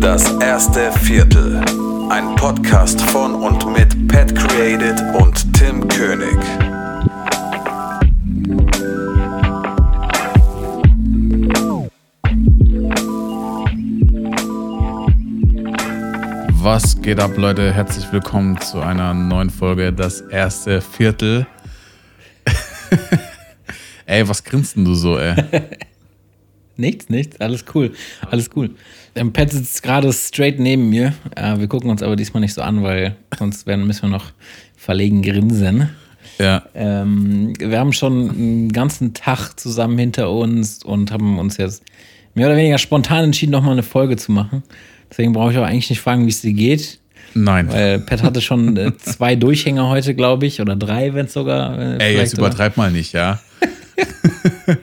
Das 0.00 0.32
erste 0.40 0.92
Viertel. 0.92 1.60
Ein 2.08 2.36
Podcast 2.36 3.00
von 3.00 3.34
und 3.34 3.66
mit 3.72 4.06
Pat 4.06 4.32
Created 4.32 5.00
und 5.14 5.52
Tim 5.54 5.88
König. 5.88 6.38
Was 16.62 17.00
geht 17.02 17.18
ab, 17.18 17.36
Leute? 17.36 17.72
Herzlich 17.72 18.12
willkommen 18.12 18.60
zu 18.60 18.80
einer 18.80 19.14
neuen 19.14 19.50
Folge 19.50 19.92
Das 19.92 20.20
erste 20.20 20.80
Viertel. 20.80 21.46
ey, 24.06 24.28
was 24.28 24.44
grinst 24.44 24.76
denn 24.76 24.84
du 24.84 24.94
so, 24.94 25.18
ey? 25.18 25.34
nichts, 26.78 27.08
nichts. 27.08 27.40
Alles 27.40 27.64
cool. 27.74 27.92
Alles 28.30 28.50
cool. 28.56 28.70
Ähm, 29.14 29.32
Pat 29.32 29.50
sitzt 29.50 29.82
gerade 29.82 30.12
straight 30.12 30.58
neben 30.58 30.88
mir. 30.88 31.14
Äh, 31.36 31.58
wir 31.58 31.68
gucken 31.68 31.90
uns 31.90 32.02
aber 32.02 32.16
diesmal 32.16 32.40
nicht 32.40 32.54
so 32.54 32.62
an, 32.62 32.82
weil 32.82 33.16
sonst 33.38 33.66
werden, 33.66 33.86
müssen 33.86 34.02
wir 34.02 34.10
noch 34.10 34.32
verlegen 34.76 35.22
grinsen. 35.22 35.90
Ja. 36.38 36.62
Ähm, 36.74 37.54
wir 37.58 37.78
haben 37.78 37.92
schon 37.92 38.30
einen 38.30 38.72
ganzen 38.72 39.12
Tag 39.14 39.58
zusammen 39.58 39.98
hinter 39.98 40.30
uns 40.30 40.84
und 40.84 41.10
haben 41.10 41.38
uns 41.38 41.56
jetzt 41.56 41.82
mehr 42.34 42.46
oder 42.46 42.56
weniger 42.56 42.78
spontan 42.78 43.24
entschieden, 43.24 43.50
nochmal 43.52 43.72
eine 43.72 43.82
Folge 43.82 44.16
zu 44.16 44.30
machen. 44.32 44.62
Deswegen 45.10 45.32
brauche 45.32 45.52
ich 45.52 45.58
auch 45.58 45.64
eigentlich 45.64 45.90
nicht 45.90 46.00
fragen, 46.00 46.26
wie 46.26 46.30
es 46.30 46.40
dir 46.40 46.52
geht. 46.52 47.00
Nein. 47.34 47.70
Weil 47.70 47.98
Pat 48.00 48.22
hatte 48.22 48.40
schon 48.40 48.76
äh, 48.76 48.96
zwei 48.98 49.36
Durchhänger 49.36 49.88
heute, 49.88 50.14
glaube 50.14 50.46
ich, 50.46 50.60
oder 50.60 50.76
drei, 50.76 51.14
wenn 51.14 51.26
es 51.26 51.32
sogar. 51.32 51.78
Äh, 51.78 51.98
Ey, 51.98 52.16
jetzt 52.16 52.38
übertreib 52.38 52.76
mal 52.76 52.90
nicht, 52.90 53.12
ja. 53.12 53.40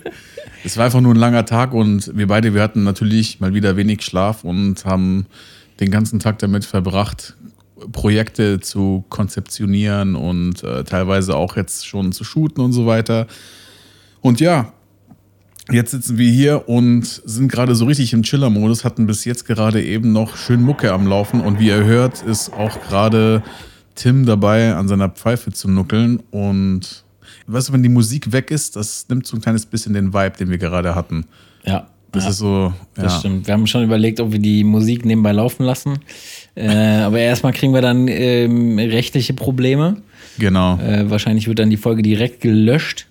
es 0.66 0.78
war 0.78 0.86
einfach 0.86 1.02
nur 1.02 1.14
ein 1.14 1.20
langer 1.20 1.46
Tag 1.46 1.74
und 1.74 2.12
wir 2.18 2.26
beide, 2.26 2.56
wir 2.56 2.64
hatten 2.64 2.84
natürlich 2.84 3.40
mal 3.40 3.54
wieder 3.54 3.78
wenig 3.78 4.02
Schlaf 4.02 4.44
und 4.44 4.84
haben 4.84 5.28
den 5.80 5.92
ganzen 5.92 6.20
Tag 6.20 6.40
damit 6.40 6.66
verbracht, 6.66 7.36
Projekte 7.92 8.60
zu 8.60 9.06
konzeptionieren 9.10 10.16
und 10.16 10.64
äh, 10.64 10.84
teilweise 10.84 11.36
auch 11.36 11.56
jetzt 11.56 11.86
schon 11.86 12.12
zu 12.12 12.24
shooten 12.24 12.64
und 12.64 12.74
so 12.74 12.88
weiter. 12.88 13.28
Und 14.22 14.40
ja, 14.40 14.74
jetzt 15.70 15.92
sitzen 15.92 16.18
wir 16.18 16.32
hier 16.32 16.68
und 16.68 17.06
sind 17.06 17.52
gerade 17.52 17.76
so 17.76 17.86
richtig 17.86 18.12
im 18.14 18.24
Chiller-Modus, 18.24 18.84
hatten 18.84 19.06
bis 19.06 19.24
jetzt 19.24 19.46
gerade 19.46 19.84
eben 19.84 20.14
noch 20.14 20.36
schön 20.36 20.64
Mucke 20.64 20.92
am 20.92 21.06
Laufen 21.06 21.42
und 21.42 21.60
wie 21.60 21.68
ihr 21.68 21.84
hört, 21.84 22.24
ist 22.24 22.52
auch 22.54 22.82
gerade 22.82 23.44
Tim 23.94 24.26
dabei, 24.26 24.74
an 24.74 24.88
seiner 24.88 25.10
Pfeife 25.10 25.52
zu 25.52 25.70
nuckeln 25.70 26.24
und 26.32 27.05
weißt 27.48 27.70
du, 27.70 27.74
wenn 27.74 27.84
die 27.84 27.90
Musik 27.90 28.32
weg 28.32 28.52
ist, 28.52 28.76
das 28.76 29.08
nimmt 29.10 29.28
so 29.28 29.38
ein 29.38 29.42
kleines 29.42 29.66
bisschen 29.66 29.94
den 29.94 30.14
Vibe, 30.14 30.38
den 30.38 30.50
wir 30.50 30.58
gerade 30.58 30.96
hatten. 30.96 31.26
Ja. 31.64 31.88
Das 32.12 32.24
ja, 32.24 32.30
ist 32.30 32.38
so. 32.38 32.74
Ja. 32.96 33.04
Das 33.04 33.20
stimmt. 33.20 33.46
Wir 33.46 33.54
haben 33.54 33.68
schon 33.68 33.84
überlegt, 33.84 34.20
ob 34.22 34.32
wir 34.32 34.40
die 34.40 34.64
Musik 34.64 35.06
nebenbei 35.06 35.32
laufen 35.32 35.64
lassen. 35.64 36.00
Äh, 36.58 36.70
aber 36.70 37.20
erstmal 37.20 37.52
kriegen 37.52 37.74
wir 37.74 37.82
dann 37.82 38.08
ähm, 38.08 38.80
rechtliche 38.80 39.34
Probleme. 39.34 39.98
Genau. 40.40 40.80
Äh, 40.80 41.10
wahrscheinlich 41.10 41.50
wird 41.50 41.60
dann 41.60 41.70
die 41.70 41.76
Folge 41.76 42.02
direkt 42.02 42.40
gelöscht. 42.40 43.08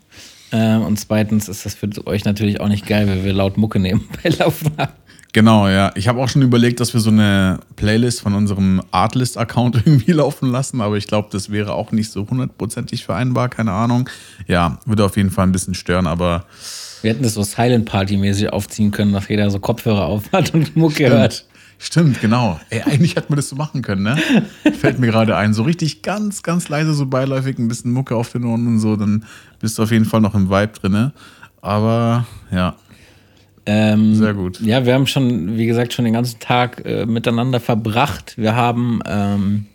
Äh, 0.50 0.76
und 0.76 0.98
zweitens 0.98 1.50
ist 1.50 1.66
das 1.66 1.74
für 1.74 1.90
euch 2.06 2.24
natürlich 2.24 2.62
auch 2.62 2.68
nicht 2.68 2.86
geil, 2.86 3.06
weil 3.06 3.22
wir 3.22 3.34
laut 3.34 3.58
Mucke 3.58 3.78
nebenbei 3.78 4.30
laufen 4.38 4.70
haben. 4.78 4.92
Genau, 5.34 5.68
ja. 5.68 5.90
Ich 5.96 6.06
habe 6.06 6.22
auch 6.22 6.28
schon 6.28 6.42
überlegt, 6.42 6.78
dass 6.78 6.94
wir 6.94 7.00
so 7.00 7.10
eine 7.10 7.58
Playlist 7.74 8.20
von 8.20 8.34
unserem 8.34 8.80
Artlist-Account 8.92 9.74
irgendwie 9.84 10.12
laufen 10.12 10.48
lassen, 10.48 10.80
aber 10.80 10.96
ich 10.96 11.08
glaube, 11.08 11.28
das 11.32 11.50
wäre 11.50 11.74
auch 11.74 11.90
nicht 11.90 12.12
so 12.12 12.30
hundertprozentig 12.30 13.04
vereinbar, 13.04 13.48
keine 13.48 13.72
Ahnung. 13.72 14.08
Ja, 14.46 14.78
würde 14.86 15.04
auf 15.04 15.16
jeden 15.16 15.30
Fall 15.30 15.48
ein 15.48 15.52
bisschen 15.52 15.74
stören, 15.74 16.06
aber. 16.06 16.46
Wir 17.02 17.10
hätten 17.10 17.24
das 17.24 17.34
so 17.34 17.42
Silent 17.42 17.84
Party-mäßig 17.84 18.52
aufziehen 18.52 18.92
können, 18.92 19.12
dass 19.12 19.28
jeder 19.28 19.50
so 19.50 19.58
Kopfhörer 19.58 20.06
auf 20.06 20.30
hat 20.32 20.54
und 20.54 20.76
Mucke 20.76 21.08
hört. 21.08 21.44
Stimmt, 21.78 22.20
genau. 22.20 22.60
Ey, 22.70 22.82
eigentlich 22.82 23.16
hätte 23.16 23.26
man 23.28 23.36
das 23.36 23.48
so 23.48 23.56
machen 23.56 23.82
können, 23.82 24.04
ne? 24.04 24.16
Fällt 24.78 25.00
mir 25.00 25.08
gerade 25.08 25.36
ein. 25.36 25.52
So 25.52 25.64
richtig 25.64 26.02
ganz, 26.02 26.44
ganz 26.44 26.68
leise, 26.68 26.94
so 26.94 27.06
beiläufig 27.06 27.58
ein 27.58 27.66
bisschen 27.66 27.90
Mucke 27.90 28.14
auf 28.14 28.30
den 28.30 28.44
Ohren 28.44 28.68
und 28.68 28.78
so, 28.78 28.94
dann 28.94 29.24
bist 29.58 29.78
du 29.78 29.82
auf 29.82 29.90
jeden 29.90 30.04
Fall 30.04 30.20
noch 30.20 30.36
im 30.36 30.48
Vibe 30.48 30.72
drin. 30.80 31.12
Aber 31.60 32.24
ja, 32.52 32.76
ähm, 33.66 34.14
Sehr 34.14 34.34
gut. 34.34 34.60
Ja, 34.60 34.84
wir 34.84 34.94
haben 34.94 35.06
schon, 35.06 35.56
wie 35.56 35.66
gesagt, 35.66 35.92
schon 35.92 36.04
den 36.04 36.14
ganzen 36.14 36.38
Tag 36.38 36.84
äh, 36.84 37.06
miteinander 37.06 37.60
verbracht. 37.60 38.34
Wir 38.36 38.54
haben 38.54 39.00
ähm, 39.06 39.66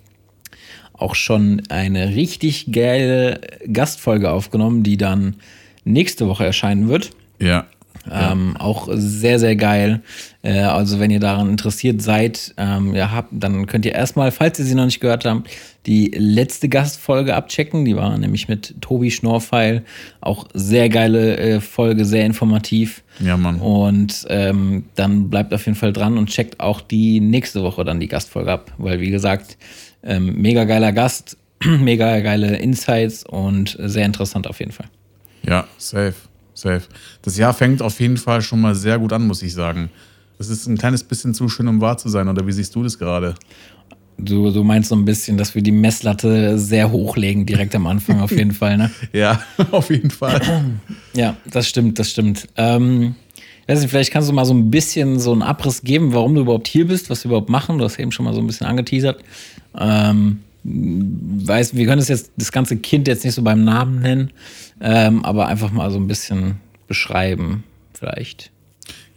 auch 0.93 1.15
schon 1.15 1.63
eine 1.69 2.09
richtig 2.15 2.71
geile 2.71 3.41
Gastfolge 3.71 4.31
aufgenommen, 4.31 4.83
die 4.83 4.97
dann 4.97 5.35
nächste 5.85 6.27
Woche 6.27 6.45
erscheinen 6.45 6.89
wird. 6.89 7.11
Ja. 7.39 7.65
Ähm, 8.09 8.55
auch 8.57 8.87
sehr, 8.91 9.39
sehr 9.39 9.55
geil. 9.55 10.01
Äh, 10.41 10.61
also, 10.61 10.99
wenn 10.99 11.11
ihr 11.11 11.19
daran 11.19 11.49
interessiert 11.49 12.01
seid, 12.01 12.53
ähm, 12.57 12.95
ja, 12.95 13.11
habt, 13.11 13.29
dann 13.31 13.67
könnt 13.67 13.85
ihr 13.85 13.93
erstmal, 13.93 14.31
falls 14.31 14.57
ihr 14.59 14.65
sie 14.65 14.75
noch 14.75 14.85
nicht 14.85 14.99
gehört 14.99 15.25
habt, 15.25 15.49
die 15.85 16.11
letzte 16.15 16.69
Gastfolge 16.69 17.35
abchecken. 17.35 17.85
Die 17.85 17.95
war 17.95 18.17
nämlich 18.17 18.47
mit 18.47 18.75
Tobi 18.81 19.11
Schnorfeil. 19.11 19.83
Auch 20.21 20.47
sehr 20.53 20.89
geile 20.89 21.37
äh, 21.37 21.59
Folge, 21.61 22.05
sehr 22.05 22.25
informativ. 22.25 23.03
Ja, 23.19 23.37
Mann. 23.37 23.59
Und 23.59 24.25
ähm, 24.29 24.85
dann 24.95 25.29
bleibt 25.29 25.53
auf 25.53 25.65
jeden 25.65 25.77
Fall 25.77 25.93
dran 25.93 26.17
und 26.17 26.29
checkt 26.29 26.59
auch 26.59 26.81
die 26.81 27.19
nächste 27.19 27.63
Woche 27.63 27.83
dann 27.83 27.99
die 27.99 28.07
Gastfolge 28.07 28.51
ab. 28.51 28.71
Weil, 28.77 29.01
wie 29.01 29.09
gesagt, 29.09 29.57
ähm, 30.03 30.35
mega 30.41 30.63
geiler 30.63 30.91
Gast, 30.91 31.37
mega 31.63 32.19
geile 32.19 32.57
Insights 32.57 33.23
und 33.25 33.77
sehr 33.79 34.05
interessant 34.05 34.47
auf 34.47 34.59
jeden 34.59 34.71
Fall. 34.71 34.87
Ja, 35.43 35.67
safe. 35.77 36.28
Safe. 36.59 36.83
Das 37.21 37.37
Jahr 37.37 37.53
fängt 37.53 37.81
auf 37.81 37.99
jeden 37.99 38.17
Fall 38.17 38.41
schon 38.41 38.61
mal 38.61 38.75
sehr 38.75 38.99
gut 38.99 39.13
an, 39.13 39.27
muss 39.27 39.41
ich 39.41 39.53
sagen. 39.53 39.89
Es 40.37 40.49
ist 40.49 40.67
ein 40.67 40.77
kleines 40.77 41.03
bisschen 41.03 41.33
zu 41.33 41.49
schön, 41.49 41.67
um 41.67 41.81
wahr 41.81 41.97
zu 41.97 42.09
sein, 42.09 42.27
oder 42.27 42.47
wie 42.47 42.51
siehst 42.51 42.73
du 42.75 42.83
das 42.83 42.97
gerade? 42.97 43.35
Du, 44.17 44.51
du 44.51 44.63
meinst 44.63 44.89
so 44.89 44.95
ein 44.95 45.05
bisschen, 45.05 45.37
dass 45.37 45.55
wir 45.55 45.61
die 45.61 45.71
Messlatte 45.71 46.59
sehr 46.59 46.91
hochlegen, 46.91 47.45
direkt 47.45 47.73
am 47.75 47.87
Anfang, 47.87 48.19
auf 48.19 48.31
jeden 48.31 48.51
Fall, 48.51 48.77
ne? 48.77 48.91
Ja, 49.13 49.41
auf 49.71 49.89
jeden 49.89 50.11
Fall. 50.11 50.41
Ja, 51.13 51.37
das 51.49 51.67
stimmt, 51.67 51.99
das 51.99 52.11
stimmt. 52.11 52.47
Ähm, 52.57 53.15
weiß 53.67 53.79
nicht, 53.79 53.89
vielleicht 53.89 54.11
kannst 54.11 54.29
du 54.29 54.33
mal 54.33 54.45
so 54.45 54.53
ein 54.53 54.69
bisschen 54.69 55.19
so 55.19 55.31
einen 55.31 55.41
Abriss 55.41 55.83
geben, 55.83 56.13
warum 56.13 56.35
du 56.35 56.41
überhaupt 56.41 56.67
hier 56.67 56.87
bist, 56.87 57.09
was 57.09 57.23
wir 57.23 57.29
überhaupt 57.29 57.49
machen. 57.49 57.77
Du 57.77 57.85
hast 57.85 57.97
eben 57.97 58.11
schon 58.11 58.25
mal 58.25 58.33
so 58.33 58.41
ein 58.41 58.47
bisschen 58.47 58.67
angeteasert. 58.67 59.23
Ähm, 59.77 60.39
weiß, 60.69 61.75
wir 61.75 61.85
können 61.85 61.99
das 61.99 62.07
jetzt 62.07 62.31
das 62.37 62.51
ganze 62.51 62.77
Kind 62.77 63.07
jetzt 63.07 63.23
nicht 63.25 63.33
so 63.33 63.41
beim 63.41 63.63
Namen 63.63 63.99
nennen, 64.01 64.31
ähm, 64.81 65.25
aber 65.25 65.47
einfach 65.47 65.71
mal 65.71 65.89
so 65.91 65.97
ein 65.97 66.07
bisschen 66.07 66.57
beschreiben, 66.87 67.63
vielleicht. 67.93 68.51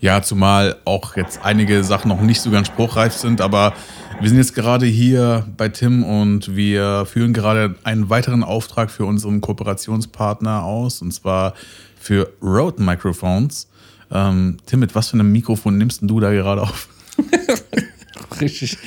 Ja, 0.01 0.21
zumal 0.21 0.79
auch 0.85 1.17
jetzt 1.17 1.45
einige 1.45 1.85
Sachen 1.85 2.09
noch 2.09 2.21
nicht 2.21 2.41
so 2.41 2.51
ganz 2.51 2.67
spruchreif 2.67 3.13
sind, 3.13 3.41
aber 3.41 3.73
wir 4.21 4.29
sind 4.29 4.39
jetzt 4.39 4.55
gerade 4.55 4.87
hier 4.87 5.47
bei 5.57 5.69
Tim 5.69 6.03
und 6.03 6.57
wir 6.57 7.07
führen 7.07 7.33
gerade 7.33 7.77
einen 7.85 8.11
weiteren 8.11 8.43
Auftrag 8.43 8.91
für 8.91 9.05
unseren 9.05 9.41
Kooperationspartner 9.41 10.65
aus, 10.65 11.03
und 11.03 11.13
zwar 11.13 11.55
für 12.01 12.33
Rode 12.43 12.83
Microphones. 12.83 13.69
Ähm, 14.11 14.57
Tim, 14.67 14.81
mit 14.81 14.95
was 14.95 15.11
für 15.11 15.15
einem 15.15 15.31
Mikrofon 15.31 15.79
nimmst 15.79 16.01
du 16.03 16.19
da 16.19 16.33
gerade 16.33 16.63
auf? 16.63 16.89
Richtig. 18.41 18.79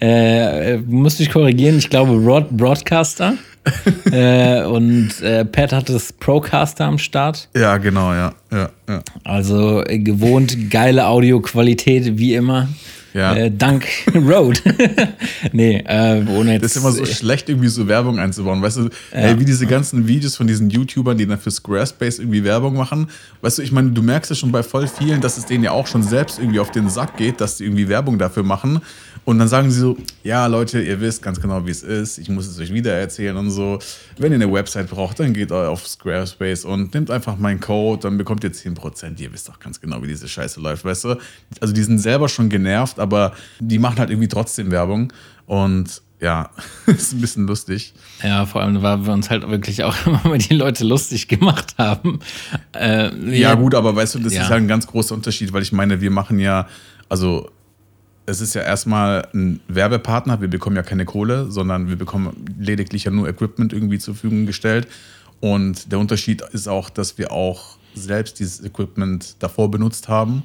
Äh, 0.00 0.78
muss 0.78 1.20
ich 1.20 1.30
korrigieren, 1.30 1.78
ich 1.78 1.90
glaube 1.90 2.12
Rod 2.12 2.50
Broadcaster. 2.50 3.34
äh, 4.10 4.64
und 4.64 5.20
äh, 5.22 5.44
Pat 5.44 5.72
hat 5.72 5.88
das 5.88 6.12
Procaster 6.12 6.84
am 6.84 6.98
Start. 6.98 7.48
Ja, 7.54 7.76
genau, 7.76 8.12
ja. 8.12 8.34
ja, 8.50 8.70
ja. 8.88 9.02
Also 9.24 9.84
äh, 9.84 9.98
gewohnt 9.98 10.70
geile 10.70 11.06
Audioqualität 11.06 12.18
wie 12.18 12.34
immer. 12.34 12.68
Ja. 13.14 13.34
Äh, 13.34 13.50
dank 13.50 13.86
Rode. 14.14 14.60
nee, 15.52 15.82
äh, 15.86 16.24
ohne 16.28 16.54
jetzt. 16.54 16.64
Das 16.64 16.70
ist 16.72 16.82
immer 16.82 16.92
so 16.92 17.04
schlecht, 17.04 17.48
irgendwie 17.48 17.68
so 17.68 17.88
Werbung 17.88 18.18
einzubauen. 18.18 18.62
Weißt 18.62 18.78
du, 18.78 18.82
ja. 18.84 18.88
ey, 19.12 19.40
wie 19.40 19.44
diese 19.44 19.66
ganzen 19.66 20.06
Videos 20.08 20.36
von 20.36 20.46
diesen 20.46 20.70
YouTubern, 20.70 21.18
die 21.18 21.26
dann 21.26 21.38
für 21.38 21.50
Squarespace 21.50 22.18
irgendwie 22.20 22.44
Werbung 22.44 22.74
machen. 22.74 23.08
Weißt 23.40 23.58
du, 23.58 23.62
ich 23.62 23.72
meine, 23.72 23.90
du 23.90 24.02
merkst 24.02 24.30
ja 24.30 24.36
schon 24.36 24.52
bei 24.52 24.62
voll 24.62 24.86
vielen, 24.86 25.20
dass 25.20 25.36
es 25.36 25.46
denen 25.46 25.64
ja 25.64 25.72
auch 25.72 25.86
schon 25.86 26.02
selbst 26.02 26.38
irgendwie 26.38 26.60
auf 26.60 26.70
den 26.70 26.88
Sack 26.88 27.16
geht, 27.16 27.40
dass 27.40 27.56
die 27.56 27.64
irgendwie 27.64 27.88
Werbung 27.88 28.18
dafür 28.18 28.42
machen. 28.42 28.80
Und 29.24 29.38
dann 29.38 29.48
sagen 29.48 29.70
sie 29.70 29.78
so, 29.78 29.96
ja 30.24 30.46
Leute, 30.46 30.82
ihr 30.82 31.00
wisst 31.00 31.22
ganz 31.22 31.40
genau, 31.40 31.64
wie 31.64 31.70
es 31.70 31.82
ist. 31.82 32.18
Ich 32.18 32.28
muss 32.28 32.46
es 32.46 32.58
euch 32.58 32.72
wieder 32.72 32.92
erzählen 32.92 33.36
und 33.36 33.50
so. 33.50 33.78
Wenn 34.18 34.32
ihr 34.32 34.36
eine 34.36 34.52
Website 34.52 34.90
braucht, 34.90 35.20
dann 35.20 35.32
geht 35.32 35.52
auf 35.52 35.86
Squarespace 35.86 36.64
und 36.64 36.92
nehmt 36.94 37.10
einfach 37.10 37.36
meinen 37.38 37.60
Code, 37.60 38.02
dann 38.02 38.18
bekommt 38.18 38.42
ihr 38.42 38.52
10%. 38.52 39.20
Ihr 39.20 39.32
wisst 39.32 39.48
doch 39.48 39.60
ganz 39.60 39.80
genau, 39.80 40.02
wie 40.02 40.08
diese 40.08 40.28
Scheiße 40.28 40.60
läuft, 40.60 40.84
weißt 40.84 41.04
du? 41.04 41.16
Also 41.60 41.72
die 41.72 41.82
sind 41.82 41.98
selber 41.98 42.28
schon 42.28 42.48
genervt, 42.48 42.98
aber 42.98 43.32
die 43.60 43.78
machen 43.78 43.98
halt 43.98 44.10
irgendwie 44.10 44.28
trotzdem 44.28 44.70
Werbung. 44.72 45.12
Und 45.46 46.02
ja, 46.20 46.50
ist 46.86 47.12
ein 47.12 47.20
bisschen 47.20 47.46
lustig. 47.46 47.94
Ja, 48.22 48.46
vor 48.46 48.62
allem, 48.62 48.82
weil 48.82 49.04
wir 49.06 49.12
uns 49.12 49.30
halt 49.30 49.48
wirklich 49.48 49.84
auch 49.84 49.94
immer 50.06 50.20
mal 50.24 50.38
die 50.38 50.54
Leute 50.54 50.84
lustig 50.84 51.28
gemacht 51.28 51.74
haben. 51.78 52.18
Äh, 52.74 53.14
ja, 53.26 53.50
ja, 53.50 53.54
gut, 53.54 53.74
aber 53.74 53.94
weißt 53.94 54.16
du, 54.16 54.18
das 54.18 54.34
ja. 54.34 54.42
ist 54.42 54.48
halt 54.48 54.62
ein 54.62 54.68
ganz 54.68 54.86
großer 54.86 55.14
Unterschied, 55.14 55.52
weil 55.52 55.62
ich 55.62 55.72
meine, 55.72 56.00
wir 56.00 56.10
machen 56.10 56.40
ja, 56.40 56.66
also 57.08 57.50
es 58.26 58.40
ist 58.40 58.54
ja 58.54 58.62
erstmal 58.62 59.28
ein 59.34 59.60
Werbepartner, 59.68 60.40
wir 60.40 60.48
bekommen 60.48 60.76
ja 60.76 60.82
keine 60.82 61.04
Kohle, 61.04 61.50
sondern 61.50 61.88
wir 61.88 61.96
bekommen 61.96 62.44
lediglich 62.58 63.04
ja 63.04 63.10
nur 63.10 63.28
Equipment 63.28 63.72
irgendwie 63.72 63.98
zur 63.98 64.14
Verfügung 64.14 64.46
gestellt. 64.46 64.86
Und 65.40 65.90
der 65.90 65.98
Unterschied 65.98 66.42
ist 66.52 66.68
auch, 66.68 66.88
dass 66.88 67.18
wir 67.18 67.32
auch 67.32 67.78
selbst 67.94 68.38
dieses 68.38 68.64
Equipment 68.64 69.36
davor 69.40 69.70
benutzt 69.70 70.08
haben. 70.08 70.44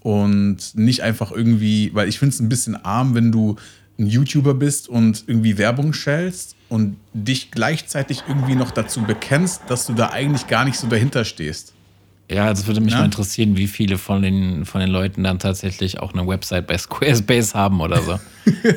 und 0.00 0.74
nicht 0.74 1.02
einfach 1.02 1.32
irgendwie, 1.32 1.90
weil 1.94 2.08
ich 2.08 2.18
finde 2.18 2.34
es 2.34 2.40
ein 2.40 2.48
bisschen 2.48 2.76
arm, 2.76 3.14
wenn 3.14 3.32
du 3.32 3.56
ein 3.98 4.06
YouTuber 4.06 4.54
bist 4.54 4.88
und 4.88 5.24
irgendwie 5.26 5.58
Werbung 5.58 5.92
schellst 5.92 6.54
und 6.68 6.96
dich 7.12 7.50
gleichzeitig 7.50 8.22
irgendwie 8.28 8.54
noch 8.54 8.70
dazu 8.70 9.02
bekennst, 9.02 9.62
dass 9.68 9.86
du 9.86 9.94
da 9.94 10.10
eigentlich 10.10 10.46
gar 10.46 10.64
nicht 10.64 10.78
so 10.78 10.86
dahinter 10.86 11.24
stehst. 11.24 11.74
Ja, 12.30 12.50
das 12.50 12.66
würde 12.66 12.82
mich 12.82 12.92
ja? 12.92 12.98
mal 12.98 13.06
interessieren, 13.06 13.56
wie 13.56 13.66
viele 13.66 13.96
von 13.96 14.20
den, 14.20 14.66
von 14.66 14.82
den 14.82 14.90
Leuten 14.90 15.24
dann 15.24 15.38
tatsächlich 15.38 15.98
auch 16.00 16.12
eine 16.12 16.26
Website 16.26 16.66
bei 16.66 16.76
Squarespace 16.76 17.54
haben 17.54 17.80
oder 17.80 18.02
so. 18.02 18.20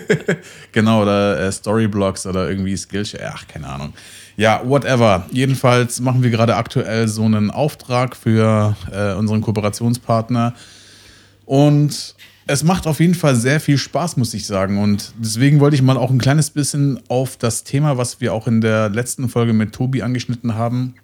genau, 0.71 1.01
oder 1.01 1.37
äh, 1.37 1.51
Storyblocks 1.51 2.25
oder 2.25 2.49
irgendwie 2.49 2.77
Skillshare, 2.77 3.33
ach, 3.33 3.47
keine 3.47 3.67
Ahnung. 3.67 3.93
Ja, 4.37 4.61
whatever. 4.63 5.25
Jedenfalls 5.31 5.99
machen 5.99 6.23
wir 6.23 6.29
gerade 6.29 6.55
aktuell 6.55 7.09
so 7.09 7.25
einen 7.25 7.51
Auftrag 7.51 8.15
für 8.15 8.77
äh, 8.89 9.13
unseren 9.15 9.41
Kooperationspartner. 9.41 10.53
Und 11.45 12.15
es 12.47 12.63
macht 12.63 12.87
auf 12.87 12.99
jeden 12.99 13.15
Fall 13.15 13.35
sehr 13.35 13.59
viel 13.59 13.77
Spaß, 13.77 14.15
muss 14.15 14.33
ich 14.33 14.47
sagen. 14.47 14.81
Und 14.81 15.13
deswegen 15.17 15.59
wollte 15.59 15.75
ich 15.75 15.81
mal 15.81 15.97
auch 15.97 16.09
ein 16.09 16.19
kleines 16.19 16.49
bisschen 16.49 16.99
auf 17.09 17.35
das 17.35 17.65
Thema, 17.65 17.97
was 17.97 18.21
wir 18.21 18.33
auch 18.33 18.47
in 18.47 18.61
der 18.61 18.89
letzten 18.89 19.27
Folge 19.27 19.51
mit 19.51 19.73
Tobi 19.73 20.01
angeschnitten 20.01 20.55
haben. 20.55 20.95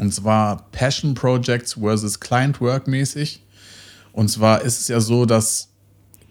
Und 0.00 0.14
zwar 0.14 0.64
Passion 0.72 1.12
Projects 1.12 1.74
versus 1.74 2.18
Client 2.18 2.60
Work 2.62 2.88
mäßig. 2.88 3.44
Und 4.12 4.30
zwar 4.30 4.62
ist 4.62 4.80
es 4.80 4.88
ja 4.88 4.98
so, 4.98 5.26
dass 5.26 5.68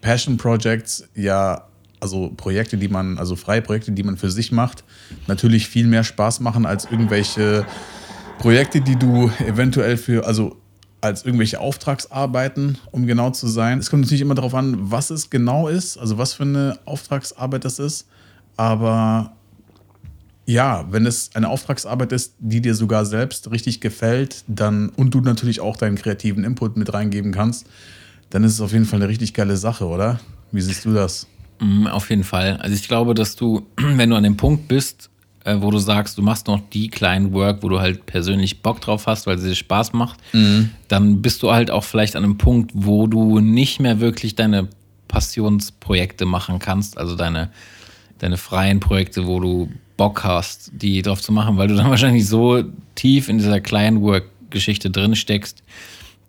Passion 0.00 0.36
Projects 0.36 1.04
ja, 1.14 1.68
also 2.00 2.30
Projekte, 2.36 2.76
die 2.76 2.88
man, 2.88 3.16
also 3.16 3.36
freie 3.36 3.62
Projekte, 3.62 3.92
die 3.92 4.02
man 4.02 4.16
für 4.16 4.30
sich 4.30 4.50
macht, 4.50 4.82
natürlich 5.28 5.68
viel 5.68 5.86
mehr 5.86 6.02
Spaß 6.02 6.40
machen 6.40 6.66
als 6.66 6.86
irgendwelche 6.86 7.64
Projekte, 8.40 8.80
die 8.80 8.96
du 8.96 9.30
eventuell 9.38 9.96
für, 9.96 10.26
also 10.26 10.56
als 11.00 11.24
irgendwelche 11.24 11.60
Auftragsarbeiten, 11.60 12.76
um 12.90 13.06
genau 13.06 13.30
zu 13.30 13.46
sein. 13.46 13.78
Es 13.78 13.88
kommt 13.88 14.02
natürlich 14.02 14.20
immer 14.22 14.34
darauf 14.34 14.54
an, 14.54 14.90
was 14.90 15.10
es 15.10 15.30
genau 15.30 15.68
ist, 15.68 15.96
also 15.96 16.18
was 16.18 16.34
für 16.34 16.42
eine 16.42 16.78
Auftragsarbeit 16.86 17.64
das 17.64 17.78
ist. 17.78 18.08
Aber 18.56 19.32
ja, 20.50 20.84
wenn 20.90 21.06
es 21.06 21.30
eine 21.34 21.48
Auftragsarbeit 21.48 22.10
ist, 22.12 22.34
die 22.40 22.60
dir 22.60 22.74
sogar 22.74 23.06
selbst 23.06 23.50
richtig 23.52 23.80
gefällt, 23.80 24.42
dann 24.48 24.88
und 24.88 25.14
du 25.14 25.20
natürlich 25.20 25.60
auch 25.60 25.76
deinen 25.76 25.96
kreativen 25.96 26.42
Input 26.42 26.76
mit 26.76 26.92
reingeben 26.92 27.32
kannst, 27.32 27.68
dann 28.30 28.42
ist 28.42 28.54
es 28.54 28.60
auf 28.60 28.72
jeden 28.72 28.84
Fall 28.84 29.00
eine 29.00 29.08
richtig 29.08 29.32
geile 29.32 29.56
Sache, 29.56 29.86
oder? 29.86 30.18
Wie 30.50 30.60
siehst 30.60 30.84
du 30.84 30.92
das? 30.92 31.28
Mm, 31.60 31.86
auf 31.86 32.10
jeden 32.10 32.24
Fall. 32.24 32.56
Also 32.56 32.74
ich 32.74 32.88
glaube, 32.88 33.14
dass 33.14 33.36
du, 33.36 33.66
wenn 33.76 34.10
du 34.10 34.16
an 34.16 34.24
dem 34.24 34.36
Punkt 34.36 34.66
bist, 34.66 35.10
äh, 35.44 35.56
wo 35.60 35.70
du 35.70 35.78
sagst, 35.78 36.18
du 36.18 36.22
machst 36.22 36.48
noch 36.48 36.60
die 36.70 36.88
kleinen 36.88 37.32
Work, 37.32 37.62
wo 37.62 37.68
du 37.68 37.78
halt 37.78 38.06
persönlich 38.06 38.60
Bock 38.60 38.80
drauf 38.80 39.06
hast, 39.06 39.28
weil 39.28 39.38
sie 39.38 39.50
dir 39.50 39.54
Spaß 39.54 39.92
macht, 39.92 40.18
mhm. 40.32 40.70
dann 40.88 41.22
bist 41.22 41.44
du 41.44 41.52
halt 41.52 41.70
auch 41.70 41.84
vielleicht 41.84 42.16
an 42.16 42.24
einem 42.24 42.38
Punkt, 42.38 42.72
wo 42.74 43.06
du 43.06 43.38
nicht 43.38 43.78
mehr 43.78 44.00
wirklich 44.00 44.34
deine 44.34 44.68
Passionsprojekte 45.06 46.24
machen 46.24 46.58
kannst, 46.58 46.98
also 46.98 47.14
deine, 47.14 47.50
deine 48.18 48.36
freien 48.36 48.80
Projekte, 48.80 49.26
wo 49.26 49.38
du 49.38 49.70
Bock 50.00 50.24
hast, 50.24 50.70
die 50.72 51.02
drauf 51.02 51.20
zu 51.20 51.30
machen, 51.30 51.58
weil 51.58 51.68
du 51.68 51.74
dann 51.74 51.90
wahrscheinlich 51.90 52.26
so 52.26 52.64
tief 52.94 53.28
in 53.28 53.36
dieser 53.36 53.60
kleinen 53.60 54.00
Work-Geschichte 54.00 54.90
drin 54.90 55.14
steckst, 55.14 55.62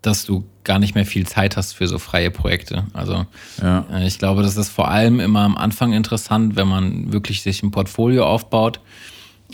dass 0.02 0.26
du 0.26 0.44
gar 0.66 0.78
nicht 0.78 0.94
mehr 0.94 1.06
viel 1.06 1.26
Zeit 1.26 1.56
hast 1.56 1.72
für 1.72 1.88
so 1.88 1.98
freie 1.98 2.32
Projekte. 2.32 2.84
Also 2.92 3.26
ja. 3.62 3.86
Äh, 3.90 4.08
ich 4.08 4.20
glaube, 4.20 4.42
das 4.42 4.58
ist 4.58 4.68
vor 4.68 4.90
allem 4.90 5.22
immer 5.22 5.40
am 5.44 5.56
Anfang 5.56 5.94
interessant, 5.94 6.58
wenn 6.58 6.68
man 6.68 7.14
wirklich 7.14 7.44
sich 7.44 7.64
ein 7.64 7.72
Portfolio 7.72 8.26
aufbaut, 8.26 8.82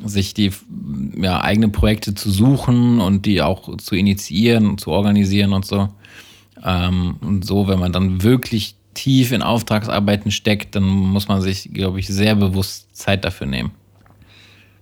sich 0.04 0.34
die 0.34 0.52
ja, 1.16 1.40
eigenen 1.42 1.72
Projekte 1.72 2.16
zu 2.16 2.32
suchen 2.32 3.00
und 3.00 3.28
die 3.28 3.44
auch 3.44 3.78
zu 3.78 3.94
initiieren 3.94 4.66
und 4.68 4.82
zu 4.82 4.90
organisieren 4.90 5.54
und 5.54 5.64
so. 5.64 5.90
Ähm, 6.64 7.18
und 7.22 7.46
so, 7.46 7.68
wenn 7.68 7.78
man 7.78 7.92
dann 7.92 8.24
wirklich 8.24 8.74
tief 8.96 9.32
in 9.32 9.44
Auftragsarbeiten 9.44 10.32
steckt, 10.32 10.74
dann 10.76 10.86
muss 10.86 11.28
man 11.28 11.40
sich, 11.40 11.70
glaube 11.72 12.00
ich, 12.00 12.08
sehr 12.08 12.34
bewusst 12.34 12.88
Zeit 12.96 13.24
dafür 13.24 13.46
nehmen. 13.46 13.74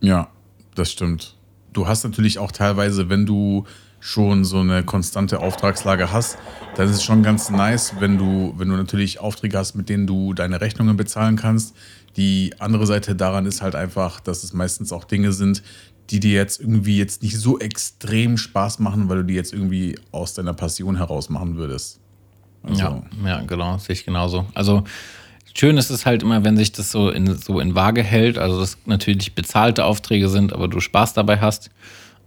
Ja, 0.06 0.30
das 0.76 0.92
stimmt. 0.92 1.36
Du 1.74 1.88
hast 1.88 2.04
natürlich 2.04 2.40
auch 2.40 2.52
teilweise, 2.52 3.10
wenn 3.10 3.26
du 3.26 3.66
schon 4.00 4.46
so 4.46 4.60
eine 4.60 4.84
konstante 4.84 5.40
Auftragslage 5.40 6.12
hast, 6.12 6.38
dann 6.76 6.88
ist 6.88 6.98
es 6.98 7.04
schon 7.04 7.24
ganz 7.24 7.50
nice, 7.50 7.96
wenn 8.00 8.18
du, 8.20 8.54
wenn 8.58 8.70
du 8.70 8.76
natürlich 8.76 9.20
Aufträge 9.20 9.58
hast, 9.58 9.74
mit 9.74 9.90
denen 9.90 10.06
du 10.06 10.34
deine 10.34 10.62
Rechnungen 10.62 10.96
bezahlen 10.96 11.38
kannst. 11.38 11.76
Die 12.16 12.54
andere 12.60 12.86
Seite 12.86 13.16
daran 13.16 13.48
ist 13.48 13.64
halt 13.64 13.74
einfach, 13.76 14.20
dass 14.20 14.44
es 14.44 14.54
meistens 14.54 14.94
auch 14.94 15.06
Dinge 15.06 15.32
sind, 15.32 15.64
die 16.12 16.20
dir 16.20 16.34
jetzt 16.34 16.62
irgendwie 16.62 17.00
jetzt 17.00 17.24
nicht 17.24 17.38
so 17.40 17.58
extrem 17.58 18.38
Spaß 18.38 18.78
machen, 18.78 19.10
weil 19.10 19.18
du 19.18 19.24
die 19.24 19.34
jetzt 19.34 19.54
irgendwie 19.54 19.98
aus 20.12 20.36
deiner 20.36 20.54
Passion 20.54 20.98
heraus 20.98 21.30
machen 21.30 21.56
würdest. 21.56 22.00
Also. 22.62 22.82
Ja, 22.82 23.04
ja, 23.26 23.42
genau, 23.42 23.80
sehe 23.80 23.94
ich 23.94 24.06
genauso. 24.06 24.46
Also 24.54 24.84
schön 25.56 25.78
ist 25.78 25.90
es 25.90 26.06
halt 26.06 26.22
immer, 26.22 26.44
wenn 26.44 26.58
sich 26.58 26.72
das 26.72 26.92
so 26.92 27.10
in, 27.10 27.36
so 27.36 27.60
in 27.60 27.76
Waage 27.76 28.04
hält, 28.04 28.38
also 28.38 28.60
dass 28.60 28.78
natürlich 28.86 29.34
bezahlte 29.34 29.86
Aufträge 29.86 30.30
sind, 30.30 30.54
aber 30.54 30.68
du 30.68 30.80
Spaß 30.80 31.14
dabei 31.14 31.40
hast. 31.40 31.72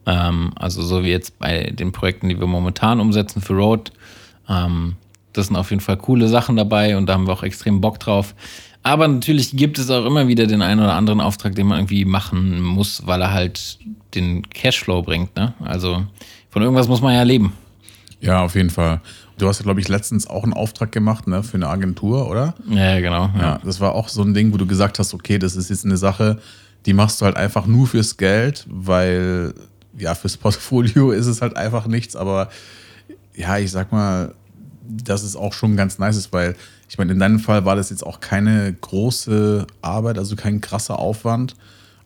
Ähm, 0.06 0.52
also 0.56 0.82
so 0.82 1.04
wie 1.04 1.10
jetzt 1.10 1.38
bei 1.38 1.70
den 1.70 1.92
Projekten, 1.92 2.28
die 2.28 2.40
wir 2.40 2.46
momentan 2.46 3.00
umsetzen 3.00 3.42
für 3.42 3.54
Road. 3.54 3.92
Ähm, 4.48 4.96
das 5.34 5.48
sind 5.48 5.56
auf 5.56 5.70
jeden 5.70 5.80
Fall 5.80 5.98
coole 5.98 6.26
Sachen 6.28 6.56
dabei 6.56 6.96
und 6.96 7.06
da 7.06 7.14
haben 7.14 7.26
wir 7.26 7.32
auch 7.32 7.42
extrem 7.42 7.80
Bock 7.80 8.00
drauf. 8.00 8.34
Aber 8.82 9.06
natürlich 9.06 9.54
gibt 9.56 9.78
es 9.78 9.90
auch 9.90 10.06
immer 10.06 10.28
wieder 10.28 10.46
den 10.46 10.62
einen 10.62 10.80
oder 10.80 10.94
anderen 10.94 11.20
Auftrag, 11.20 11.54
den 11.54 11.66
man 11.66 11.78
irgendwie 11.78 12.04
machen 12.04 12.62
muss, 12.62 13.06
weil 13.06 13.20
er 13.20 13.32
halt 13.32 13.78
den 14.14 14.48
Cashflow 14.48 15.02
bringt. 15.02 15.36
Ne? 15.36 15.52
Also 15.62 16.06
von 16.48 16.62
irgendwas 16.62 16.88
muss 16.88 17.02
man 17.02 17.14
ja 17.14 17.22
leben. 17.22 17.52
Ja, 18.20 18.42
auf 18.42 18.54
jeden 18.54 18.70
Fall. 18.70 19.00
Du 19.38 19.48
hast 19.48 19.58
ja, 19.58 19.62
glaube 19.62 19.80
ich, 19.80 19.88
letztens 19.88 20.26
auch 20.26 20.44
einen 20.44 20.52
Auftrag 20.52 20.92
gemacht 20.92 21.26
ne, 21.26 21.42
für 21.42 21.56
eine 21.56 21.68
Agentur, 21.68 22.28
oder? 22.28 22.54
Ja, 22.68 23.00
genau. 23.00 23.30
Ja. 23.34 23.40
ja, 23.40 23.60
das 23.64 23.80
war 23.80 23.94
auch 23.94 24.08
so 24.08 24.22
ein 24.22 24.34
Ding, 24.34 24.52
wo 24.52 24.56
du 24.56 24.66
gesagt 24.66 24.98
hast, 24.98 25.14
okay, 25.14 25.38
das 25.38 25.56
ist 25.56 25.70
jetzt 25.70 25.84
eine 25.84 25.96
Sache, 25.96 26.38
die 26.86 26.92
machst 26.92 27.20
du 27.20 27.24
halt 27.24 27.36
einfach 27.36 27.66
nur 27.66 27.86
fürs 27.86 28.16
Geld, 28.16 28.66
weil 28.68 29.54
ja, 29.96 30.14
fürs 30.14 30.36
Portfolio 30.36 31.10
ist 31.12 31.26
es 31.26 31.42
halt 31.42 31.56
einfach 31.56 31.86
nichts, 31.86 32.16
aber 32.16 32.50
ja, 33.34 33.58
ich 33.58 33.70
sag 33.70 33.92
mal, 33.92 34.34
dass 34.88 35.22
es 35.22 35.36
auch 35.36 35.52
schon 35.52 35.76
ganz 35.76 35.98
nice 35.98 36.16
ist, 36.16 36.32
weil 36.32 36.56
ich 36.88 36.96
meine, 36.98 37.12
in 37.12 37.18
deinem 37.18 37.38
Fall 37.38 37.64
war 37.64 37.76
das 37.76 37.90
jetzt 37.90 38.04
auch 38.04 38.20
keine 38.20 38.72
große 38.72 39.66
Arbeit, 39.82 40.18
also 40.18 40.34
kein 40.36 40.60
krasser 40.60 40.98
Aufwand. 40.98 41.54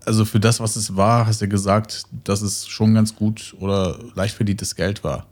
Also 0.04 0.24
für 0.24 0.40
das, 0.40 0.58
was 0.58 0.74
es 0.74 0.96
war, 0.96 1.26
hast 1.26 1.40
du 1.40 1.48
gesagt, 1.48 2.06
dass 2.24 2.42
es 2.42 2.66
schon 2.66 2.92
ganz 2.94 3.14
gut 3.14 3.54
oder 3.60 3.96
leicht 4.16 4.34
verdientes 4.34 4.74
Geld 4.74 5.04
war. 5.04 5.26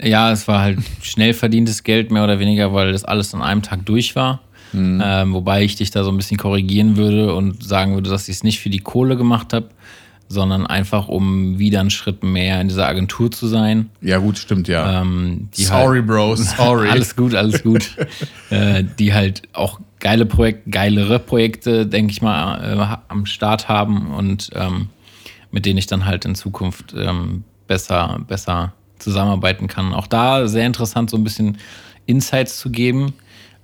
Ja, 0.00 0.32
es 0.32 0.48
war 0.48 0.60
halt 0.60 0.78
schnell 1.02 1.34
verdientes 1.34 1.82
Geld, 1.82 2.10
mehr 2.10 2.24
oder 2.24 2.38
weniger, 2.38 2.72
weil 2.72 2.92
das 2.92 3.04
alles 3.04 3.34
an 3.34 3.42
einem 3.42 3.62
Tag 3.62 3.84
durch 3.84 4.16
war. 4.16 4.40
Mhm. 4.72 5.02
Ähm, 5.04 5.34
wobei 5.34 5.64
ich 5.64 5.76
dich 5.76 5.90
da 5.90 6.02
so 6.02 6.10
ein 6.10 6.16
bisschen 6.16 6.38
korrigieren 6.38 6.96
würde 6.96 7.34
und 7.34 7.62
sagen 7.62 7.94
würde, 7.94 8.08
dass 8.08 8.28
ich 8.28 8.36
es 8.36 8.42
nicht 8.42 8.60
für 8.60 8.70
die 8.70 8.78
Kohle 8.78 9.16
gemacht 9.16 9.52
habe, 9.52 9.68
sondern 10.28 10.66
einfach, 10.66 11.08
um 11.08 11.58
wieder 11.58 11.80
einen 11.80 11.90
Schritt 11.90 12.22
mehr 12.22 12.60
in 12.60 12.68
dieser 12.68 12.88
Agentur 12.88 13.30
zu 13.30 13.46
sein. 13.46 13.90
Ja, 14.00 14.16
gut, 14.16 14.38
stimmt, 14.38 14.66
ja. 14.66 15.02
Ähm, 15.02 15.48
sorry, 15.52 15.98
halt, 15.98 16.06
Bro, 16.06 16.36
sorry. 16.36 16.88
alles 16.88 17.14
gut, 17.14 17.34
alles 17.34 17.62
gut. 17.62 17.96
äh, 18.50 18.82
die 18.98 19.12
halt 19.12 19.42
auch 19.52 19.78
geile 20.00 20.24
Projekte, 20.24 20.70
geilere 20.70 21.18
Projekte, 21.18 21.86
denke 21.86 22.12
ich 22.12 22.22
mal, 22.22 22.78
äh, 22.78 22.96
am 23.08 23.26
Start 23.26 23.68
haben 23.68 24.14
und 24.14 24.50
ähm, 24.54 24.88
mit 25.50 25.66
denen 25.66 25.78
ich 25.78 25.86
dann 25.86 26.06
halt 26.06 26.24
in 26.24 26.34
Zukunft 26.34 26.94
ähm, 26.96 27.44
besser, 27.66 28.20
besser 28.26 28.72
zusammenarbeiten 29.02 29.66
kann. 29.66 29.92
Auch 29.92 30.06
da 30.06 30.46
sehr 30.48 30.66
interessant, 30.66 31.10
so 31.10 31.16
ein 31.16 31.24
bisschen 31.24 31.58
Insights 32.06 32.58
zu 32.58 32.70
geben. 32.70 33.12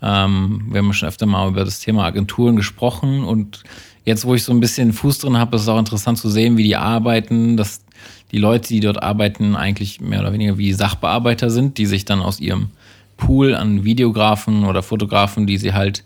Ähm, 0.03 0.67
wir 0.71 0.79
haben 0.79 0.93
schon 0.93 1.09
öfter 1.09 1.27
mal 1.27 1.49
über 1.49 1.65
das 1.65 1.81
Thema 1.81 2.05
Agenturen 2.05 2.57
gesprochen 2.57 3.25
und 3.25 3.65
jetzt, 4.05 4.25
wo 4.25 4.35
ich 4.35 4.45
so 4.45 4.53
ein 4.53 4.61
bisschen 4.61 4.93
Fuß 4.93 5.19
drin 5.19 5.37
habe, 5.37 5.57
ist 5.57 5.63
es 5.63 5.69
auch 5.69 5.79
interessant 5.79 6.19
zu 6.19 6.29
sehen, 6.29 6.57
wie 6.57 6.63
die 6.63 6.77
arbeiten, 6.77 7.57
dass 7.57 7.83
die 8.31 8.39
Leute, 8.39 8.69
die 8.69 8.81
dort 8.81 9.03
arbeiten, 9.03 9.57
eigentlich 9.57 10.01
mehr 10.01 10.21
oder 10.21 10.33
weniger 10.33 10.59
wie 10.59 10.73
Sachbearbeiter 10.73 11.51
sind, 11.51 11.79
die 11.79 11.87
sich 11.87 12.05
dann 12.05 12.21
aus 12.21 12.41
ihrem 12.41 12.71
Pool 13.17 13.55
an 13.55 13.85
Videografen 13.85 14.65
oder 14.65 14.83
Fotografen, 14.83 15.47
die 15.47 15.59
sie 15.59 15.73
halt, 15.73 16.05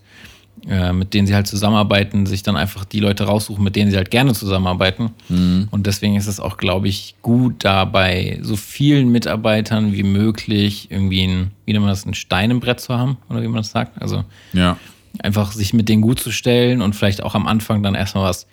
äh, 0.67 0.93
mit 0.93 1.13
denen 1.13 1.27
sie 1.27 1.35
halt 1.35 1.47
zusammenarbeiten, 1.47 2.25
sich 2.25 2.43
dann 2.43 2.55
einfach 2.55 2.85
die 2.85 2.99
Leute 2.99 3.25
raussuchen, 3.25 3.63
mit 3.63 3.75
denen 3.75 3.91
sie 3.91 3.97
halt 3.97 4.11
gerne 4.11 4.33
zusammenarbeiten. 4.33 5.11
Mhm. 5.29 5.67
Und 5.71 5.87
deswegen 5.87 6.15
ist 6.15 6.27
es 6.27 6.39
auch, 6.39 6.57
glaube 6.57 6.87
ich, 6.87 7.15
gut, 7.21 7.65
da 7.65 7.85
bei 7.85 8.39
so 8.41 8.55
vielen 8.55 9.09
Mitarbeitern 9.09 9.93
wie 9.93 10.03
möglich 10.03 10.89
irgendwie 10.89 11.23
ein, 11.23 11.51
wie 11.65 11.73
nennt 11.73 11.83
man 11.83 11.91
das, 11.91 12.05
ein 12.05 12.13
Stein 12.13 12.51
im 12.51 12.59
Brett 12.59 12.79
zu 12.79 12.93
haben, 12.97 13.17
oder 13.29 13.41
wie 13.41 13.47
man 13.47 13.57
das 13.57 13.71
sagt. 13.71 14.01
Also 14.01 14.23
ja 14.53 14.77
einfach 15.21 15.51
sich 15.51 15.73
mit 15.73 15.89
denen 15.89 16.01
gut 16.01 16.19
zu 16.19 16.31
stellen 16.31 16.81
und 16.81 16.95
vielleicht 16.95 17.23
auch 17.23 17.35
am 17.35 17.47
Anfang 17.47 17.83
dann 17.83 17.95
erstmal 17.95 18.25
was 18.25 18.47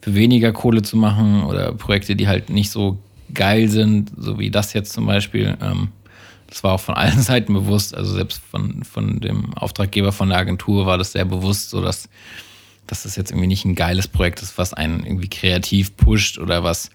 für 0.00 0.14
weniger 0.14 0.52
Kohle 0.52 0.82
zu 0.82 0.96
machen 0.96 1.44
oder 1.44 1.72
Projekte, 1.72 2.16
die 2.16 2.28
halt 2.28 2.50
nicht 2.50 2.70
so 2.70 2.98
geil 3.32 3.68
sind, 3.68 4.12
so 4.16 4.38
wie 4.38 4.50
das 4.50 4.72
jetzt 4.72 4.92
zum 4.92 5.06
Beispiel. 5.06 5.56
Ähm, 5.62 5.88
das 6.52 6.62
war 6.62 6.72
auch 6.72 6.80
von 6.80 6.94
allen 6.94 7.20
Seiten 7.22 7.54
bewusst, 7.54 7.94
also 7.94 8.12
selbst 8.12 8.42
von, 8.50 8.84
von 8.84 9.20
dem 9.20 9.54
Auftraggeber 9.54 10.12
von 10.12 10.28
der 10.28 10.38
Agentur 10.38 10.86
war 10.86 10.98
das 10.98 11.12
sehr 11.12 11.24
bewusst, 11.24 11.70
so 11.70 11.80
dass, 11.80 12.08
dass 12.86 13.04
das 13.04 13.16
jetzt 13.16 13.30
irgendwie 13.30 13.46
nicht 13.46 13.64
ein 13.64 13.74
geiles 13.74 14.06
Projekt 14.06 14.42
ist, 14.42 14.58
was 14.58 14.74
einen 14.74 15.04
irgendwie 15.04 15.30
kreativ 15.30 15.96
pusht 15.96 16.38
oder 16.38 16.62
was 16.62 16.90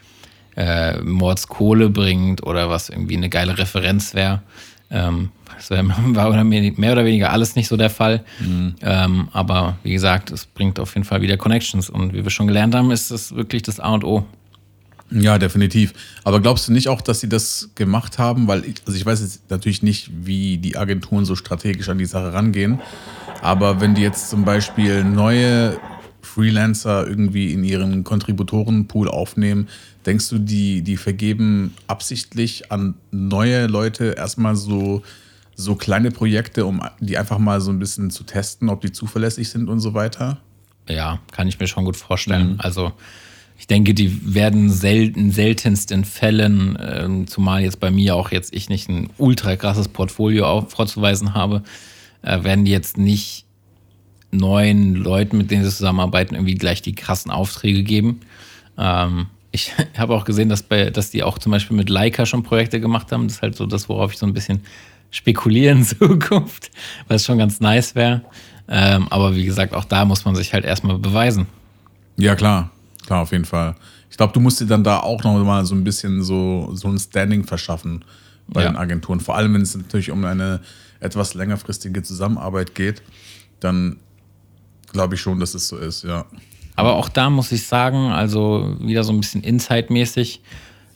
äh, 0.55 0.99
Mords 1.01 1.47
Kohle 1.47 1.89
bringt 1.89 2.43
oder 2.43 2.69
was 2.69 2.89
irgendwie 2.89 3.17
eine 3.17 3.29
geile 3.29 3.57
Referenz 3.57 4.13
wäre. 4.13 4.43
Ähm, 4.91 5.31
das 5.55 5.71
war 5.71 6.43
mehr 6.43 6.91
oder 6.91 7.05
weniger 7.05 7.31
alles 7.31 7.55
nicht 7.55 7.67
so 7.67 7.77
der 7.77 7.89
Fall. 7.89 8.23
Mhm. 8.39 8.75
Ähm, 8.81 9.29
aber 9.33 9.77
wie 9.81 9.93
gesagt, 9.93 10.29
es 10.29 10.45
bringt 10.45 10.79
auf 10.79 10.93
jeden 10.93 11.05
Fall 11.05 11.21
wieder 11.21 11.37
Connections. 11.37 11.89
Und 11.89 12.13
wie 12.13 12.23
wir 12.23 12.29
schon 12.29 12.45
gelernt 12.45 12.75
haben, 12.75 12.91
ist 12.91 13.09
das 13.09 13.35
wirklich 13.35 13.63
das 13.63 13.79
A 13.79 13.89
und 13.93 14.03
O. 14.03 14.23
Ja, 15.09 15.37
definitiv. 15.37 15.93
Aber 16.23 16.41
glaubst 16.41 16.67
du 16.67 16.73
nicht 16.73 16.89
auch, 16.89 17.01
dass 17.01 17.21
sie 17.21 17.29
das 17.29 17.69
gemacht 17.75 18.19
haben? 18.19 18.47
Weil, 18.47 18.65
ich, 18.65 18.75
also 18.85 18.97
ich 18.97 19.05
weiß 19.05 19.21
jetzt 19.21 19.49
natürlich 19.49 19.81
nicht, 19.81 20.11
wie 20.13 20.57
die 20.57 20.77
Agenturen 20.77 21.25
so 21.25 21.35
strategisch 21.35 21.87
an 21.89 21.97
die 21.97 22.05
Sache 22.05 22.33
rangehen. 22.33 22.81
Aber 23.41 23.79
wenn 23.79 23.95
die 23.95 24.01
jetzt 24.01 24.29
zum 24.29 24.43
Beispiel 24.43 25.03
neue 25.03 25.79
Freelancer 26.21 27.07
irgendwie 27.07 27.53
in 27.53 27.63
ihren 27.63 28.03
Kontributorenpool 28.03 29.07
aufnehmen, 29.07 29.69
denkst 30.05 30.29
du, 30.29 30.39
die, 30.39 30.81
die 30.81 30.97
vergeben 30.97 31.73
absichtlich 31.87 32.71
an 32.71 32.95
neue 33.11 33.67
Leute 33.67 34.15
erstmal 34.17 34.55
so, 34.55 35.03
so 35.55 35.75
kleine 35.75 36.11
Projekte, 36.11 36.65
um 36.65 36.81
die 36.99 37.17
einfach 37.17 37.37
mal 37.37 37.61
so 37.61 37.71
ein 37.71 37.79
bisschen 37.79 38.09
zu 38.09 38.23
testen, 38.23 38.69
ob 38.69 38.81
die 38.81 38.91
zuverlässig 38.91 39.49
sind 39.49 39.69
und 39.69 39.79
so 39.79 39.93
weiter? 39.93 40.37
Ja, 40.89 41.19
kann 41.31 41.47
ich 41.47 41.59
mir 41.59 41.67
schon 41.67 41.85
gut 41.85 41.97
vorstellen. 41.97 42.53
Mhm. 42.53 42.59
Also 42.59 42.93
ich 43.57 43.67
denke, 43.67 43.93
die 43.93 44.33
werden 44.35 44.69
selten, 44.69 45.31
seltenst 45.31 45.91
in 45.91 46.05
Fällen, 46.05 46.75
äh, 46.75 47.25
zumal 47.25 47.63
jetzt 47.63 47.79
bei 47.79 47.91
mir 47.91 48.15
auch 48.15 48.31
jetzt 48.31 48.53
ich 48.53 48.69
nicht 48.69 48.87
ein 48.87 49.09
ultra 49.17 49.55
krasses 49.55 49.87
Portfolio 49.87 50.65
vorzuweisen 50.67 51.33
habe, 51.33 51.63
äh, 52.21 52.43
werden 52.43 52.65
die 52.65 52.71
jetzt 52.71 52.97
nicht 52.97 53.45
neuen 54.31 54.95
Leuten, 54.95 55.37
mit 55.37 55.51
denen 55.51 55.63
sie 55.63 55.71
zusammenarbeiten, 55.71 56.35
irgendwie 56.35 56.55
gleich 56.55 56.81
die 56.81 56.93
krassen 56.93 57.31
Aufträge 57.31 57.83
geben. 57.83 58.21
Ähm, 58.77 59.27
ich 59.51 59.73
habe 59.97 60.13
auch 60.13 60.25
gesehen, 60.25 60.49
dass, 60.49 60.63
bei, 60.63 60.89
dass 60.89 61.09
die 61.09 61.23
auch 61.23 61.39
zum 61.39 61.51
Beispiel 61.51 61.75
mit 61.75 61.89
Leica 61.89 62.25
schon 62.25 62.43
Projekte 62.43 62.79
gemacht 62.79 63.11
haben. 63.11 63.27
Das 63.27 63.37
ist 63.37 63.41
halt 63.41 63.55
so 63.55 63.65
das, 63.65 63.89
worauf 63.89 64.13
ich 64.13 64.19
so 64.19 64.25
ein 64.25 64.33
bisschen 64.33 64.61
spekuliere 65.09 65.73
in 65.73 65.83
Zukunft, 65.83 66.69
was 67.07 67.25
schon 67.25 67.37
ganz 67.37 67.59
nice 67.59 67.95
wäre. 67.95 68.21
Ähm, 68.69 69.07
aber 69.09 69.35
wie 69.35 69.45
gesagt, 69.45 69.73
auch 69.73 69.85
da 69.85 70.05
muss 70.05 70.25
man 70.25 70.35
sich 70.35 70.53
halt 70.53 70.65
erstmal 70.65 70.97
beweisen. 70.97 71.47
Ja, 72.17 72.35
klar. 72.35 72.71
Klar, 73.07 73.21
auf 73.21 73.31
jeden 73.31 73.45
Fall. 73.45 73.73
Ich 74.11 74.17
glaube, 74.17 74.33
du 74.33 74.41
musst 74.41 74.59
dir 74.59 74.65
dann 74.65 74.83
da 74.83 74.99
auch 74.99 75.23
noch 75.23 75.41
mal 75.41 75.65
so 75.65 75.73
ein 75.73 75.85
bisschen 75.85 76.23
so, 76.23 76.71
so 76.73 76.89
ein 76.89 76.99
Standing 76.99 77.45
verschaffen 77.45 78.03
bei 78.49 78.63
ja. 78.63 78.69
den 78.69 78.75
Agenturen. 78.75 79.21
Vor 79.21 79.37
allem, 79.37 79.53
wenn 79.53 79.61
es 79.61 79.75
natürlich 79.75 80.11
um 80.11 80.23
eine 80.25 80.59
etwas 80.99 81.33
längerfristige 81.33 82.03
Zusammenarbeit 82.03 82.75
geht, 82.75 83.01
dann 83.61 83.95
glaube 84.91 85.15
ich 85.15 85.21
schon, 85.21 85.39
dass 85.39 85.53
es 85.53 85.69
so 85.69 85.77
ist, 85.77 86.03
ja. 86.03 86.25
Aber 86.75 86.95
auch 86.97 87.07
da 87.07 87.29
muss 87.29 87.53
ich 87.53 87.65
sagen, 87.65 88.11
also 88.11 88.75
wieder 88.81 89.05
so 89.05 89.13
ein 89.13 89.21
bisschen 89.21 89.41
Insight-mäßig. 89.41 90.41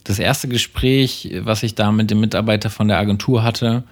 Das 0.04 0.18
erste 0.18 0.48
Gespräch, 0.48 1.40
was 1.44 1.62
ich 1.62 1.74
da 1.74 1.92
mit 1.92 2.10
dem 2.10 2.20
Mitarbeiter 2.20 2.68
von 2.68 2.88
der 2.88 2.98
Agentur 2.98 3.42
hatte, 3.42 3.84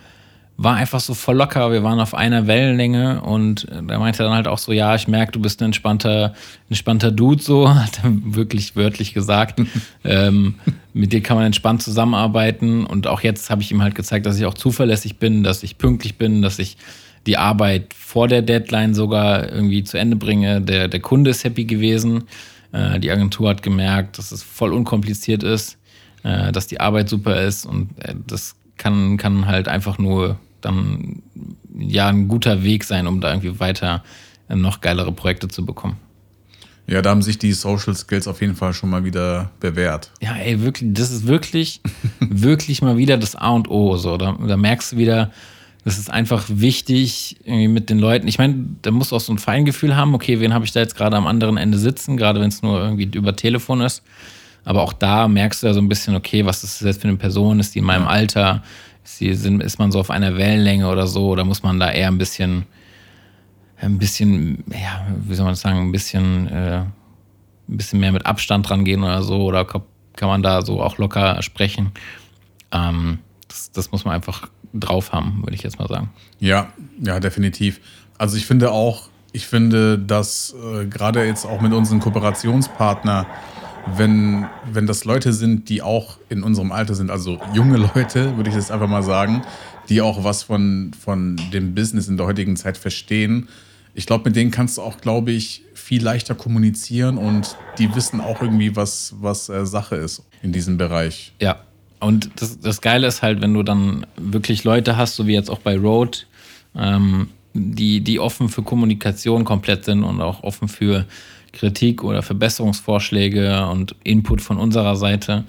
war 0.62 0.74
einfach 0.74 1.00
so 1.00 1.14
voll 1.14 1.36
locker. 1.36 1.72
Wir 1.72 1.82
waren 1.82 2.00
auf 2.00 2.12
einer 2.12 2.46
Wellenlänge 2.46 3.22
und 3.22 3.66
da 3.70 3.98
meinte 3.98 4.22
er 4.22 4.26
dann 4.26 4.34
halt 4.34 4.46
auch 4.46 4.58
so, 4.58 4.72
ja, 4.72 4.94
ich 4.94 5.08
merke, 5.08 5.32
du 5.32 5.40
bist 5.40 5.62
ein 5.62 5.66
entspannter, 5.66 6.34
entspannter 6.68 7.10
Dude, 7.10 7.42
so, 7.42 7.74
hat 7.74 8.04
er 8.04 8.12
wirklich 8.34 8.76
wörtlich 8.76 9.14
gesagt. 9.14 9.62
ähm, 10.04 10.56
mit 10.92 11.14
dir 11.14 11.22
kann 11.22 11.38
man 11.38 11.46
entspannt 11.46 11.82
zusammenarbeiten 11.82 12.84
und 12.84 13.06
auch 13.06 13.22
jetzt 13.22 13.48
habe 13.48 13.62
ich 13.62 13.72
ihm 13.72 13.80
halt 13.80 13.94
gezeigt, 13.94 14.26
dass 14.26 14.38
ich 14.38 14.44
auch 14.44 14.52
zuverlässig 14.52 15.16
bin, 15.16 15.42
dass 15.42 15.62
ich 15.62 15.78
pünktlich 15.78 16.18
bin, 16.18 16.42
dass 16.42 16.58
ich 16.58 16.76
die 17.26 17.38
Arbeit 17.38 17.94
vor 17.94 18.28
der 18.28 18.42
Deadline 18.42 18.92
sogar 18.92 19.50
irgendwie 19.50 19.82
zu 19.82 19.96
Ende 19.98 20.16
bringe. 20.16 20.60
Der, 20.60 20.88
der 20.88 21.00
Kunde 21.00 21.30
ist 21.30 21.42
happy 21.42 21.64
gewesen. 21.64 22.24
Äh, 22.72 23.00
die 23.00 23.10
Agentur 23.10 23.48
hat 23.48 23.62
gemerkt, 23.62 24.18
dass 24.18 24.30
es 24.30 24.42
voll 24.42 24.74
unkompliziert 24.74 25.42
ist, 25.42 25.78
äh, 26.22 26.52
dass 26.52 26.66
die 26.66 26.80
Arbeit 26.80 27.08
super 27.08 27.40
ist 27.40 27.64
und 27.64 27.88
äh, 28.04 28.14
das 28.26 28.56
kann, 28.76 29.16
kann 29.16 29.46
halt 29.46 29.66
einfach 29.66 29.96
nur 29.96 30.38
dann 30.60 31.22
ja 31.78 32.08
ein 32.08 32.28
guter 32.28 32.62
Weg 32.62 32.84
sein, 32.84 33.06
um 33.06 33.20
da 33.20 33.30
irgendwie 33.30 33.58
weiter 33.60 34.02
äh, 34.48 34.56
noch 34.56 34.80
geilere 34.80 35.12
Projekte 35.12 35.48
zu 35.48 35.64
bekommen. 35.64 35.96
Ja, 36.86 37.02
da 37.02 37.10
haben 37.10 37.22
sich 37.22 37.38
die 37.38 37.52
Social 37.52 37.94
Skills 37.94 38.26
auf 38.26 38.40
jeden 38.40 38.56
Fall 38.56 38.72
schon 38.72 38.90
mal 38.90 39.04
wieder 39.04 39.52
bewährt. 39.60 40.10
Ja, 40.20 40.34
ey, 40.34 40.60
wirklich, 40.60 40.90
das 40.92 41.12
ist 41.12 41.26
wirklich, 41.26 41.80
wirklich 42.20 42.82
mal 42.82 42.96
wieder 42.96 43.16
das 43.16 43.36
A 43.36 43.50
und 43.50 43.70
O. 43.70 43.96
So. 43.96 44.16
Da, 44.16 44.32
da 44.32 44.56
merkst 44.56 44.92
du 44.92 44.96
wieder, 44.96 45.30
das 45.84 45.98
ist 45.98 46.10
einfach 46.10 46.44
wichtig 46.48 47.36
irgendwie 47.44 47.68
mit 47.68 47.90
den 47.90 48.00
Leuten. 48.00 48.26
Ich 48.26 48.38
meine, 48.38 48.66
da 48.82 48.90
musst 48.90 49.12
du 49.12 49.16
auch 49.16 49.20
so 49.20 49.32
ein 49.32 49.38
Feingefühl 49.38 49.94
haben, 49.94 50.14
okay, 50.14 50.40
wen 50.40 50.52
habe 50.52 50.64
ich 50.64 50.72
da 50.72 50.80
jetzt 50.80 50.96
gerade 50.96 51.16
am 51.16 51.28
anderen 51.28 51.58
Ende 51.58 51.78
sitzen, 51.78 52.16
gerade 52.16 52.40
wenn 52.40 52.48
es 52.48 52.60
nur 52.62 52.82
irgendwie 52.82 53.08
über 53.16 53.36
Telefon 53.36 53.82
ist. 53.82 54.02
Aber 54.64 54.82
auch 54.82 54.92
da 54.92 55.28
merkst 55.28 55.62
du 55.62 55.68
ja 55.68 55.72
so 55.72 55.80
ein 55.80 55.88
bisschen, 55.88 56.16
okay, 56.16 56.44
was 56.44 56.64
ist 56.64 56.80
das 56.80 56.86
jetzt 56.86 57.02
für 57.02 57.08
eine 57.08 57.16
Person? 57.16 57.60
Ist 57.60 57.74
die 57.74 57.78
in 57.78 57.84
meinem 57.84 58.06
Alter? 58.08 58.62
Ist, 59.04 59.20
die, 59.20 59.28
ist 59.28 59.78
man 59.78 59.92
so 59.92 60.00
auf 60.00 60.10
einer 60.10 60.36
Wellenlänge 60.36 60.88
oder 60.88 61.06
so? 61.06 61.28
Oder 61.28 61.44
muss 61.44 61.62
man 61.62 61.80
da 61.80 61.90
eher 61.90 62.08
ein 62.08 62.18
bisschen, 62.18 62.66
ein 63.78 63.98
bisschen, 63.98 64.64
ja, 64.70 65.06
wie 65.26 65.34
soll 65.34 65.44
man 65.44 65.52
das 65.52 65.60
sagen, 65.60 65.78
ein 65.78 65.92
bisschen, 65.92 66.48
äh, 66.48 66.84
ein 67.68 67.76
bisschen 67.76 68.00
mehr 68.00 68.12
mit 68.12 68.26
Abstand 68.26 68.70
rangehen 68.70 69.02
oder 69.02 69.22
so? 69.22 69.42
Oder 69.42 69.64
kann 69.64 70.28
man 70.28 70.42
da 70.42 70.62
so 70.62 70.82
auch 70.82 70.98
locker 70.98 71.40
sprechen? 71.42 71.92
Ähm, 72.72 73.18
das, 73.48 73.72
das 73.72 73.92
muss 73.92 74.04
man 74.04 74.14
einfach 74.14 74.48
drauf 74.72 75.12
haben, 75.12 75.42
würde 75.42 75.54
ich 75.54 75.62
jetzt 75.62 75.78
mal 75.78 75.88
sagen. 75.88 76.10
Ja, 76.38 76.72
ja, 77.00 77.20
definitiv. 77.20 77.80
Also 78.18 78.36
ich 78.36 78.46
finde 78.46 78.70
auch, 78.70 79.08
ich 79.32 79.46
finde, 79.46 79.98
dass 79.98 80.54
äh, 80.54 80.86
gerade 80.86 81.24
jetzt 81.24 81.46
auch 81.46 81.60
mit 81.60 81.72
unseren 81.72 82.00
Kooperationspartnern, 82.00 83.26
wenn, 83.96 84.46
wenn 84.72 84.86
das 84.86 85.04
Leute 85.04 85.32
sind, 85.32 85.68
die 85.68 85.82
auch 85.82 86.18
in 86.28 86.42
unserem 86.42 86.72
Alter 86.72 86.94
sind, 86.94 87.10
also 87.10 87.38
junge 87.54 87.76
Leute, 87.94 88.36
würde 88.36 88.50
ich 88.50 88.56
jetzt 88.56 88.70
einfach 88.70 88.88
mal 88.88 89.02
sagen, 89.02 89.42
die 89.88 90.00
auch 90.00 90.24
was 90.24 90.42
von, 90.42 90.92
von 90.98 91.40
dem 91.52 91.74
Business 91.74 92.08
in 92.08 92.16
der 92.16 92.26
heutigen 92.26 92.56
Zeit 92.56 92.76
verstehen. 92.76 93.48
Ich 93.94 94.06
glaube, 94.06 94.24
mit 94.24 94.36
denen 94.36 94.50
kannst 94.50 94.78
du 94.78 94.82
auch, 94.82 95.00
glaube 95.00 95.32
ich, 95.32 95.64
viel 95.74 96.02
leichter 96.02 96.34
kommunizieren 96.34 97.18
und 97.18 97.56
die 97.78 97.94
wissen 97.94 98.20
auch 98.20 98.40
irgendwie, 98.40 98.76
was, 98.76 99.14
was 99.20 99.48
äh, 99.48 99.66
Sache 99.66 99.96
ist 99.96 100.22
in 100.42 100.52
diesem 100.52 100.76
Bereich. 100.76 101.32
Ja, 101.40 101.60
und 101.98 102.30
das, 102.36 102.60
das 102.60 102.80
Geile 102.80 103.06
ist 103.06 103.22
halt, 103.22 103.42
wenn 103.42 103.52
du 103.52 103.62
dann 103.62 104.06
wirklich 104.16 104.64
Leute 104.64 104.96
hast, 104.96 105.16
so 105.16 105.26
wie 105.26 105.34
jetzt 105.34 105.50
auch 105.50 105.58
bei 105.58 105.76
Road, 105.76 106.26
ähm, 106.76 107.28
die, 107.52 108.00
die 108.00 108.20
offen 108.20 108.48
für 108.48 108.62
Kommunikation 108.62 109.44
komplett 109.44 109.84
sind 109.84 110.04
und 110.04 110.20
auch 110.20 110.42
offen 110.42 110.68
für 110.68 111.06
Kritik 111.52 112.04
oder 112.04 112.22
Verbesserungsvorschläge 112.22 113.66
und 113.66 113.94
Input 114.04 114.40
von 114.40 114.58
unserer 114.58 114.96
Seite. 114.96 115.44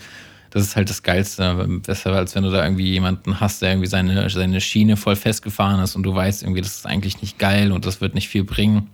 Das 0.50 0.64
ist 0.64 0.76
halt 0.76 0.90
das 0.90 1.02
Geilste. 1.04 1.66
Besser 1.86 2.12
als 2.14 2.36
wenn 2.36 2.44
du 2.44 2.52
da 2.52 2.64
irgendwie 2.64 2.92
jemanden 2.92 3.40
hast, 3.40 3.62
der 3.62 3.72
irgendwie 3.72 3.88
seine, 3.88 4.30
seine 4.30 4.60
Schiene 4.60 4.98
voll 4.98 5.16
festgefahren 5.16 5.82
ist 5.82 5.96
und 5.96 6.04
du 6.04 6.14
weißt 6.14 6.44
irgendwie, 6.44 6.62
das 6.62 6.78
ist 6.78 6.86
eigentlich 6.86 7.22
nicht 7.22 7.40
geil 7.40 7.72
und 7.72 7.86
das 7.86 8.02
wird 8.02 8.16
nicht 8.16 8.28
viel 8.28 8.44
bringen. 8.44 8.90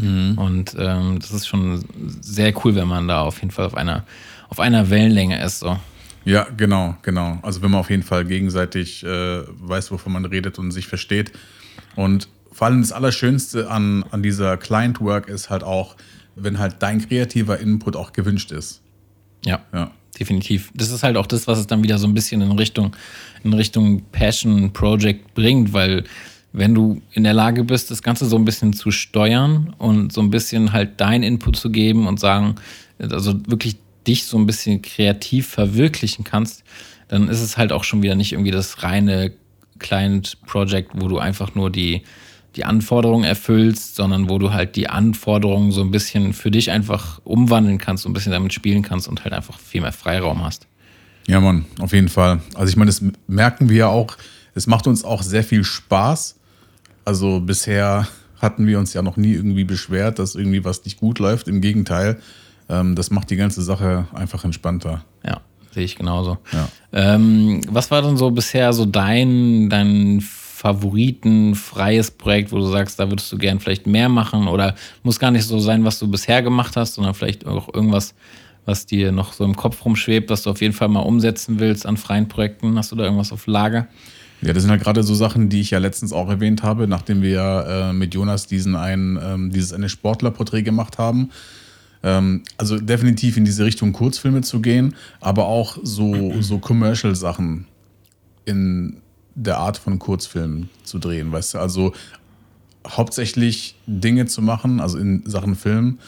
Mhm. 0.00 0.36
Und 0.36 0.76
ähm, 0.78 1.18
das 1.18 1.30
ist 1.30 1.46
schon 1.46 1.84
sehr 2.20 2.52
cool, 2.64 2.74
wenn 2.74 2.88
man 2.88 3.08
da 3.08 3.22
auf 3.22 3.40
jeden 3.40 3.50
Fall 3.50 3.64
auf 3.64 3.74
einer, 3.74 4.04
auf 4.48 4.60
einer 4.60 4.90
Wellenlänge 4.90 5.42
ist. 5.42 5.60
So. 5.60 5.78
Ja, 6.24 6.46
genau, 6.56 6.96
genau. 7.02 7.38
Also 7.42 7.62
wenn 7.62 7.70
man 7.70 7.80
auf 7.80 7.90
jeden 7.90 8.02
Fall 8.02 8.26
gegenseitig 8.26 9.02
äh, 9.02 9.42
weiß, 9.46 9.90
wovon 9.90 10.12
man 10.12 10.26
redet 10.26 10.58
und 10.58 10.72
sich 10.72 10.86
versteht. 10.86 11.32
Und 11.96 12.28
vor 12.52 12.66
allem 12.66 12.82
das 12.82 12.92
Allerschönste 12.92 13.70
an, 13.70 14.04
an 14.10 14.22
dieser 14.22 14.56
Client-Work 14.56 15.28
ist 15.28 15.48
halt 15.48 15.62
auch, 15.62 15.96
wenn 16.40 16.58
halt 16.58 16.76
dein 16.80 17.06
kreativer 17.06 17.58
Input 17.58 17.96
auch 17.96 18.12
gewünscht 18.12 18.52
ist. 18.52 18.80
Ja, 19.44 19.60
ja, 19.72 19.90
definitiv. 20.18 20.70
Das 20.74 20.90
ist 20.90 21.02
halt 21.02 21.16
auch 21.16 21.26
das, 21.26 21.46
was 21.46 21.58
es 21.58 21.66
dann 21.66 21.82
wieder 21.82 21.98
so 21.98 22.06
ein 22.06 22.14
bisschen 22.14 22.40
in 22.40 22.52
Richtung, 22.52 22.94
in 23.44 23.52
Richtung 23.52 24.02
Passion 24.12 24.72
Project 24.72 25.34
bringt, 25.34 25.72
weil 25.72 26.04
wenn 26.52 26.74
du 26.74 27.02
in 27.12 27.24
der 27.24 27.34
Lage 27.34 27.64
bist, 27.64 27.90
das 27.90 28.02
Ganze 28.02 28.26
so 28.26 28.36
ein 28.36 28.44
bisschen 28.44 28.72
zu 28.72 28.90
steuern 28.90 29.74
und 29.78 30.12
so 30.12 30.20
ein 30.20 30.30
bisschen 30.30 30.72
halt 30.72 31.00
dein 31.00 31.22
Input 31.22 31.56
zu 31.56 31.70
geben 31.70 32.06
und 32.06 32.18
sagen, 32.18 32.56
also 32.98 33.34
wirklich 33.46 33.76
dich 34.06 34.24
so 34.24 34.38
ein 34.38 34.46
bisschen 34.46 34.82
kreativ 34.82 35.46
verwirklichen 35.46 36.24
kannst, 36.24 36.64
dann 37.08 37.28
ist 37.28 37.40
es 37.40 37.56
halt 37.56 37.72
auch 37.72 37.84
schon 37.84 38.02
wieder 38.02 38.14
nicht 38.14 38.32
irgendwie 38.32 38.50
das 38.50 38.82
reine 38.82 39.32
Client-Project, 39.78 40.92
wo 40.94 41.08
du 41.08 41.18
einfach 41.18 41.54
nur 41.54 41.70
die, 41.70 42.02
die 42.56 42.64
Anforderungen 42.64 43.24
erfüllst, 43.24 43.96
sondern 43.96 44.28
wo 44.28 44.38
du 44.38 44.52
halt 44.52 44.76
die 44.76 44.88
Anforderungen 44.88 45.70
so 45.70 45.80
ein 45.80 45.90
bisschen 45.90 46.32
für 46.32 46.50
dich 46.50 46.70
einfach 46.70 47.20
umwandeln 47.24 47.78
kannst, 47.78 48.04
so 48.04 48.08
ein 48.08 48.12
bisschen 48.12 48.32
damit 48.32 48.52
spielen 48.52 48.82
kannst 48.82 49.08
und 49.08 49.24
halt 49.24 49.34
einfach 49.34 49.58
viel 49.58 49.80
mehr 49.80 49.92
Freiraum 49.92 50.44
hast. 50.44 50.66
Ja, 51.26 51.40
Mann, 51.40 51.66
auf 51.78 51.92
jeden 51.92 52.08
Fall. 52.08 52.40
Also 52.54 52.70
ich 52.70 52.76
meine, 52.76 52.88
das 52.88 53.02
merken 53.26 53.68
wir 53.68 53.76
ja 53.76 53.88
auch. 53.88 54.16
Es 54.54 54.66
macht 54.66 54.86
uns 54.86 55.04
auch 55.04 55.22
sehr 55.22 55.44
viel 55.44 55.62
Spaß. 55.62 56.36
Also 57.04 57.40
bisher 57.40 58.08
hatten 58.40 58.66
wir 58.66 58.78
uns 58.78 58.94
ja 58.94 59.02
noch 59.02 59.16
nie 59.16 59.34
irgendwie 59.34 59.64
beschwert, 59.64 60.18
dass 60.18 60.34
irgendwie 60.34 60.64
was 60.64 60.84
nicht 60.84 60.98
gut 60.98 61.18
läuft. 61.18 61.48
Im 61.48 61.60
Gegenteil, 61.60 62.18
ähm, 62.68 62.94
das 62.94 63.10
macht 63.10 63.30
die 63.30 63.36
ganze 63.36 63.62
Sache 63.62 64.08
einfach 64.14 64.44
entspannter. 64.44 65.04
Ja, 65.24 65.40
sehe 65.72 65.84
ich 65.84 65.96
genauso. 65.96 66.38
Ja. 66.52 66.68
Ähm, 66.92 67.60
was 67.68 67.90
war 67.90 68.02
denn 68.02 68.16
so 68.16 68.30
bisher 68.30 68.72
so 68.72 68.86
dein, 68.86 69.68
dein 69.68 70.22
Favoriten 70.58 71.54
freies 71.54 72.10
Projekt, 72.10 72.50
wo 72.50 72.56
du 72.56 72.66
sagst, 72.66 72.98
da 72.98 73.08
würdest 73.08 73.30
du 73.30 73.38
gern 73.38 73.60
vielleicht 73.60 73.86
mehr 73.86 74.08
machen 74.08 74.48
oder 74.48 74.74
muss 75.04 75.20
gar 75.20 75.30
nicht 75.30 75.44
so 75.44 75.60
sein, 75.60 75.84
was 75.84 76.00
du 76.00 76.08
bisher 76.08 76.42
gemacht 76.42 76.76
hast, 76.76 76.94
sondern 76.94 77.14
vielleicht 77.14 77.46
auch 77.46 77.72
irgendwas, 77.72 78.12
was 78.64 78.84
dir 78.84 79.12
noch 79.12 79.32
so 79.34 79.44
im 79.44 79.54
Kopf 79.54 79.84
rumschwebt, 79.84 80.30
was 80.30 80.42
du 80.42 80.50
auf 80.50 80.60
jeden 80.60 80.74
Fall 80.74 80.88
mal 80.88 81.02
umsetzen 81.02 81.60
willst 81.60 81.86
an 81.86 81.96
freien 81.96 82.26
Projekten? 82.26 82.76
Hast 82.76 82.90
du 82.90 82.96
da 82.96 83.04
irgendwas 83.04 83.30
auf 83.30 83.46
Lager? 83.46 83.86
Ja, 84.42 84.52
das 84.52 84.64
sind 84.64 84.72
halt 84.72 84.82
gerade 84.82 85.04
so 85.04 85.14
Sachen, 85.14 85.48
die 85.48 85.60
ich 85.60 85.70
ja 85.70 85.78
letztens 85.78 86.12
auch 86.12 86.28
erwähnt 86.28 86.64
habe, 86.64 86.88
nachdem 86.88 87.22
wir 87.22 87.30
ja 87.30 87.90
äh, 87.90 87.92
mit 87.92 88.12
Jonas 88.12 88.48
diesen 88.48 88.74
einen, 88.74 89.16
ähm, 89.22 89.50
dieses 89.52 89.72
eine 89.72 89.88
Sportlerporträt 89.88 90.62
gemacht 90.62 90.98
haben. 90.98 91.30
Ähm, 92.02 92.42
also 92.56 92.80
definitiv 92.80 93.36
in 93.36 93.44
diese 93.44 93.64
Richtung 93.64 93.92
Kurzfilme 93.92 94.40
zu 94.40 94.60
gehen, 94.60 94.96
aber 95.20 95.46
auch 95.46 95.78
so, 95.84 96.34
so 96.40 96.58
Commercial-Sachen 96.58 97.68
in 98.44 99.02
der 99.38 99.58
Art 99.58 99.78
von 99.78 99.98
Kurzfilmen 99.98 100.68
zu 100.82 100.98
drehen, 100.98 101.30
weißt 101.32 101.54
du? 101.54 101.58
Also 101.58 101.92
hauptsächlich 102.86 103.76
Dinge 103.86 104.26
zu 104.26 104.42
machen, 104.42 104.80
also 104.80 104.98
in 104.98 105.22
Sachen 105.26 105.54
Film, 105.54 105.98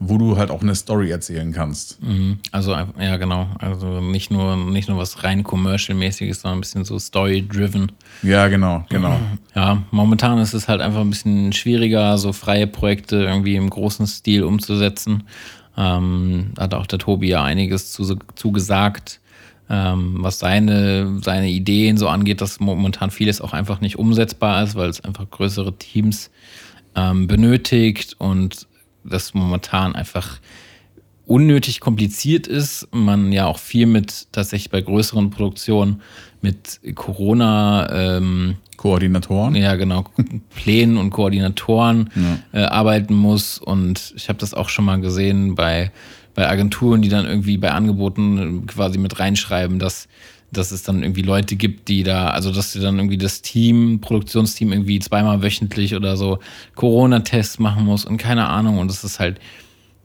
wo 0.00 0.16
du 0.16 0.36
halt 0.36 0.50
auch 0.50 0.62
eine 0.62 0.74
Story 0.74 1.10
erzählen 1.10 1.52
kannst. 1.52 2.00
Mhm. 2.02 2.38
Also, 2.52 2.72
ja, 2.72 3.16
genau. 3.16 3.48
Also 3.58 4.00
nicht 4.00 4.30
nur, 4.30 4.56
nicht 4.56 4.88
nur 4.88 4.96
was 4.96 5.24
rein 5.24 5.42
commercial-mäßiges, 5.42 6.42
sondern 6.42 6.58
ein 6.58 6.60
bisschen 6.60 6.84
so 6.84 6.98
story-driven. 6.98 7.92
Ja, 8.22 8.48
genau, 8.48 8.84
genau. 8.88 9.18
Ja, 9.54 9.82
momentan 9.90 10.38
ist 10.38 10.54
es 10.54 10.68
halt 10.68 10.80
einfach 10.80 11.00
ein 11.00 11.10
bisschen 11.10 11.52
schwieriger, 11.52 12.16
so 12.16 12.32
freie 12.32 12.68
Projekte 12.68 13.16
irgendwie 13.16 13.56
im 13.56 13.68
großen 13.68 14.06
Stil 14.06 14.44
umzusetzen. 14.44 15.24
Ähm, 15.76 16.52
hat 16.56 16.74
auch 16.74 16.86
der 16.86 17.00
Tobi 17.00 17.30
ja 17.30 17.42
einiges 17.42 17.92
zu, 17.92 18.16
zu 18.36 18.52
gesagt, 18.52 19.18
ähm, 19.70 20.16
was 20.18 20.38
seine, 20.38 21.20
seine 21.22 21.48
Ideen 21.50 21.96
so 21.96 22.08
angeht, 22.08 22.40
dass 22.40 22.60
momentan 22.60 23.10
vieles 23.10 23.40
auch 23.40 23.52
einfach 23.52 23.80
nicht 23.80 23.98
umsetzbar 23.98 24.62
ist, 24.62 24.74
weil 24.74 24.88
es 24.88 25.02
einfach 25.02 25.30
größere 25.30 25.76
Teams 25.76 26.30
ähm, 26.94 27.26
benötigt 27.26 28.16
und 28.18 28.66
das 29.04 29.34
momentan 29.34 29.94
einfach 29.94 30.38
unnötig 31.26 31.80
kompliziert 31.80 32.46
ist. 32.46 32.88
Man 32.92 33.32
ja 33.32 33.46
auch 33.46 33.58
viel 33.58 33.86
mit 33.86 34.28
tatsächlich 34.32 34.70
bei 34.70 34.80
größeren 34.80 35.30
Produktionen 35.30 36.00
mit 36.40 36.80
Corona 36.94 38.16
ähm, 38.16 38.56
Koordinatoren. 38.78 39.54
Ja, 39.54 39.74
genau, 39.74 40.04
Plänen 40.54 40.96
und 40.96 41.10
Koordinatoren 41.10 42.10
ja. 42.52 42.60
äh, 42.60 42.64
arbeiten 42.64 43.14
muss. 43.14 43.58
Und 43.58 44.14
ich 44.16 44.28
habe 44.28 44.38
das 44.38 44.54
auch 44.54 44.68
schon 44.68 44.86
mal 44.86 45.00
gesehen 45.00 45.54
bei, 45.54 45.90
bei 46.38 46.48
Agenturen, 46.48 47.02
die 47.02 47.08
dann 47.08 47.26
irgendwie 47.26 47.56
bei 47.56 47.72
Angeboten 47.72 48.64
quasi 48.68 48.96
mit 48.96 49.18
reinschreiben, 49.18 49.80
dass 49.80 50.06
dass 50.52 50.70
es 50.70 50.84
dann 50.84 51.02
irgendwie 51.02 51.22
Leute 51.22 51.56
gibt, 51.56 51.88
die 51.88 52.04
da, 52.04 52.28
also 52.28 52.52
dass 52.52 52.72
sie 52.72 52.80
dann 52.80 52.96
irgendwie 52.96 53.18
das 53.18 53.42
Team, 53.42 54.00
Produktionsteam 54.00 54.72
irgendwie 54.72 55.00
zweimal 55.00 55.42
wöchentlich 55.42 55.96
oder 55.96 56.16
so 56.16 56.38
Corona-Tests 56.76 57.58
machen 57.58 57.84
muss 57.84 58.04
und 58.04 58.18
keine 58.18 58.46
Ahnung. 58.46 58.78
Und 58.78 58.88
das 58.88 59.02
ist 59.02 59.18
halt, 59.18 59.40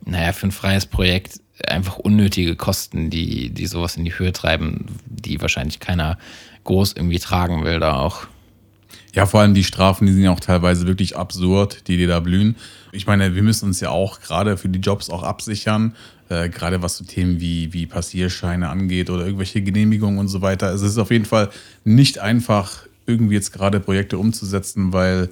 naja, 0.06 0.34
für 0.34 0.48
ein 0.48 0.52
freies 0.52 0.88
Projekt 0.88 1.40
einfach 1.68 1.98
unnötige 1.98 2.56
Kosten, 2.56 3.12
die, 3.12 3.52
die 3.52 3.68
sowas 3.68 3.96
in 3.96 4.04
die 4.04 4.18
Höhe 4.18 4.34
treiben, 4.34 4.88
die 5.06 5.40
wahrscheinlich 5.40 5.80
keiner 5.80 6.18
groß 6.64 6.94
irgendwie 6.94 7.20
tragen 7.20 7.64
will 7.64 7.80
da 7.80 7.98
auch. 8.00 8.28
Ja, 9.16 9.28
vor 9.28 9.42
allem 9.42 9.54
die 9.54 9.64
Strafen, 9.64 10.08
die 10.08 10.14
sind 10.14 10.24
ja 10.24 10.32
auch 10.32 10.40
teilweise 10.40 10.88
wirklich 10.88 11.16
absurd, 11.16 11.88
die 11.88 11.98
dir 11.98 12.08
da 12.08 12.20
blühen. 12.20 12.56
Ich 12.92 13.06
meine, 13.06 13.36
wir 13.36 13.44
müssen 13.44 13.66
uns 13.66 13.80
ja 13.80 13.90
auch 13.90 14.22
gerade 14.22 14.58
für 14.58 14.70
die 14.70 14.80
Jobs 14.80 15.12
auch 15.12 15.22
absichern, 15.22 15.96
äh, 16.30 16.50
gerade 16.50 16.82
was 16.82 16.98
so 16.98 17.06
Themen 17.06 17.40
wie, 17.40 17.72
wie 17.74 17.86
Passierscheine 17.86 18.70
angeht 18.70 19.12
oder 19.12 19.26
irgendwelche 19.26 19.62
Genehmigungen 19.62 20.18
und 20.18 20.30
so 20.30 20.42
weiter. 20.42 20.68
Also 20.68 20.86
es 20.86 20.94
ist 20.94 20.98
auf 20.98 21.12
jeden 21.12 21.26
Fall 21.26 21.50
nicht 21.84 22.20
einfach, 22.20 22.88
irgendwie 23.06 23.36
jetzt 23.36 23.54
gerade 23.54 23.80
Projekte 23.80 24.18
umzusetzen, 24.18 24.94
weil 24.94 25.30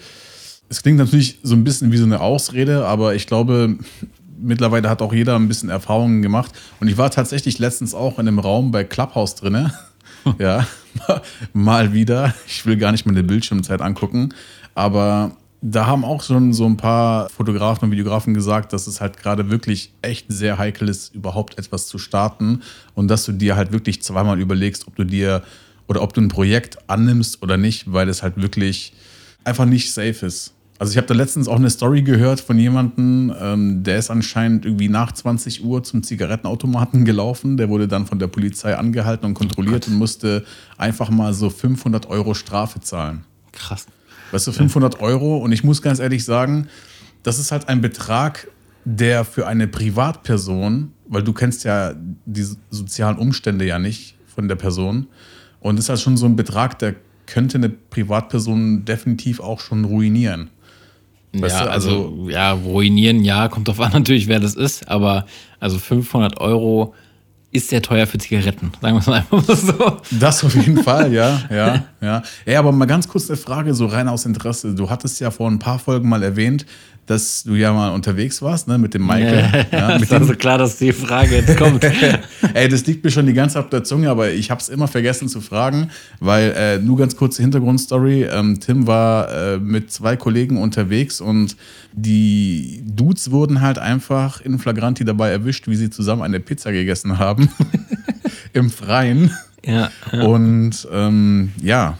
es 0.70 0.84
klingt 0.84 0.98
natürlich 0.98 1.40
so 1.42 1.56
ein 1.56 1.64
bisschen 1.64 1.92
wie 1.92 1.98
so 1.98 2.04
eine 2.04 2.20
Ausrede, 2.20 2.86
aber 2.86 3.16
ich 3.16 3.26
glaube, 3.26 3.78
mittlerweile 4.40 4.90
hat 4.90 5.02
auch 5.02 5.14
jeder 5.14 5.38
ein 5.38 5.48
bisschen 5.48 5.70
Erfahrungen 5.70 6.22
gemacht. 6.22 6.52
Und 6.80 6.88
ich 6.88 6.98
war 6.98 7.10
tatsächlich 7.10 7.58
letztens 7.60 7.96
auch 7.96 8.20
in 8.20 8.28
einem 8.28 8.40
Raum 8.40 8.72
bei 8.72 8.84
Clubhouse 8.84 9.36
drinne 9.36 9.74
ja, 10.40 10.66
mal 11.54 11.94
wieder. 11.94 12.34
Ich 12.48 12.66
will 12.66 12.78
gar 12.78 12.92
nicht 12.92 13.06
meine 13.06 13.24
Bildschirmzeit 13.24 13.82
angucken, 13.82 14.30
aber 14.76 15.32
da 15.62 15.86
haben 15.86 16.04
auch 16.04 16.24
schon 16.24 16.54
so 16.54 16.66
ein 16.66 16.78
paar 16.78 17.30
Fotografen 17.30 17.86
und 17.86 17.92
Videografen 17.92 18.34
gesagt, 18.34 18.74
dass 18.74 18.88
es 18.88 19.00
halt 19.00 19.18
gerade 19.18 19.52
wirklich 19.52 19.94
echt 20.02 20.26
sehr 20.30 20.58
heikel 20.58 20.90
ist, 20.90 21.14
überhaupt 21.14 21.60
etwas 21.60 21.88
zu 21.88 22.00
starten 22.00 22.62
und 22.96 23.10
dass 23.10 23.26
du 23.26 23.32
dir 23.32 23.56
halt 23.56 23.72
wirklich 23.72 24.02
zweimal 24.02 24.40
überlegst, 24.40 24.88
ob 24.88 24.96
du 24.96 25.04
dir 25.04 25.44
oder 25.88 26.02
ob 26.02 26.14
du 26.14 26.22
ein 26.22 26.30
Projekt 26.30 26.78
annimmst 26.90 27.44
oder 27.44 27.58
nicht, 27.58 27.92
weil 27.92 28.10
es 28.10 28.24
halt 28.24 28.42
wirklich 28.42 28.94
einfach 29.44 29.66
nicht 29.66 29.94
safe 29.94 30.26
ist. 30.26 30.54
Also 30.82 30.94
ich 30.94 30.98
habe 30.98 31.06
da 31.06 31.14
letztens 31.14 31.48
auch 31.48 31.58
eine 31.58 31.70
Story 31.70 32.02
gehört 32.02 32.42
von 32.42 32.58
jemandem, 32.58 33.32
ähm, 33.40 33.84
der 33.84 34.00
ist 34.00 34.10
anscheinend 34.10 34.66
irgendwie 34.66 34.90
nach 34.90 35.12
20 35.12 35.64
Uhr 35.64 35.84
zum 35.84 36.02
Zigarettenautomaten 36.02 37.06
gelaufen. 37.06 37.56
Der 37.56 37.70
wurde 37.70 37.88
dann 37.88 38.08
von 38.08 38.18
der 38.18 38.26
Polizei 38.26 38.76
angehalten 38.76 39.28
und 39.28 39.36
kontrolliert 39.36 39.86
oh 39.88 39.92
und 39.92 40.00
musste 40.00 40.44
einfach 40.80 41.12
mal 41.12 41.36
so 41.36 41.52
500 41.52 42.08
Euro 42.08 42.34
Strafe 42.34 42.80
zahlen. 42.80 43.26
Krass. 43.52 43.86
Weißt 44.32 44.48
du, 44.48 44.54
500 44.54 45.02
Euro. 45.02 45.38
Und 45.38 45.52
ich 45.52 45.64
muss 45.64 45.84
ganz 45.84 46.00
ehrlich 46.00 46.26
sagen, 46.26 46.68
das 47.22 47.38
ist 47.38 47.52
halt 47.52 47.70
ein 47.70 47.82
Betrag, 47.82 48.48
der 48.84 49.24
für 49.24 49.46
eine 49.46 49.68
Privatperson, 49.68 50.94
weil 51.08 51.22
du 51.22 51.32
kennst 51.32 51.64
ja 51.64 51.94
die 52.26 52.48
sozialen 52.72 53.20
Umstände 53.20 53.66
ja 53.66 53.78
nicht 53.78 54.16
von 54.26 54.48
der 54.48 54.56
Person. 54.56 55.06
Und 55.60 55.76
das 55.76 55.86
ist 55.86 55.90
halt 55.90 56.00
schon 56.00 56.18
so 56.18 56.26
ein 56.26 56.36
Betrag, 56.36 56.80
der 56.80 56.96
könnte 57.28 57.60
eine 57.60 57.70
Privatperson 57.70 58.84
definitiv 58.84 59.42
auch 59.42 59.60
schon 59.60 59.86
ruinieren. 59.86 60.50
Weißt 61.34 61.60
ja, 61.60 61.66
du, 61.66 61.72
also, 61.72 61.90
also, 61.90 62.30
ja, 62.30 62.52
ruinieren, 62.52 63.24
ja, 63.24 63.48
kommt 63.48 63.68
drauf 63.68 63.80
an 63.80 63.92
natürlich, 63.94 64.28
wer 64.28 64.40
das 64.40 64.56
ist, 64.56 64.88
aber 64.90 65.26
also 65.60 65.78
500 65.78 66.40
Euro 66.40 66.94
ist 67.52 67.70
sehr 67.70 67.82
teuer 67.82 68.08
für 68.08 68.18
Zigaretten, 68.18 68.72
sagen 68.82 68.96
wir 68.96 69.00
es 69.00 69.08
einfach 69.08 69.48
mal 69.48 69.56
so. 69.56 69.98
Das 70.20 70.44
auf 70.44 70.56
jeden 70.56 70.84
Fall, 70.84 71.14
ja, 71.14 71.42
ja, 71.50 71.84
ja. 72.02 72.24
Ja, 72.46 72.60
aber 72.60 72.72
mal 72.72 72.86
ganz 72.86 73.08
kurz 73.08 73.30
eine 73.30 73.38
Frage, 73.38 73.74
so 73.74 73.86
rein 73.86 74.08
aus 74.08 74.26
Interesse. 74.26 74.74
Du 74.74 74.90
hattest 74.90 75.20
ja 75.20 75.32
vor 75.32 75.50
ein 75.50 75.60
paar 75.60 75.80
Folgen 75.80 76.08
mal 76.08 76.24
erwähnt, 76.24 76.66
dass 77.12 77.44
du 77.44 77.56
ja 77.56 77.74
mal 77.74 77.90
unterwegs 77.90 78.42
warst, 78.42 78.70
ne, 78.70 78.78
mit 78.78 78.94
dem 78.94 79.06
Michael. 79.06 79.68
Ja, 79.72 79.80
ja, 79.80 79.94
mit 79.96 80.04
ist 80.04 80.14
also 80.14 80.34
klar, 80.34 80.58
dass 80.58 80.78
die 80.78 80.94
Frage 80.94 81.36
jetzt 81.36 81.58
kommt. 81.58 81.84
Ey, 82.54 82.70
das 82.70 82.86
liegt 82.86 83.04
mir 83.04 83.12
schon 83.12 83.26
die 83.26 83.34
ganze 83.34 83.56
Zeit 83.56 83.66
auf 83.66 83.70
der 83.70 83.84
Zunge, 83.84 84.10
aber 84.10 84.32
ich 84.32 84.50
habe 84.50 84.62
es 84.62 84.70
immer 84.70 84.88
vergessen 84.88 85.28
zu 85.28 85.42
fragen, 85.42 85.92
weil 86.22 86.54
äh, 86.56 86.78
nur 86.78 86.98
ganz 86.98 87.18
kurze 87.18 87.42
Hintergrundstory. 87.42 88.24
Ähm, 88.32 88.62
Tim 88.62 88.88
war 88.88 89.30
äh, 89.30 89.58
mit 89.58 89.92
zwei 89.92 90.16
Kollegen 90.16 90.58
unterwegs 90.58 91.20
und 91.20 91.58
die 91.92 92.82
Dudes 92.86 93.30
wurden 93.30 93.60
halt 93.60 93.78
einfach 93.78 94.40
in 94.40 94.58
Flagranti 94.58 95.04
dabei 95.04 95.32
erwischt, 95.32 95.68
wie 95.68 95.76
sie 95.76 95.90
zusammen 95.90 96.22
eine 96.22 96.40
Pizza 96.40 96.72
gegessen 96.72 97.20
haben 97.20 97.50
im 98.54 98.70
Freien. 98.70 99.32
Ja, 99.66 99.92
ja. 100.14 100.24
Und 100.24 100.88
ähm, 100.94 101.52
ja, 101.62 101.98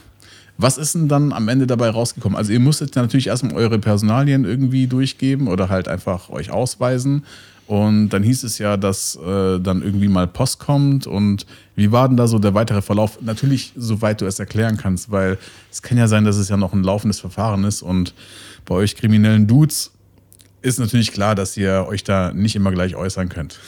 was 0.62 0.78
ist 0.78 0.94
denn 0.94 1.08
dann 1.08 1.32
am 1.32 1.48
Ende 1.48 1.66
dabei 1.66 1.90
rausgekommen? 1.90 2.36
Also 2.36 2.52
ihr 2.52 2.60
musstet 2.60 2.94
natürlich 2.96 3.26
erstmal 3.26 3.54
eure 3.54 3.78
Personalien 3.78 4.44
irgendwie 4.44 4.86
durchgeben 4.86 5.48
oder 5.48 5.68
halt 5.68 5.88
einfach 5.88 6.30
euch 6.30 6.50
ausweisen. 6.50 7.24
Und 7.66 8.10
dann 8.10 8.22
hieß 8.22 8.42
es 8.44 8.58
ja, 8.58 8.76
dass 8.76 9.16
äh, 9.16 9.58
dann 9.58 9.82
irgendwie 9.82 10.08
mal 10.08 10.26
Post 10.26 10.58
kommt. 10.58 11.06
Und 11.06 11.46
wie 11.74 11.92
war 11.92 12.08
denn 12.08 12.16
da 12.16 12.26
so 12.26 12.38
der 12.38 12.54
weitere 12.54 12.82
Verlauf? 12.82 13.20
Natürlich, 13.22 13.72
soweit 13.76 14.20
du 14.20 14.26
es 14.26 14.38
erklären 14.38 14.76
kannst, 14.76 15.10
weil 15.10 15.38
es 15.70 15.80
kann 15.82 15.96
ja 15.96 16.08
sein, 16.08 16.24
dass 16.24 16.36
es 16.36 16.48
ja 16.48 16.56
noch 16.56 16.72
ein 16.72 16.82
laufendes 16.82 17.20
Verfahren 17.20 17.64
ist. 17.64 17.82
Und 17.82 18.14
bei 18.64 18.74
euch 18.74 18.96
kriminellen 18.96 19.46
Dudes 19.46 19.92
ist 20.60 20.78
natürlich 20.78 21.12
klar, 21.12 21.34
dass 21.34 21.56
ihr 21.56 21.86
euch 21.88 22.04
da 22.04 22.32
nicht 22.32 22.56
immer 22.56 22.72
gleich 22.72 22.94
äußern 22.94 23.28
könnt. 23.28 23.58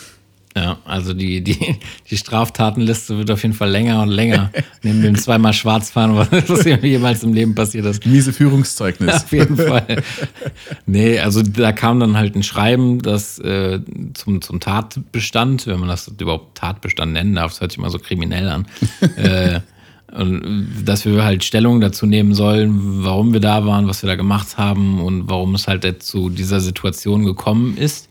Ja, 0.56 0.78
also 0.84 1.14
die, 1.14 1.42
die, 1.42 1.76
die 2.08 2.16
Straftatenliste 2.16 3.18
wird 3.18 3.28
auf 3.32 3.42
jeden 3.42 3.54
Fall 3.54 3.70
länger 3.70 4.02
und 4.02 4.10
länger. 4.10 4.52
Neben 4.82 5.02
dem 5.02 5.16
zweimal 5.16 5.52
Schwarzfahren, 5.52 6.14
was 6.14 6.64
jemals 6.82 7.24
im 7.24 7.32
Leben 7.32 7.56
passiert 7.56 7.86
ist. 7.86 8.06
Miese 8.06 8.32
Führungszeugnis. 8.32 9.08
Ja, 9.08 9.16
auf 9.24 9.32
jeden 9.32 9.56
Fall. 9.56 10.02
Nee, 10.86 11.18
also 11.18 11.42
da 11.42 11.72
kam 11.72 11.98
dann 11.98 12.16
halt 12.16 12.36
ein 12.36 12.44
Schreiben, 12.44 13.02
das 13.02 13.40
äh, 13.40 13.80
zum, 14.14 14.42
zum 14.42 14.60
Tatbestand, 14.60 15.66
wenn 15.66 15.80
man 15.80 15.88
das 15.88 16.06
überhaupt 16.06 16.56
Tatbestand 16.56 17.14
nennen 17.14 17.34
darf, 17.34 17.50
das 17.50 17.60
hört 17.60 17.72
sich 17.72 17.78
immer 17.78 17.90
so 17.90 17.98
kriminell 17.98 18.48
an. 18.48 18.66
äh, 19.16 19.58
und 20.12 20.84
dass 20.84 21.04
wir 21.04 21.24
halt 21.24 21.42
Stellung 21.42 21.80
dazu 21.80 22.06
nehmen 22.06 22.34
sollen, 22.34 23.02
warum 23.04 23.32
wir 23.32 23.40
da 23.40 23.66
waren, 23.66 23.88
was 23.88 24.04
wir 24.04 24.08
da 24.08 24.14
gemacht 24.14 24.56
haben 24.56 25.00
und 25.00 25.28
warum 25.28 25.56
es 25.56 25.66
halt 25.66 26.04
zu 26.04 26.28
dieser 26.28 26.60
Situation 26.60 27.24
gekommen 27.24 27.76
ist. 27.76 28.08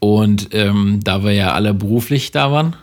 Und 0.00 0.48
ähm, 0.52 1.00
da 1.04 1.22
wir 1.22 1.32
ja 1.32 1.52
alle 1.52 1.74
beruflich 1.74 2.32
da 2.32 2.50
waren, 2.50 2.74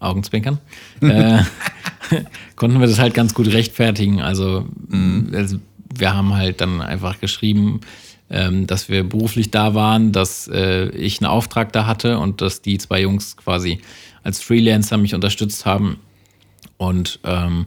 Augenzwinkern, 0.00 0.58
äh, 1.00 1.38
konnten 2.56 2.80
wir 2.80 2.86
das 2.86 2.98
halt 2.98 3.14
ganz 3.14 3.34
gut 3.34 3.52
rechtfertigen. 3.52 4.20
Also, 4.20 4.66
mhm. 4.88 5.32
also, 5.34 5.58
wir 5.96 6.14
haben 6.14 6.34
halt 6.34 6.60
dann 6.60 6.82
einfach 6.82 7.20
geschrieben, 7.20 7.80
ähm, 8.28 8.66
dass 8.66 8.88
wir 8.88 9.08
beruflich 9.08 9.52
da 9.52 9.74
waren, 9.74 10.10
dass 10.10 10.48
äh, 10.48 10.88
ich 10.88 11.20
einen 11.20 11.30
Auftrag 11.30 11.72
da 11.72 11.86
hatte 11.86 12.18
und 12.18 12.40
dass 12.40 12.62
die 12.62 12.78
zwei 12.78 13.02
Jungs 13.02 13.36
quasi 13.36 13.80
als 14.24 14.40
Freelancer 14.42 14.96
mich 14.96 15.14
unterstützt 15.14 15.66
haben. 15.66 15.98
Und 16.78 17.20
ähm, 17.22 17.66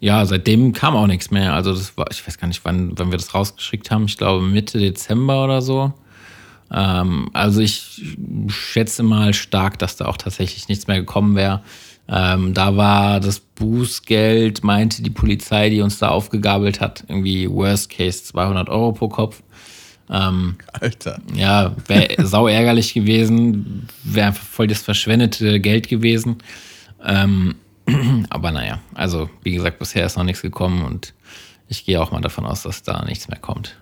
ja, 0.00 0.24
seitdem 0.26 0.72
kam 0.72 0.96
auch 0.96 1.06
nichts 1.06 1.30
mehr. 1.30 1.54
Also 1.54 1.72
das 1.72 1.96
war, 1.96 2.06
ich 2.10 2.26
weiß 2.26 2.38
gar 2.38 2.48
nicht, 2.48 2.64
wann, 2.64 2.98
wann 2.98 3.10
wir 3.10 3.18
das 3.18 3.34
rausgeschickt 3.34 3.90
haben. 3.90 4.06
Ich 4.06 4.16
glaube 4.16 4.44
Mitte 4.44 4.78
Dezember 4.78 5.44
oder 5.44 5.62
so. 5.62 5.92
Ähm, 6.72 7.30
also 7.32 7.60
ich 7.60 8.02
schätze 8.48 9.02
mal 9.02 9.34
stark, 9.34 9.78
dass 9.78 9.96
da 9.96 10.06
auch 10.06 10.16
tatsächlich 10.16 10.68
nichts 10.68 10.86
mehr 10.86 10.98
gekommen 10.98 11.34
wäre. 11.34 11.62
Ähm, 12.08 12.54
da 12.54 12.76
war 12.76 13.20
das 13.20 13.40
Bußgeld, 13.40 14.64
meinte 14.64 15.02
die 15.02 15.10
Polizei, 15.10 15.68
die 15.68 15.82
uns 15.82 15.98
da 15.98 16.08
aufgegabelt 16.08 16.80
hat, 16.80 17.04
irgendwie 17.06 17.50
Worst 17.50 17.90
Case 17.90 18.24
200 18.24 18.68
Euro 18.68 18.92
pro 18.92 19.08
Kopf. 19.08 19.42
Ähm, 20.10 20.56
Alter. 20.72 21.20
Ja, 21.34 21.74
wäre 21.86 22.26
sau 22.26 22.48
ärgerlich 22.48 22.94
gewesen, 22.94 23.86
wäre 24.04 24.32
voll 24.32 24.66
das 24.66 24.80
verschwendete 24.80 25.60
Geld 25.60 25.88
gewesen. 25.88 26.38
Ähm, 27.04 27.56
aber 28.30 28.52
naja, 28.52 28.80
also 28.94 29.28
wie 29.42 29.52
gesagt, 29.52 29.78
bisher 29.78 30.06
ist 30.06 30.16
noch 30.16 30.24
nichts 30.24 30.40
gekommen 30.40 30.82
und 30.82 31.12
ich 31.68 31.84
gehe 31.84 32.00
auch 32.00 32.10
mal 32.10 32.22
davon 32.22 32.46
aus, 32.46 32.62
dass 32.62 32.82
da 32.82 33.04
nichts 33.04 33.28
mehr 33.28 33.38
kommt. 33.38 33.76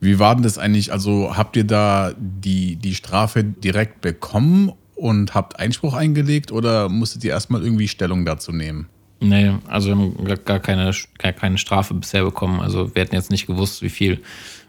Wie 0.00 0.18
war 0.18 0.34
denn 0.34 0.42
das 0.42 0.58
eigentlich? 0.58 0.92
Also 0.92 1.36
habt 1.36 1.56
ihr 1.56 1.64
da 1.64 2.12
die, 2.18 2.76
die 2.76 2.94
Strafe 2.94 3.44
direkt 3.44 4.00
bekommen 4.00 4.72
und 4.94 5.34
habt 5.34 5.58
Einspruch 5.58 5.94
eingelegt 5.94 6.52
oder 6.52 6.88
musstet 6.88 7.22
ihr 7.24 7.30
erstmal 7.30 7.62
irgendwie 7.62 7.88
Stellung 7.88 8.24
dazu 8.24 8.52
nehmen? 8.52 8.88
Nee, 9.22 9.52
also 9.66 9.88
wir 9.88 9.96
haben 9.96 10.44
gar 10.46 10.60
keine, 10.60 10.92
gar 11.18 11.32
keine 11.32 11.58
Strafe 11.58 11.92
bisher 11.92 12.24
bekommen. 12.24 12.60
Also 12.60 12.94
wir 12.94 13.02
hätten 13.02 13.14
jetzt 13.14 13.30
nicht 13.30 13.46
gewusst, 13.46 13.82
wie 13.82 13.90
viel, 13.90 14.22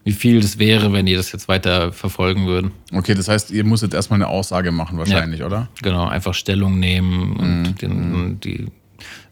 wie 0.04 0.12
viel 0.12 0.41
das 0.41 0.60
wäre, 0.60 0.91
wenn 0.91 1.06
die 1.06 1.15
das 1.15 1.32
jetzt 1.32 1.48
weiter 1.48 1.94
verfolgen 1.94 2.48
würden. 2.48 2.72
Okay, 2.91 3.13
das 3.13 3.30
heißt, 3.30 3.52
ihr 3.52 3.63
musstet 3.63 3.94
erstmal 3.94 4.17
eine 4.17 4.28
Aussage 4.28 4.74
machen 4.74 4.98
wahrscheinlich, 4.98 5.39
ja, 5.39 5.46
oder? 5.46 5.70
Genau, 5.82 6.06
einfach 6.06 6.34
Stellung 6.34 6.80
nehmen 6.80 7.38
und 7.38 7.62
mhm. 7.62 7.76
den, 7.78 8.39
die, 8.41 8.67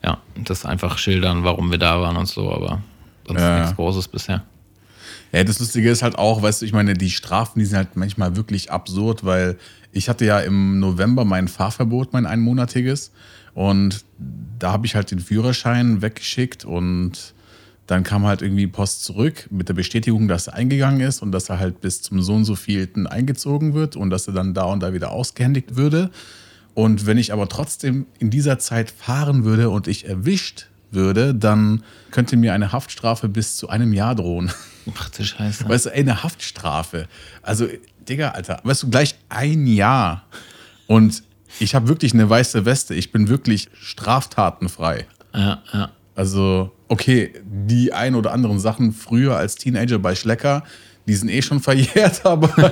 ja, 0.01 0.19
das 0.35 0.65
einfach 0.65 0.97
schildern, 0.97 1.43
warum 1.43 1.69
wir 1.69 1.79
da 1.79 1.99
waren 1.99 2.15
und 2.15 2.27
so, 2.27 2.53
aber 2.53 2.81
sonst 3.27 3.41
ja. 3.41 3.59
nichts 3.59 3.75
Großes 3.75 4.07
bisher. 4.07 4.45
Ja, 5.31 5.43
das 5.43 5.59
Lustige 5.59 5.89
ist 5.91 6.01
halt 6.01 6.17
auch, 6.17 6.41
weißt 6.41 6.61
du, 6.61 6.65
ich 6.65 6.73
meine, 6.73 6.95
die 6.95 7.11
Strafen, 7.11 7.59
die 7.59 7.65
sind 7.65 7.77
halt 7.77 7.95
manchmal 7.95 8.35
wirklich 8.35 8.71
absurd, 8.71 9.23
weil 9.23 9.57
ich 9.91 10.09
hatte 10.09 10.25
ja 10.25 10.39
im 10.39 10.79
November 10.79 11.25
mein 11.25 11.47
Fahrverbot, 11.47 12.13
mein 12.13 12.25
einmonatiges. 12.25 13.11
Und 13.53 14.05
da 14.57 14.71
habe 14.71 14.85
ich 14.85 14.95
halt 14.95 15.11
den 15.11 15.19
Führerschein 15.19 16.01
weggeschickt 16.01 16.65
und 16.65 17.33
dann 17.87 18.03
kam 18.03 18.25
halt 18.25 18.41
irgendwie 18.43 18.67
Post 18.67 19.03
zurück 19.03 19.47
mit 19.49 19.67
der 19.67 19.73
Bestätigung, 19.73 20.27
dass 20.27 20.47
er 20.47 20.53
eingegangen 20.53 21.01
ist 21.01 21.21
und 21.23 21.31
dass 21.31 21.49
er 21.49 21.59
halt 21.59 21.81
bis 21.81 22.03
zum 22.03 22.21
so 22.21 22.35
und 22.35 22.45
so 22.45 22.55
vielten 22.55 23.07
eingezogen 23.07 23.73
wird 23.73 23.95
und 23.95 24.11
dass 24.11 24.27
er 24.27 24.33
dann 24.33 24.53
da 24.53 24.63
und 24.65 24.81
da 24.81 24.93
wieder 24.93 25.11
ausgehändigt 25.11 25.75
würde. 25.75 26.11
Und 26.75 27.07
wenn 27.07 27.17
ich 27.17 27.33
aber 27.33 27.49
trotzdem 27.49 28.05
in 28.19 28.29
dieser 28.29 28.59
Zeit 28.59 28.91
fahren 28.91 29.43
würde 29.43 29.71
und 29.71 29.87
ich 29.87 30.07
erwischt 30.07 30.67
würde, 30.91 31.35
dann 31.35 31.83
könnte 32.11 32.37
mir 32.37 32.53
eine 32.53 32.71
Haftstrafe 32.71 33.29
bis 33.29 33.57
zu 33.57 33.69
einem 33.69 33.93
Jahr 33.93 34.15
drohen. 34.15 34.51
Ach 34.97 35.09
du 35.09 35.23
Scheiße. 35.23 35.67
Weißt 35.67 35.87
du, 35.87 35.89
ey, 35.91 36.01
eine 36.01 36.23
Haftstrafe. 36.23 37.07
Also, 37.41 37.67
Digga, 38.07 38.29
Alter, 38.29 38.59
weißt 38.63 38.83
du, 38.83 38.89
gleich 38.89 39.15
ein 39.29 39.67
Jahr. 39.67 40.23
Und 40.87 41.23
ich 41.59 41.75
habe 41.75 41.87
wirklich 41.87 42.13
eine 42.13 42.29
weiße 42.29 42.65
Weste. 42.65 42.95
Ich 42.95 43.11
bin 43.11 43.27
wirklich 43.27 43.69
straftatenfrei. 43.73 45.05
Ja, 45.33 45.61
ja. 45.73 45.91
Also, 46.15 46.71
okay, 46.87 47.33
die 47.45 47.93
ein 47.93 48.15
oder 48.15 48.33
anderen 48.33 48.59
Sachen 48.59 48.91
früher 48.91 49.37
als 49.37 49.55
Teenager 49.55 49.99
bei 49.99 50.15
Schlecker, 50.15 50.63
die 51.09 51.15
sind 51.15 51.29
eh 51.29 51.41
schon 51.41 51.59
verjährt, 51.59 52.21
aber 52.25 52.49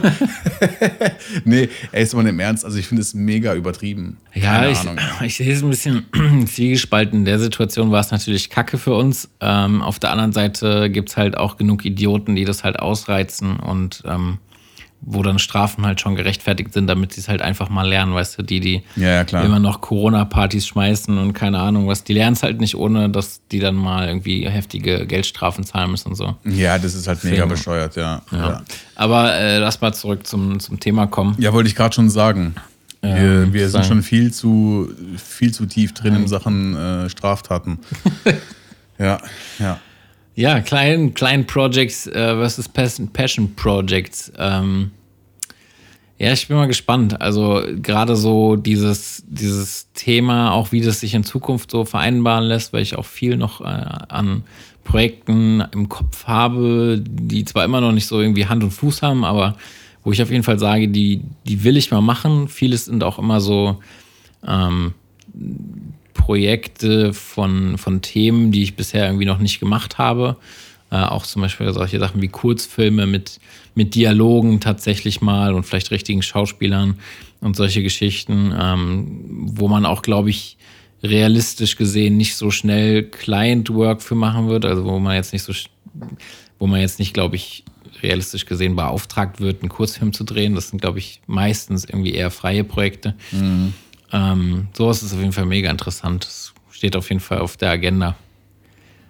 nee, 1.44 1.70
ey, 1.92 2.04
ist 2.04 2.14
mal 2.14 2.26
im 2.28 2.40
Ernst, 2.40 2.64
also 2.64 2.78
ich 2.78 2.88
finde 2.88 3.02
es 3.02 3.16
mega 3.16 3.56
übertrieben. 3.56 4.18
Ja, 4.36 4.70
ich, 4.70 4.78
ich, 5.22 5.36
sehe 5.36 5.52
es 5.52 5.64
ein 5.64 5.70
bisschen 5.70 6.06
zwiegespalten. 6.48 7.20
In 7.20 7.26
der 7.26 7.40
Situation 7.40 7.92
war 7.92 8.00
es 8.00 8.12
natürlich 8.12 8.52
kacke 8.52 8.78
für 8.78 8.94
uns. 8.94 9.30
Ähm, 9.42 9.82
auf 9.82 9.98
der 9.98 10.12
anderen 10.12 10.34
Seite 10.34 10.92
gibt 10.92 11.10
es 11.10 11.18
halt 11.18 11.36
auch 11.36 11.58
genug 11.58 11.84
Idioten, 11.84 12.36
die 12.36 12.46
das 12.46 12.64
halt 12.64 12.78
ausreizen 12.78 13.58
und 13.60 14.04
ähm, 14.06 14.38
wo 15.02 15.22
dann 15.22 15.40
Strafen 15.40 15.86
halt 15.86 16.02
schon 16.02 16.16
gerechtfertigt 16.16 16.74
sind, 16.74 16.88
damit 16.88 17.14
sie 17.14 17.22
es 17.22 17.28
halt 17.30 17.42
einfach 17.42 17.70
mal 17.70 17.88
lernen, 17.88 18.14
weißt 18.14 18.38
du, 18.38 18.44
die, 18.44 18.60
die 18.60 18.84
ja, 18.96 19.24
ja, 19.24 19.42
immer 19.42 19.60
noch 19.60 19.82
Corona-Partys 19.82 20.68
schmeißen 20.68 21.18
und 21.18 21.34
keine 21.34 21.60
Ahnung 21.60 21.88
was, 21.88 22.04
die 22.04 22.14
lernen 22.14 22.34
es 22.34 22.44
halt 22.44 22.60
nicht, 22.60 22.76
ohne 22.76 23.10
dass 23.10 23.42
die 23.52 23.60
dann 23.60 23.76
mal 23.76 24.08
irgendwie 24.08 24.48
heftige 24.50 25.06
Geldstrafen 25.06 25.64
zahlen 25.64 25.92
müssen 25.92 26.10
und 26.10 26.16
so. 26.16 26.36
Ja, 26.44 26.78
das 26.80 26.96
ist 26.96 27.08
halt 27.08 27.24
mega 27.24 27.36
Deswegen. 27.36 27.50
bescheuert, 27.50 27.96
ja. 27.96 28.22
ja. 28.32 28.62
Aber 28.96 29.34
äh, 29.36 29.60
lass 29.60 29.80
mal 29.82 29.94
zurück 29.94 30.26
zum, 30.26 30.60
zum 30.60 30.80
Thema 30.80 31.08
kommen. 31.08 31.36
Ja, 31.38 31.54
wollte 31.54 31.70
ich 31.70 31.76
gerade 31.76 31.94
schon 31.94 32.10
sagen. 32.10 32.56
Wir, 33.02 33.54
wir 33.54 33.70
sind 33.70 33.86
schon 33.86 34.02
viel 34.02 34.34
zu, 34.34 34.90
viel 35.18 35.54
zu 35.54 35.66
tief 35.66 35.94
drin 35.94 36.16
in 36.16 36.28
Sachen 36.28 36.76
äh, 36.76 37.10
Straftaten. 37.10 37.80
ja, 38.98 39.20
ja. 39.60 39.80
Ja, 40.38 40.60
Klein, 40.62 41.16
Klein 41.16 41.48
Projects 41.48 42.06
äh, 42.06 42.36
versus 42.36 42.70
Passion 42.70 43.56
Projects. 43.56 44.32
Ähm, 44.38 44.92
ja, 46.20 46.32
ich 46.32 46.48
bin 46.48 46.58
mal 46.58 46.68
gespannt. 46.68 47.20
Also 47.20 47.64
gerade 47.82 48.16
so 48.16 48.56
dieses, 48.56 49.24
dieses 49.28 49.92
Thema, 49.94 50.52
auch 50.52 50.72
wie 50.72 50.82
das 50.82 51.00
sich 51.00 51.16
in 51.16 51.24
Zukunft 51.24 51.72
so 51.72 51.86
vereinbaren 51.86 52.44
lässt, 52.44 52.72
weil 52.72 52.84
ich 52.84 52.96
auch 53.00 53.06
viel 53.08 53.36
noch 53.36 53.62
äh, 53.62 53.64
an 53.64 54.44
Projekten 54.84 55.64
im 55.72 55.90
Kopf 55.90 56.28
habe, 56.28 57.02
die 57.04 57.44
zwar 57.44 57.66
immer 57.66 57.82
noch 57.82 57.92
nicht 57.92 58.06
so 58.06 58.22
irgendwie 58.22 58.46
Hand 58.46 58.64
und 58.64 58.70
Fuß 58.70 59.02
haben, 59.02 59.26
aber 59.26 59.58
wo 60.04 60.12
ich 60.12 60.22
auf 60.22 60.30
jeden 60.30 60.44
Fall 60.44 60.60
sage, 60.60 60.88
die, 60.88 61.24
die 61.46 61.64
will 61.64 61.78
ich 61.78 61.90
mal 61.90 62.02
machen. 62.02 62.48
Vieles 62.48 62.86
sind 62.86 63.04
auch 63.04 63.18
immer 63.18 63.42
so 63.42 63.82
ähm, 64.46 64.94
Projekte 66.18 67.14
von, 67.14 67.78
von 67.78 68.02
Themen, 68.02 68.52
die 68.52 68.64
ich 68.64 68.76
bisher 68.76 69.06
irgendwie 69.06 69.26
noch 69.26 69.40
nicht 69.40 69.60
gemacht 69.60 69.98
habe. 69.98 70.36
Äh, 70.92 70.98
auch 70.98 71.26
zum 71.26 71.42
Beispiel 71.42 71.72
solche 71.72 72.00
Sachen 72.00 72.22
wie 72.22 72.28
Kurzfilme 72.28 73.06
mit, 73.06 73.40
mit 73.76 73.96
Dialogen 73.96 74.60
tatsächlich 74.60 75.22
mal 75.22 75.54
und 75.54 75.64
vielleicht 75.64 75.92
richtigen 75.92 76.22
Schauspielern 76.22 76.96
und 77.40 77.56
solche 77.56 77.84
Geschichten, 77.84 78.54
ähm, 78.60 79.22
wo 79.54 79.68
man 79.68 79.86
auch, 79.86 80.02
glaube 80.02 80.30
ich, 80.30 80.58
realistisch 81.04 81.76
gesehen 81.76 82.18
nicht 82.18 82.36
so 82.36 82.52
schnell 82.52 83.04
Client-Work 83.04 84.02
für 84.02 84.16
machen 84.16 84.48
wird, 84.48 84.66
also 84.66 84.84
wo 84.86 84.98
man 85.00 85.16
jetzt 85.16 85.32
nicht 85.32 85.44
so, 85.44 85.54
wo 86.58 86.68
man 86.68 86.82
jetzt 86.82 87.00
nicht, 87.00 87.14
glaube 87.14 87.36
ich, 87.36 87.64
realistisch 88.02 88.46
gesehen 88.46 88.76
beauftragt 88.76 89.40
wird, 89.40 89.62
einen 89.62 89.70
Kurzfilm 89.70 90.14
zu 90.14 90.24
drehen. 90.24 90.56
Das 90.56 90.70
sind, 90.70 90.82
glaube 90.82 91.00
ich, 91.00 91.22
meistens 91.28 91.86
irgendwie 91.86 92.14
eher 92.14 92.32
freie 92.32 92.64
Projekte. 92.64 93.16
Mhm. 93.32 93.74
Ähm, 94.12 94.68
sowas 94.74 95.04
ist 95.04 95.14
auf 95.14 95.20
jeden 95.20 95.34
Fall 95.34 95.46
mega 95.46 95.70
interessant. 95.70 96.26
Das 96.26 96.54
steht 96.72 96.96
auf 96.96 97.10
jeden 97.10 97.22
Fall 97.22 97.40
auf 97.40 97.58
der 97.58 97.72
Agenda. 97.72 98.16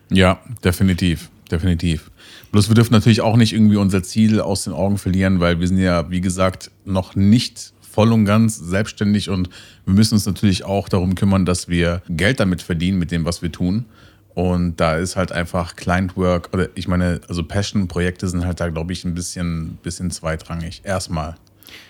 Ja, 0.09 0.39
definitiv, 0.63 1.29
definitiv. 1.51 2.09
Bloß 2.51 2.69
wir 2.69 2.75
dürfen 2.75 2.93
natürlich 2.93 3.21
auch 3.21 3.35
nicht 3.35 3.53
irgendwie 3.53 3.75
unser 3.75 4.03
Ziel 4.03 4.39
aus 4.39 4.63
den 4.63 4.73
Augen 4.73 4.97
verlieren, 4.97 5.39
weil 5.39 5.59
wir 5.59 5.67
sind 5.67 5.79
ja, 5.79 6.09
wie 6.09 6.21
gesagt, 6.21 6.71
noch 6.85 7.15
nicht 7.15 7.73
voll 7.81 8.13
und 8.13 8.25
ganz 8.25 8.57
selbstständig 8.57 9.29
und 9.29 9.49
wir 9.85 9.93
müssen 9.93 10.13
uns 10.13 10.25
natürlich 10.25 10.63
auch 10.63 10.87
darum 10.87 11.15
kümmern, 11.15 11.45
dass 11.45 11.67
wir 11.67 12.01
Geld 12.09 12.39
damit 12.39 12.61
verdienen 12.61 12.99
mit 12.99 13.11
dem, 13.11 13.25
was 13.25 13.41
wir 13.41 13.51
tun. 13.51 13.85
Und 14.33 14.79
da 14.79 14.97
ist 14.97 15.15
halt 15.15 15.31
einfach 15.31 15.75
Client 15.75 16.15
Work 16.15 16.49
oder 16.53 16.69
ich 16.75 16.87
meine, 16.87 17.21
also 17.27 17.43
Passion-Projekte 17.43 18.27
sind 18.27 18.45
halt 18.45 18.59
da, 18.59 18.69
glaube 18.69 18.93
ich, 18.93 19.03
ein 19.03 19.15
bisschen, 19.15 19.79
bisschen 19.81 20.11
zweitrangig. 20.11 20.81
Erstmal. 20.83 21.37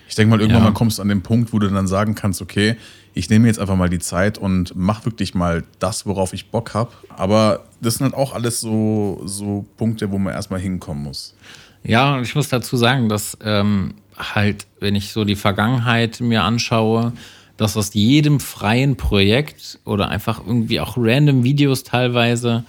Ich 0.08 0.14
denke 0.14 0.30
mal, 0.30 0.40
irgendwann 0.40 0.62
ja. 0.62 0.70
mal 0.70 0.74
kommst 0.74 0.98
du 0.98 1.02
an 1.02 1.08
den 1.08 1.22
Punkt, 1.22 1.52
wo 1.52 1.58
du 1.58 1.68
dann 1.68 1.86
sagen 1.86 2.14
kannst, 2.14 2.40
okay, 2.40 2.76
ich 3.14 3.28
nehme 3.28 3.46
jetzt 3.46 3.58
einfach 3.58 3.76
mal 3.76 3.90
die 3.90 3.98
Zeit 3.98 4.38
und 4.38 4.74
mache 4.76 5.04
wirklich 5.06 5.34
mal 5.34 5.64
das, 5.78 6.06
worauf 6.06 6.32
ich 6.32 6.50
Bock 6.50 6.74
habe. 6.74 6.90
Aber 7.10 7.64
das 7.80 7.96
sind 7.96 8.04
halt 8.04 8.14
auch 8.14 8.32
alles 8.32 8.60
so, 8.60 9.20
so 9.24 9.66
Punkte, 9.76 10.10
wo 10.10 10.18
man 10.18 10.32
erstmal 10.32 10.60
hinkommen 10.60 11.02
muss. 11.02 11.34
Ja, 11.82 12.16
und 12.16 12.22
ich 12.22 12.34
muss 12.34 12.48
dazu 12.48 12.76
sagen, 12.76 13.08
dass 13.08 13.36
ähm, 13.42 13.94
halt, 14.16 14.66
wenn 14.80 14.94
ich 14.94 15.12
so 15.12 15.24
die 15.24 15.36
Vergangenheit 15.36 16.20
mir 16.20 16.42
anschaue, 16.42 17.12
dass 17.56 17.76
aus 17.76 17.92
jedem 17.92 18.40
freien 18.40 18.96
Projekt 18.96 19.80
oder 19.84 20.08
einfach 20.08 20.40
irgendwie 20.46 20.80
auch 20.80 20.96
random 20.96 21.42
Videos 21.44 21.82
teilweise 21.82 22.64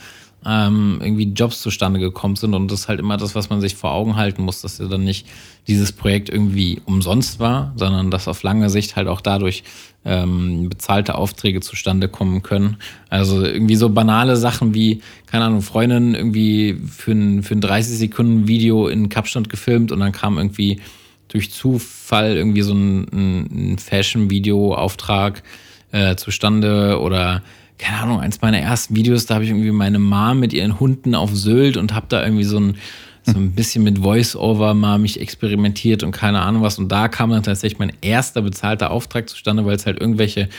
ähm, 0.45 0.99
irgendwie 1.01 1.25
Jobs 1.25 1.61
zustande 1.61 1.99
gekommen 1.99 2.35
sind. 2.35 2.53
Und 2.53 2.71
das 2.71 2.81
ist 2.81 2.87
halt 2.87 2.99
immer 2.99 3.17
das, 3.17 3.35
was 3.35 3.49
man 3.49 3.61
sich 3.61 3.75
vor 3.75 3.91
Augen 3.91 4.15
halten 4.15 4.43
muss, 4.43 4.61
dass 4.61 4.77
ja 4.77 4.87
dann 4.87 5.03
nicht 5.03 5.27
dieses 5.67 5.91
Projekt 5.91 6.29
irgendwie 6.29 6.81
umsonst 6.85 7.39
war, 7.39 7.73
sondern 7.75 8.09
dass 8.09 8.27
auf 8.27 8.43
lange 8.43 8.69
Sicht 8.69 8.95
halt 8.95 9.07
auch 9.07 9.21
dadurch 9.21 9.63
ähm, 10.05 10.69
bezahlte 10.69 11.15
Aufträge 11.15 11.59
zustande 11.59 12.07
kommen 12.07 12.41
können. 12.41 12.77
Also 13.09 13.43
irgendwie 13.43 13.75
so 13.75 13.89
banale 13.89 14.37
Sachen 14.37 14.73
wie, 14.73 15.01
keine 15.25 15.45
Ahnung, 15.45 15.61
Freundin 15.61 16.15
irgendwie 16.15 16.79
für 16.87 17.11
ein, 17.11 17.43
für 17.43 17.55
ein 17.55 17.61
30 17.61 17.97
Sekunden 17.97 18.47
Video 18.47 18.87
in 18.87 19.09
Kapstadt 19.09 19.49
gefilmt 19.49 19.91
und 19.91 19.99
dann 19.99 20.11
kam 20.13 20.37
irgendwie 20.37 20.79
durch 21.27 21.51
Zufall 21.51 22.37
irgendwie 22.37 22.61
so 22.61 22.73
ein, 22.73 23.73
ein 23.73 23.77
Fashion-Video-Auftrag 23.77 25.43
äh, 25.91 26.15
zustande 26.15 26.99
oder 26.99 27.43
keine 27.79 27.97
Ahnung, 27.97 28.19
eins 28.19 28.41
meiner 28.41 28.59
ersten 28.59 28.95
Videos, 28.95 29.25
da 29.25 29.35
habe 29.35 29.45
ich 29.45 29.49
irgendwie 29.49 29.71
meine 29.71 29.99
Mom 29.99 30.39
mit 30.39 30.53
ihren 30.53 30.79
Hunden 30.79 31.15
auf 31.15 31.35
Sylt 31.35 31.77
und 31.77 31.93
habe 31.95 32.05
da 32.09 32.23
irgendwie 32.23 32.43
so 32.43 32.59
ein, 32.59 32.75
so 33.23 33.37
ein 33.37 33.53
bisschen 33.53 33.83
mit 33.83 33.99
Voice-Over 33.99 34.73
mal 34.73 34.99
mich 34.99 35.19
experimentiert 35.19 36.03
und 36.03 36.11
keine 36.11 36.41
Ahnung 36.41 36.61
was. 36.61 36.77
Und 36.77 36.91
da 36.91 37.07
kam 37.07 37.31
dann 37.31 37.41
tatsächlich 37.41 37.79
mein 37.79 37.93
erster 38.01 38.41
bezahlter 38.41 38.91
Auftrag 38.91 39.29
zustande, 39.29 39.65
weil 39.65 39.75
es 39.75 39.85
halt 39.85 39.99
irgendwelche 39.99 40.49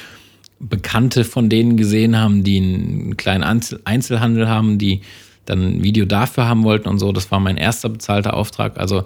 Bekannte 0.59 1.25
von 1.25 1.49
denen 1.49 1.77
gesehen 1.77 2.17
haben, 2.17 2.43
die 2.43 2.57
einen 2.57 3.17
kleinen 3.17 3.45
Einzelhandel 3.85 4.49
haben, 4.49 4.79
die 4.79 5.03
dann 5.45 5.63
ein 5.63 5.83
Video 5.83 6.07
dafür 6.07 6.47
haben 6.47 6.65
wollten 6.65 6.89
und 6.89 6.99
so. 6.99 7.13
Das 7.13 7.31
war 7.31 7.41
mein 7.41 7.57
erster 7.57 7.89
bezahlter 7.91 8.35
Auftrag. 8.35 8.79
Also 8.79 9.05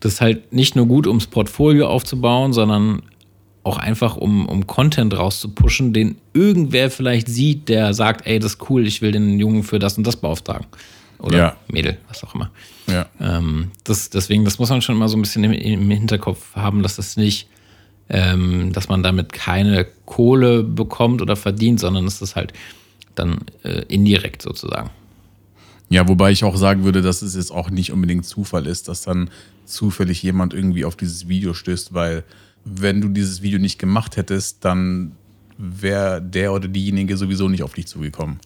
das 0.00 0.14
ist 0.14 0.20
halt 0.20 0.52
nicht 0.52 0.76
nur 0.76 0.86
gut, 0.86 1.06
ums 1.06 1.26
Portfolio 1.26 1.88
aufzubauen, 1.88 2.52
sondern 2.52 3.02
auch 3.64 3.78
einfach, 3.78 4.16
um, 4.16 4.46
um 4.46 4.66
Content 4.66 5.16
rauszupushen, 5.16 5.92
den 5.92 6.16
irgendwer 6.34 6.90
vielleicht 6.90 7.28
sieht, 7.28 7.68
der 7.68 7.94
sagt, 7.94 8.26
ey, 8.26 8.38
das 8.38 8.52
ist 8.52 8.70
cool, 8.70 8.86
ich 8.86 9.02
will 9.02 9.10
den 9.12 9.38
Jungen 9.38 9.62
für 9.62 9.78
das 9.78 9.96
und 9.98 10.06
das 10.06 10.16
beauftragen. 10.16 10.66
Oder 11.18 11.38
Ja. 11.38 11.56
Mädel, 11.68 11.96
was 12.08 12.22
auch 12.22 12.34
immer. 12.34 12.50
Ja. 12.86 13.06
Ähm, 13.18 13.70
das, 13.84 14.10
deswegen, 14.10 14.44
das 14.44 14.58
muss 14.58 14.68
man 14.68 14.82
schon 14.82 14.96
immer 14.96 15.08
so 15.08 15.16
ein 15.16 15.22
bisschen 15.22 15.42
im, 15.44 15.52
im 15.52 15.90
Hinterkopf 15.90 16.54
haben, 16.54 16.82
dass 16.82 16.96
das 16.96 17.16
nicht, 17.16 17.48
ähm, 18.10 18.72
dass 18.74 18.88
man 18.88 19.02
damit 19.02 19.32
keine 19.32 19.86
Kohle 20.04 20.62
bekommt 20.62 21.22
oder 21.22 21.34
verdient, 21.34 21.80
sondern 21.80 22.06
es 22.06 22.20
ist 22.20 22.36
halt 22.36 22.52
dann 23.14 23.38
äh, 23.62 23.82
indirekt 23.88 24.42
sozusagen. 24.42 24.90
Ja, 25.88 26.06
wobei 26.08 26.32
ich 26.32 26.44
auch 26.44 26.56
sagen 26.56 26.84
würde, 26.84 27.00
dass 27.00 27.22
es 27.22 27.34
jetzt 27.36 27.52
auch 27.52 27.70
nicht 27.70 27.92
unbedingt 27.92 28.26
Zufall 28.26 28.66
ist, 28.66 28.88
dass 28.88 29.02
dann 29.02 29.30
zufällig 29.64 30.22
jemand 30.22 30.52
irgendwie 30.52 30.84
auf 30.84 30.96
dieses 30.96 31.28
Video 31.28 31.54
stößt, 31.54 31.94
weil 31.94 32.24
wenn 32.64 33.00
du 33.00 33.08
dieses 33.08 33.42
Video 33.42 33.58
nicht 33.58 33.78
gemacht 33.78 34.16
hättest, 34.16 34.64
dann 34.64 35.12
wäre 35.58 36.20
der 36.22 36.52
oder 36.52 36.68
diejenige 36.68 37.16
sowieso 37.16 37.48
nicht 37.48 37.62
auf 37.62 37.74
dich 37.74 37.86
zugekommen. 37.86 38.38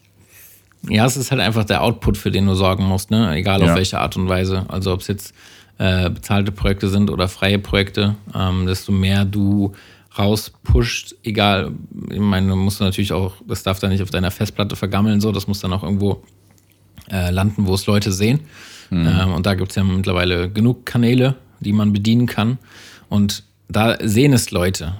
Ja, 0.87 1.05
es 1.05 1.17
ist 1.17 1.31
halt 1.31 1.41
einfach 1.41 1.65
der 1.65 1.81
Output, 1.83 2.17
für 2.17 2.31
den 2.31 2.45
du 2.45 2.53
sorgen 2.53 2.85
musst, 2.85 3.11
ne? 3.11 3.33
egal 3.35 3.61
auf 3.61 3.69
Ja. 3.69 3.75
welche 3.75 3.99
Art 3.99 4.15
und 4.15 4.29
Weise. 4.29 4.65
Also 4.69 4.93
ob 4.93 5.01
es 5.01 5.07
jetzt 5.07 5.33
äh, 5.77 6.09
bezahlte 6.09 6.51
Projekte 6.51 6.87
sind 6.89 7.09
oder 7.09 7.27
freie 7.27 7.59
Projekte, 7.59 8.15
ähm, 8.33 8.65
desto 8.65 8.91
mehr 8.91 9.25
du 9.25 9.73
rauspusht, 10.17 11.15
egal, 11.23 11.71
ich 12.11 12.19
meine, 12.19 12.49
du 12.49 12.55
musst 12.55 12.79
natürlich 12.81 13.13
auch, 13.13 13.33
das 13.47 13.63
darf 13.63 13.79
dann 13.79 13.89
nicht 13.91 14.01
auf 14.03 14.09
deiner 14.09 14.31
Festplatte 14.31 14.75
vergammeln, 14.75 15.21
so, 15.21 15.31
das 15.31 15.47
muss 15.47 15.59
dann 15.59 15.73
auch 15.73 15.83
irgendwo 15.83 16.23
äh, 17.11 17.31
landen, 17.31 17.65
wo 17.67 17.73
es 17.73 17.85
Leute 17.85 18.11
sehen. 18.11 18.41
Ähm, 18.91 19.33
und 19.33 19.45
da 19.45 19.53
gibt 19.53 19.69
es 19.71 19.75
ja 19.75 19.83
mittlerweile 19.83 20.49
genug 20.49 20.85
Kanäle, 20.85 21.35
die 21.59 21.73
man 21.73 21.93
bedienen 21.93 22.25
kann. 22.25 22.57
Und 23.07 23.43
da 23.69 23.97
sehen 24.01 24.33
es 24.33 24.51
Leute. 24.51 24.93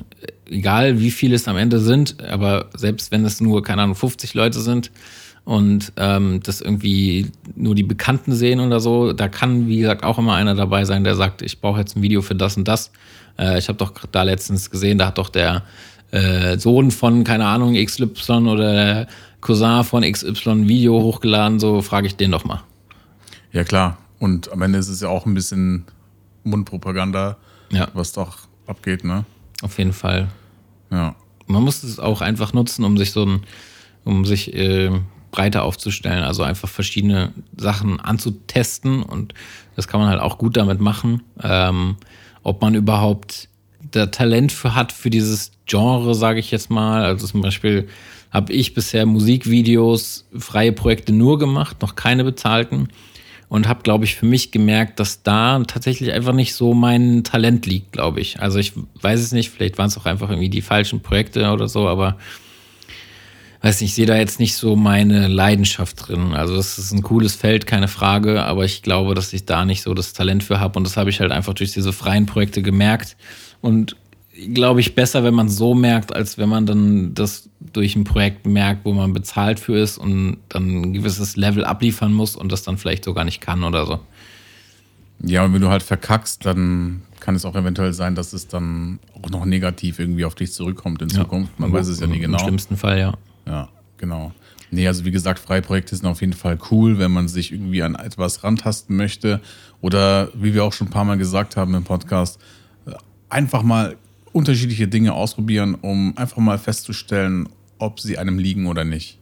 Egal 0.50 1.00
wie 1.00 1.12
viele 1.12 1.36
es 1.36 1.48
am 1.48 1.58
Ende 1.58 1.80
sind, 1.80 2.24
aber 2.24 2.70
selbst 2.76 3.12
wenn 3.12 3.26
es 3.26 3.42
nur, 3.42 3.62
keine 3.64 3.82
Ahnung, 3.84 3.96
50 3.96 4.34
Leute 4.34 4.60
sind 4.62 4.92
und 5.46 5.92
ähm, 5.98 6.40
das 6.44 6.62
irgendwie 6.62 7.32
nur 7.56 7.76
die 7.76 7.84
Bekannten 7.84 8.34
sehen 8.34 8.60
oder 8.60 8.80
so, 8.80 9.14
da 9.14 9.28
kann, 9.28 9.68
wie 9.68 9.80
gesagt, 9.80 10.04
auch 10.04 10.18
immer 10.18 10.34
einer 10.36 10.56
dabei 10.56 10.86
sein, 10.86 11.04
der 11.04 11.16
sagt, 11.16 11.42
ich 11.42 11.60
brauche 11.62 11.80
jetzt 11.80 11.96
ein 11.96 12.02
Video 12.02 12.22
für 12.22 12.36
das 12.36 12.58
und 12.58 12.68
das. 12.68 12.92
Äh, 13.38 13.60
ich 13.60 13.68
habe 13.68 13.78
doch 13.78 13.94
da 14.12 14.24
letztens 14.24 14.70
gesehen, 14.72 14.98
da 14.98 15.08
hat 15.08 15.18
doch 15.18 15.30
der 15.30 15.64
äh, 16.12 16.58
Sohn 16.58 16.90
von, 16.92 17.24
keine 17.24 17.46
Ahnung, 17.46 17.76
XY 17.76 18.32
oder 18.48 18.74
der 18.74 19.08
Cousin 19.42 19.84
von 19.84 20.04
XY 20.04 20.50
ein 20.50 20.68
Video 20.68 21.02
hochgeladen, 21.02 21.60
so 21.60 21.82
frage 21.82 22.08
ich 22.08 22.16
den 22.16 22.32
doch 22.32 22.44
mal. 22.46 22.62
Ja, 23.52 23.64
klar. 23.64 23.98
Und 24.20 24.52
am 24.52 24.62
Ende 24.64 24.80
ist 24.80 24.90
es 24.90 25.02
ja 25.02 25.08
auch 25.10 25.26
ein 25.26 25.34
bisschen 25.34 25.86
Mundpropaganda, 26.44 27.38
Ja. 27.72 27.88
was 27.94 28.12
doch 28.14 28.49
abgeht, 28.70 29.04
ne? 29.04 29.26
Auf 29.62 29.78
jeden 29.78 29.94
Fall. 29.94 30.30
Ja. 30.92 31.16
Man 31.48 31.64
muss 31.64 31.84
es 31.84 32.00
auch 32.00 32.22
einfach 32.22 32.54
nutzen, 32.54 32.84
um 32.84 32.98
sich 32.98 33.12
so 33.12 33.26
ein, 33.26 33.42
um 34.06 34.26
sich 34.26 34.54
äh, 34.54 34.92
breiter 35.32 35.64
aufzustellen, 35.64 36.24
also 36.24 36.44
einfach 36.44 36.70
verschiedene 36.70 37.34
Sachen 37.58 38.00
anzutesten 38.00 39.04
und 39.04 39.34
das 39.76 39.88
kann 39.88 40.00
man 40.00 40.10
halt 40.10 40.22
auch 40.22 40.38
gut 40.38 40.58
damit 40.58 40.80
machen. 40.80 41.24
Ähm, 41.42 41.98
ob 42.44 42.62
man 42.62 42.76
überhaupt 42.76 43.50
da 43.92 44.08
Talent 44.08 44.52
für 44.52 44.76
hat 44.76 44.92
für 44.92 45.10
dieses 45.10 45.52
Genre, 45.66 46.16
sage 46.16 46.40
ich 46.40 46.52
jetzt 46.52 46.70
mal. 46.70 47.04
Also 47.04 47.28
zum 47.28 47.42
Beispiel 47.42 47.88
habe 48.32 48.54
ich 48.54 48.74
bisher 48.74 49.06
Musikvideos, 49.06 50.28
freie 50.38 50.72
Projekte 50.72 51.14
nur 51.14 51.40
gemacht, 51.40 51.82
noch 51.82 51.96
keine 51.96 52.24
bezahlten. 52.24 52.90
Und 53.50 53.68
habe, 53.68 53.82
glaube 53.82 54.06
ich, 54.06 54.16
für 54.16 54.28
mich 54.28 54.52
gemerkt, 54.52 55.00
dass 55.00 55.24
da 55.24 55.60
tatsächlich 55.64 56.14
einfach 56.14 56.34
nicht 56.34 56.54
so 56.54 56.76
mein 56.76 57.24
Talent 57.24 57.66
liegt, 57.66 57.92
glaube 57.92 58.22
ich. 58.22 58.40
Also 58.40 58.60
ich 58.60 58.74
weiß 59.02 59.20
es 59.20 59.32
nicht, 59.32 59.50
vielleicht 59.50 59.80
waren 59.80 59.88
es 59.88 59.98
auch 59.98 60.06
einfach 60.06 60.30
irgendwie 60.30 60.50
die 60.50 60.62
falschen 60.62 61.02
Projekte 61.02 61.52
oder 61.52 61.68
so, 61.68 61.88
aber 61.88 62.18
weiß 63.62 63.82
nicht, 63.82 63.90
ich 63.90 63.96
sehe 63.96 64.06
da 64.06 64.16
jetzt 64.16 64.40
nicht 64.40 64.56
so 64.56 64.76
meine 64.76 65.28
Leidenschaft 65.28 66.08
drin. 66.08 66.34
Also 66.34 66.56
es 66.56 66.78
ist 66.78 66.92
ein 66.92 67.02
cooles 67.02 67.36
Feld, 67.36 67.66
keine 67.66 67.88
Frage, 67.88 68.44
aber 68.44 68.66
ich 68.66 68.84
glaube, 68.84 69.16
dass 69.16 69.34
ich 69.34 69.46
da 69.46 69.66
nicht 69.66 69.82
so 69.82 69.94
das 69.94 70.14
Talent 70.14 70.44
für 70.44 70.60
habe 70.60 70.78
und 70.78 70.86
das 70.86 70.96
habe 70.96 71.10
ich 71.10 71.20
halt 71.20 71.32
einfach 71.32 71.54
durch 71.56 71.72
diese 71.72 71.92
freien 71.92 72.28
Projekte 72.28 72.62
gemerkt 72.62 73.18
und 73.62 73.96
glaube 74.48 74.80
ich 74.80 74.96
besser, 74.96 75.24
wenn 75.24 75.34
man 75.34 75.48
es 75.48 75.58
so 75.58 75.74
merkt, 75.74 76.16
als 76.16 76.38
wenn 76.38 76.50
man 76.50 76.66
dann 76.66 77.14
das 77.14 77.50
durch 77.60 77.96
ein 77.96 78.04
Projekt 78.04 78.46
merkt, 78.46 78.86
wo 78.86 78.94
man 78.94 79.14
bezahlt 79.14 79.60
für 79.60 79.78
ist 79.78 79.98
und 79.98 80.38
dann 80.50 80.82
ein 80.82 80.94
gewisses 80.94 81.36
Level 81.36 81.66
abliefern 81.66 82.14
muss 82.14 82.36
und 82.36 82.52
das 82.52 82.64
dann 82.64 82.78
vielleicht 82.78 83.06
sogar 83.06 83.26
nicht 83.26 83.42
kann 83.42 83.64
oder 83.64 83.86
so. 83.86 84.00
Ja, 85.22 85.44
und 85.44 85.54
wenn 85.54 85.62
du 85.62 85.70
halt 85.70 85.84
verkackst, 85.84 86.46
dann 86.46 87.02
kann 87.20 87.36
es 87.36 87.44
auch 87.44 87.56
eventuell 87.56 87.94
sein, 87.94 88.16
dass 88.16 88.32
es 88.32 88.48
dann 88.48 89.00
auch 89.22 89.30
noch 89.30 89.46
negativ 89.46 90.00
irgendwie 90.00 90.24
auf 90.24 90.36
dich 90.36 90.54
zurückkommt 90.54 91.02
in 91.02 91.10
Zukunft. 91.10 91.60
Man 91.60 91.74
weiß 91.74 91.88
es 91.88 92.00
ja 92.00 92.08
nie 92.08 92.20
genau. 92.20 92.38
Im 92.38 92.44
schlimmsten 92.44 92.78
Fall, 92.78 93.00
ja. 93.00 93.14
Ja, 93.46 93.70
genau. 93.98 94.32
Nee, 94.72 94.88
also 94.88 95.04
wie 95.04 95.12
gesagt, 95.12 95.40
freie 95.40 95.62
Projekte 95.62 95.96
sind 95.96 96.06
auf 96.06 96.22
jeden 96.22 96.34
Fall 96.34 96.58
cool, 96.72 97.00
wenn 97.00 97.12
man 97.12 97.28
sich 97.28 97.52
irgendwie 97.52 97.82
an 97.84 97.96
etwas 97.96 98.44
rantasten 98.44 98.96
möchte. 98.96 99.42
Oder 99.82 100.30
wie 100.36 100.54
wir 100.54 100.64
auch 100.64 100.74
schon 100.74 100.88
ein 100.88 100.92
paar 100.92 101.06
Mal 101.06 101.18
gesagt 101.18 101.58
haben 101.58 101.74
im 101.74 101.84
Podcast, 101.84 102.40
äh, 102.86 102.92
einfach 103.30 103.64
mal 103.64 103.98
unterschiedliche 104.34 104.88
Dinge 104.88 105.14
ausprobieren, 105.14 105.76
um 105.76 106.18
einfach 106.18 106.38
mal 106.38 106.58
festzustellen, 106.58 107.50
ob 107.78 108.00
sie 108.00 108.18
einem 108.18 108.40
liegen 108.40 108.68
oder 108.68 108.84
nicht. 108.84 109.18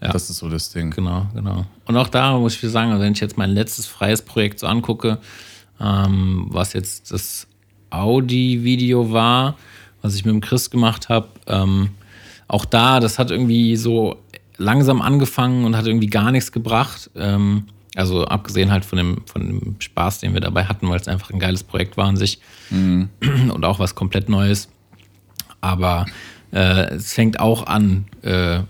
Ja. 0.00 0.12
Das 0.12 0.30
ist 0.30 0.38
so 0.38 0.48
das 0.48 0.70
Ding. 0.70 0.90
Genau, 0.90 1.26
genau. 1.34 1.66
Und 1.86 1.96
auch 1.96 2.08
da 2.08 2.38
muss 2.38 2.62
ich 2.62 2.70
sagen, 2.70 2.92
also 2.92 3.02
wenn 3.02 3.12
ich 3.12 3.20
jetzt 3.20 3.36
mein 3.36 3.50
letztes 3.50 3.86
freies 3.86 4.22
Projekt 4.22 4.60
so 4.60 4.66
angucke, 4.66 5.18
ähm, 5.80 6.46
was 6.50 6.72
jetzt 6.72 7.10
das 7.10 7.46
Audi-Video 7.90 9.12
war, 9.12 9.56
was 10.02 10.14
ich 10.14 10.24
mit 10.24 10.32
dem 10.32 10.40
Chris 10.40 10.70
gemacht 10.70 11.08
habe, 11.08 11.28
ähm, 11.46 11.90
auch 12.46 12.64
da, 12.64 13.00
das 13.00 13.18
hat 13.18 13.30
irgendwie 13.30 13.76
so 13.76 14.16
langsam 14.56 15.02
angefangen 15.02 15.64
und 15.64 15.76
hat 15.76 15.86
irgendwie 15.86 16.06
gar 16.06 16.30
nichts 16.30 16.52
gebracht. 16.52 17.10
Ähm, 17.16 17.64
also 17.98 18.24
abgesehen 18.26 18.70
halt 18.70 18.84
von 18.84 18.96
dem, 18.96 19.16
von 19.26 19.46
dem 19.46 19.76
Spaß, 19.80 20.20
den 20.20 20.32
wir 20.32 20.40
dabei 20.40 20.64
hatten, 20.64 20.88
weil 20.88 21.00
es 21.00 21.08
einfach 21.08 21.30
ein 21.30 21.38
geiles 21.38 21.64
Projekt 21.64 21.96
war 21.96 22.06
an 22.06 22.16
sich 22.16 22.40
und 23.52 23.64
auch 23.64 23.78
was 23.78 23.94
komplett 23.94 24.28
Neues. 24.28 24.68
Aber 25.60 26.06
äh, 26.52 26.94
es 26.94 27.12
fängt 27.12 27.40
auch 27.40 27.66
an, 27.66 28.06
äh, 28.22 28.60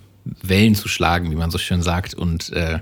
Wellen 0.43 0.75
zu 0.75 0.89
schlagen, 0.89 1.31
wie 1.31 1.37
man 1.37 1.51
so 1.51 1.59
schön 1.59 1.83
sagt, 1.83 2.15
und 2.15 2.51
äh, 2.53 2.81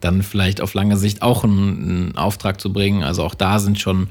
dann 0.00 0.22
vielleicht 0.22 0.60
auf 0.60 0.74
lange 0.74 0.96
Sicht 0.96 1.22
auch 1.22 1.44
einen, 1.44 1.68
einen 1.68 2.16
Auftrag 2.16 2.60
zu 2.60 2.72
bringen. 2.72 3.02
Also 3.02 3.22
auch 3.22 3.34
da 3.34 3.58
sind 3.58 3.78
schon, 3.78 4.08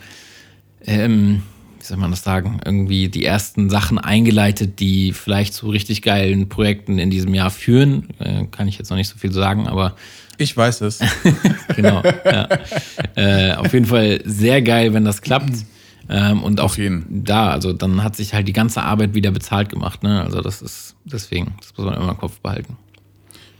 ähm, 0.85 1.43
wie 1.81 1.85
soll 1.85 1.97
man 1.97 2.11
das 2.11 2.23
sagen, 2.23 2.59
irgendwie 2.63 3.09
die 3.09 3.25
ersten 3.25 3.69
Sachen 3.69 3.97
eingeleitet, 3.97 4.79
die 4.79 5.13
vielleicht 5.13 5.53
zu 5.53 5.69
richtig 5.69 6.03
geilen 6.03 6.47
Projekten 6.47 6.99
in 6.99 7.09
diesem 7.09 7.33
Jahr 7.33 7.49
führen. 7.49 8.09
Äh, 8.19 8.45
kann 8.45 8.67
ich 8.67 8.77
jetzt 8.77 8.89
noch 8.89 8.97
nicht 8.97 9.09
so 9.09 9.17
viel 9.17 9.31
sagen, 9.31 9.67
aber 9.67 9.95
Ich 10.37 10.55
weiß 10.55 10.81
es. 10.81 10.99
genau. 11.75 12.03
ja. 12.23 12.47
äh, 13.15 13.53
auf 13.55 13.73
jeden 13.73 13.87
Fall 13.87 14.21
sehr 14.25 14.61
geil, 14.61 14.93
wenn 14.93 15.05
das 15.05 15.21
klappt. 15.21 15.53
Ähm, 16.07 16.43
und 16.43 16.59
auch 16.59 16.77
da, 17.09 17.49
also 17.49 17.73
dann 17.73 18.03
hat 18.03 18.15
sich 18.15 18.33
halt 18.33 18.47
die 18.47 18.53
ganze 18.53 18.83
Arbeit 18.83 19.15
wieder 19.15 19.31
bezahlt 19.31 19.69
gemacht. 19.69 20.03
Ne? 20.03 20.21
Also 20.21 20.41
das 20.41 20.61
ist 20.61 20.95
deswegen, 21.03 21.55
das 21.59 21.75
muss 21.75 21.85
man 21.85 21.95
immer 21.95 22.11
im 22.11 22.17
Kopf 22.17 22.39
behalten. 22.41 22.77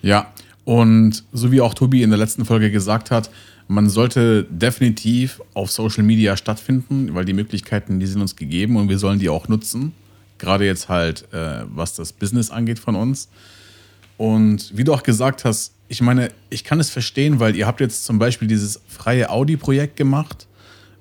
Ja, 0.04 0.32
und 0.64 1.24
so 1.32 1.52
wie 1.52 1.62
auch 1.62 1.74
Tobi 1.74 2.04
in 2.04 2.12
der 2.12 2.20
letzten 2.20 2.46
Folge 2.46 2.70
gesagt 2.70 3.10
hat, 3.10 3.32
man 3.72 3.90
sollte 3.90 4.44
definitiv 4.50 5.42
auf 5.54 5.72
Social 5.72 6.04
Media 6.04 6.36
stattfinden, 6.36 7.14
weil 7.14 7.24
die 7.24 7.32
Möglichkeiten, 7.32 8.02
die 8.02 8.06
sind 8.06 8.20
uns 8.22 8.36
gegeben 8.36 8.76
und 8.76 8.90
wir 8.90 8.98
sollen 8.98 9.18
die 9.18 9.30
auch 9.30 9.48
nutzen. 9.48 9.94
Gerade 10.40 10.66
jetzt 10.66 10.90
halt, 10.90 11.32
äh, 11.32 11.64
was 11.68 11.96
das 11.96 12.12
Business 12.12 12.52
angeht 12.52 12.80
von 12.80 12.96
uns. 12.96 13.30
Und 14.18 14.76
wie 14.76 14.84
du 14.84 14.94
auch 14.94 15.04
gesagt 15.04 15.46
hast, 15.46 15.74
ich 15.88 16.02
meine, 16.02 16.32
ich 16.50 16.66
kann 16.66 16.82
es 16.82 16.90
verstehen, 16.90 17.40
weil 17.40 17.56
ihr 17.56 17.66
habt 17.66 17.80
jetzt 17.80 18.04
zum 18.04 18.20
Beispiel 18.20 18.50
dieses 18.50 18.82
freie 18.90 19.30
Audi-Projekt 19.30 19.96
gemacht, 19.96 20.48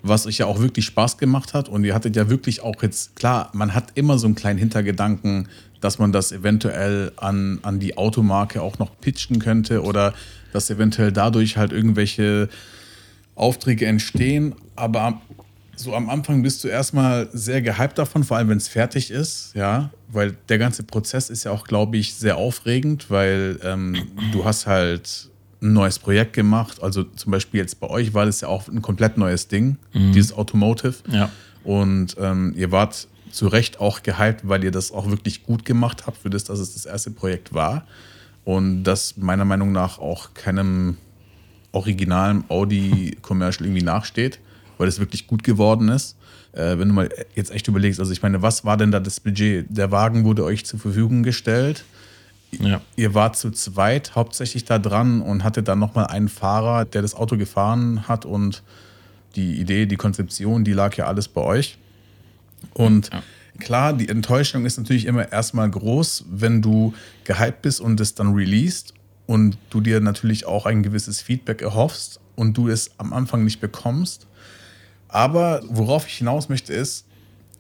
was 0.03 0.27
euch 0.27 0.39
ja 0.39 0.47
auch 0.47 0.61
wirklich 0.61 0.85
Spaß 0.85 1.19
gemacht 1.19 1.55
hat. 1.55 1.69
Und 1.69 1.83
ihr 1.83 1.93
hattet 1.93 2.15
ja 2.15 2.31
wirklich 2.31 2.63
auch 2.63 2.81
jetzt, 2.85 3.17
klar, 3.17 3.51
man 3.53 3.75
hat 3.75 3.91
immer 3.97 4.17
so 4.17 4.29
einen 4.29 4.37
kleinen 4.37 4.61
Hintergedanken, 4.61 5.49
dass 5.81 5.99
man 5.99 6.13
das 6.13 6.33
eventuell 6.33 7.13
an, 7.17 7.61
an 7.63 7.79
die 7.79 7.97
Automarke 7.97 8.63
auch 8.63 8.79
noch 8.79 9.01
pitchen 9.01 9.39
könnte 9.39 9.83
oder 9.83 10.15
dass 10.53 10.71
eventuell 10.71 11.13
dadurch 11.13 11.57
halt 11.57 11.73
irgendwelche 11.73 12.49
Aufträge 13.35 13.87
entstehen. 13.87 14.55
Aber 14.77 15.21
so 15.77 15.95
am 15.95 16.11
Anfang 16.11 16.43
bist 16.43 16.63
du 16.63 16.69
erstmal 16.69 17.29
sehr 17.33 17.63
gehypt 17.63 17.99
davon, 17.99 18.25
vor 18.25 18.37
allem 18.37 18.49
wenn 18.51 18.59
es 18.59 18.69
fertig 18.69 19.11
ist, 19.11 19.53
ja, 19.55 19.91
weil 20.09 20.37
der 20.49 20.59
ganze 20.59 20.83
Prozess 20.83 21.31
ist 21.31 21.45
ja 21.45 21.51
auch, 21.53 21.65
glaube 21.65 21.97
ich, 21.97 22.15
sehr 22.15 22.37
aufregend, 22.37 23.11
weil 23.11 23.59
ähm, 23.65 23.97
du 24.33 24.45
hast 24.45 24.67
halt 24.67 25.31
ein 25.63 25.73
neues 25.73 25.99
Projekt 25.99 26.33
gemacht. 26.33 26.83
Also 26.83 27.05
zum 27.05 27.33
Beispiel 27.33 27.61
jetzt 27.61 27.81
bei 27.81 27.89
euch 27.89 28.15
war 28.15 28.27
das 28.27 28.41
ja 28.41 28.49
auch 28.49 28.69
ein 28.69 28.83
komplett 28.83 29.17
neues 29.17 29.49
Ding, 29.49 29.77
dieses 29.95 30.33
Automotive. 30.33 30.95
Ja. 31.11 31.31
Und 31.65 32.17
ähm, 32.19 32.55
ihr 32.57 32.73
wart 32.73 33.09
zu 33.33 33.49
Recht 33.49 33.81
auch 33.81 34.03
gehypt, 34.03 34.49
weil 34.49 34.65
ihr 34.65 34.71
das 34.71 34.93
auch 34.93 35.09
wirklich 35.09 35.43
gut 35.43 35.65
gemacht 35.65 36.07
habt, 36.07 36.19
für 36.19 36.31
das, 36.31 36.45
dass 36.45 36.59
es 36.59 36.75
das 36.75 36.87
erste 36.87 37.11
Projekt 37.11 37.55
war. 37.55 37.87
Und 38.45 38.85
das 38.85 39.17
meiner 39.17 39.45
Meinung 39.45 39.73
nach 39.73 39.99
auch 39.99 40.35
keinem 40.35 40.97
originalen 41.73 42.45
Audi-Commercial 42.49 43.67
irgendwie 43.67 43.85
nachsteht. 43.85 44.41
weil 44.79 44.89
es 44.89 44.99
wirklich 44.99 45.27
gut 45.27 45.43
geworden 45.45 45.91
ist. 45.91 46.17
Äh, 46.53 46.79
wenn 46.79 46.89
du 46.89 46.95
mal 46.95 47.11
jetzt 47.35 47.51
echt 47.51 47.69
überlegst, 47.69 48.01
also 48.01 48.13
ich 48.13 48.23
meine, 48.23 48.41
was 48.41 48.65
war 48.65 48.79
denn 48.79 48.91
da 48.91 48.99
das 48.99 49.21
Budget? 49.21 49.67
Der 49.69 49.91
Wagen 49.91 50.25
wurde 50.25 50.43
euch 50.43 50.65
zur 50.65 50.81
Verfügung 50.81 51.23
gestellt. 51.23 51.85
Ja. 52.51 52.81
Ihr 52.97 53.15
wart 53.15 53.37
zu 53.37 53.51
zweit 53.51 54.15
hauptsächlich 54.15 54.65
da 54.65 54.79
dran 54.79 55.21
und 55.21 55.45
hattet 55.45 55.69
dann 55.69 55.79
nochmal 55.79 56.07
einen 56.07 56.31
Fahrer, 56.31 56.87
der 56.87 57.03
das 57.03 57.15
Auto 57.15 57.37
gefahren 57.37 58.09
hat 58.09 58.25
und 58.25 58.63
die 59.37 59.61
Idee, 59.61 59.85
die 59.85 59.97
Konzeption, 59.97 60.65
die 60.65 60.73
lag 60.73 60.97
ja 60.97 61.05
alles 61.07 61.29
bei 61.29 61.43
euch. 61.43 61.79
Und 62.75 63.11
ja. 63.13 63.23
klar, 63.59 63.93
die 63.93 64.09
Enttäuschung 64.09 64.65
ist 64.67 64.79
natürlich 64.79 65.07
immer 65.07 65.31
erstmal 65.33 65.71
groß, 65.71 66.25
wenn 66.31 66.63
du 66.63 66.95
gehypt 67.25 67.63
bist 67.63 67.81
und 67.81 68.01
es 68.01 68.15
dann 68.15 68.35
released 68.35 68.95
und 69.27 69.59
du 69.71 69.81
dir 69.81 70.01
natürlich 70.01 70.47
auch 70.47 70.67
ein 70.67 70.83
gewisses 70.83 71.21
Feedback 71.21 71.63
erhoffst 71.63 72.21
und 72.37 72.57
du 72.57 72.69
es 72.69 72.91
am 72.99 73.13
Anfang 73.13 73.45
nicht 73.45 73.61
bekommst. 73.61 74.27
Aber 75.09 75.63
worauf 75.69 76.07
ich 76.07 76.15
hinaus 76.15 76.49
möchte 76.49 76.73
ist, 76.73 77.07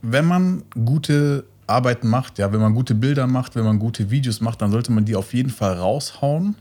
wenn 0.02 0.24
man 0.24 0.62
gute 0.84 1.44
Arbeiten 1.66 2.08
macht, 2.08 2.38
ja, 2.38 2.52
wenn 2.52 2.60
man 2.60 2.74
gute 2.74 2.94
Bilder 2.94 3.26
macht, 3.26 3.54
wenn 3.54 3.64
man 3.64 3.78
gute 3.78 4.10
Videos 4.10 4.40
macht, 4.40 4.60
dann 4.62 4.70
sollte 4.70 4.92
man 4.92 5.04
die 5.04 5.16
auf 5.16 5.32
jeden 5.32 5.50
Fall 5.50 5.74
raushauen. 5.74 6.56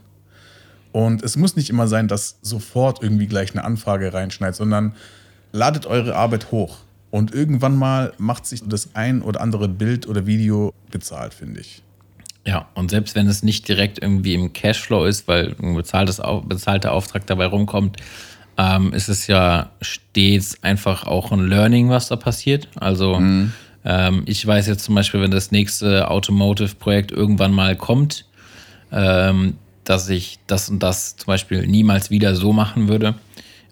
Und 0.92 1.22
es 1.22 1.36
muss 1.36 1.56
nicht 1.56 1.70
immer 1.70 1.88
sein, 1.88 2.08
dass 2.08 2.38
sofort 2.42 3.02
irgendwie 3.02 3.26
gleich 3.26 3.52
eine 3.52 3.64
Anfrage 3.64 4.12
reinschneit, 4.12 4.56
sondern 4.56 4.94
ladet 5.52 5.86
eure 5.86 6.16
Arbeit 6.16 6.50
hoch. 6.50 6.78
Und 7.10 7.34
irgendwann 7.34 7.76
mal 7.76 8.12
macht 8.18 8.46
sich 8.46 8.62
das 8.64 8.94
ein 8.94 9.22
oder 9.22 9.40
andere 9.40 9.68
Bild 9.68 10.06
oder 10.06 10.26
Video 10.26 10.72
bezahlt, 10.90 11.34
finde 11.34 11.60
ich. 11.60 11.82
Ja, 12.46 12.68
und 12.74 12.90
selbst 12.90 13.14
wenn 13.14 13.26
es 13.26 13.42
nicht 13.42 13.68
direkt 13.68 14.00
irgendwie 14.00 14.34
im 14.34 14.52
Cashflow 14.52 15.04
ist, 15.04 15.28
weil 15.28 15.54
ein 15.60 15.74
bezahltes, 15.74 16.22
bezahlter 16.44 16.92
Auftrag 16.92 17.26
dabei 17.26 17.46
rumkommt, 17.46 17.98
ähm, 18.56 18.92
ist 18.92 19.08
es 19.08 19.26
ja 19.26 19.70
stets 19.80 20.62
einfach 20.62 21.06
auch 21.06 21.32
ein 21.32 21.48
Learning, 21.48 21.90
was 21.90 22.08
da 22.08 22.16
passiert. 22.16 22.68
Also 22.76 23.18
mhm. 23.18 23.52
ähm, 23.84 24.22
ich 24.26 24.46
weiß 24.46 24.66
jetzt 24.68 24.84
zum 24.84 24.94
Beispiel, 24.94 25.20
wenn 25.20 25.30
das 25.30 25.50
nächste 25.50 26.10
Automotive-Projekt 26.10 27.12
irgendwann 27.12 27.52
mal 27.52 27.76
kommt, 27.76 28.26
ähm, 28.92 29.56
dass 29.84 30.08
ich 30.08 30.38
das 30.46 30.70
und 30.70 30.82
das 30.82 31.16
zum 31.16 31.26
Beispiel 31.26 31.66
niemals 31.66 32.10
wieder 32.10 32.34
so 32.34 32.52
machen 32.52 32.88
würde. 32.88 33.14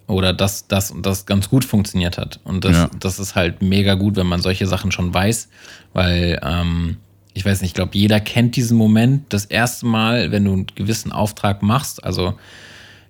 Oder 0.08 0.32
dass 0.32 0.66
das 0.66 0.90
und 0.90 1.04
das 1.06 1.26
ganz 1.26 1.48
gut 1.48 1.64
funktioniert 1.64 2.18
hat. 2.18 2.40
Und 2.42 2.64
das, 2.64 2.72
ja. 2.72 2.90
das 2.98 3.18
ist 3.18 3.34
halt 3.34 3.62
mega 3.62 3.94
gut, 3.94 4.16
wenn 4.16 4.26
man 4.26 4.40
solche 4.40 4.66
Sachen 4.66 4.90
schon 4.90 5.12
weiß, 5.12 5.48
weil 5.92 6.40
ähm, 6.42 6.96
ich 7.34 7.44
weiß 7.44 7.60
nicht, 7.60 7.70
ich 7.70 7.74
glaube, 7.74 7.90
jeder 7.92 8.18
kennt 8.18 8.56
diesen 8.56 8.76
Moment. 8.76 9.32
Das 9.32 9.44
erste 9.44 9.86
Mal, 9.86 10.32
wenn 10.32 10.44
du 10.44 10.52
einen 10.54 10.66
gewissen 10.74 11.12
Auftrag 11.12 11.62
machst, 11.62 12.02
also 12.02 12.34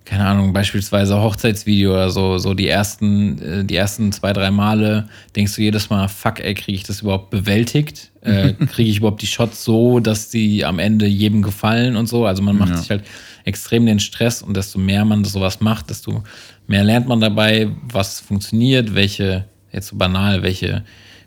keine 0.08 0.26
Ahnung, 0.26 0.54
beispielsweise 0.54 1.20
Hochzeitsvideo 1.20 1.92
oder 1.92 2.08
so, 2.08 2.38
so 2.38 2.54
die 2.54 2.66
ersten, 2.66 3.42
äh, 3.42 3.64
die 3.64 3.76
ersten 3.76 4.10
zwei, 4.10 4.32
drei 4.32 4.50
Male 4.50 5.06
denkst 5.36 5.54
du 5.54 5.62
jedes 5.62 5.90
Mal, 5.90 6.08
fuck, 6.08 6.40
ey, 6.40 6.54
kriege 6.54 6.76
ich 6.76 6.82
das 6.82 7.02
überhaupt 7.02 7.28
bewältigt? 7.28 8.10
Äh, 8.22 8.52
kriege 8.72 8.90
ich 8.90 8.98
überhaupt 8.98 9.20
die 9.20 9.26
Shots 9.26 9.64
so, 9.64 10.00
dass 10.00 10.30
die 10.30 10.64
am 10.64 10.78
Ende 10.78 11.06
jedem 11.06 11.42
gefallen 11.42 11.94
und 11.94 12.06
so? 12.06 12.24
Also 12.24 12.42
man 12.42 12.56
macht 12.56 12.70
ja. 12.70 12.76
sich 12.78 12.90
halt 12.90 13.04
extrem 13.44 13.84
den 13.84 14.00
Stress 14.00 14.42
und 14.42 14.56
desto 14.56 14.78
mehr 14.78 15.04
man 15.04 15.24
sowas 15.24 15.60
macht, 15.60 15.90
desto 15.90 16.24
mehr 16.68 16.84
lernt 16.84 17.08
man 17.08 17.20
dabei, 17.20 17.70
was 17.82 18.20
funktioniert, 18.20 18.94
welche, 18.94 19.46
jetzt 19.72 19.88
so 19.88 19.96
banal, 19.96 20.42
welche, 20.42 20.84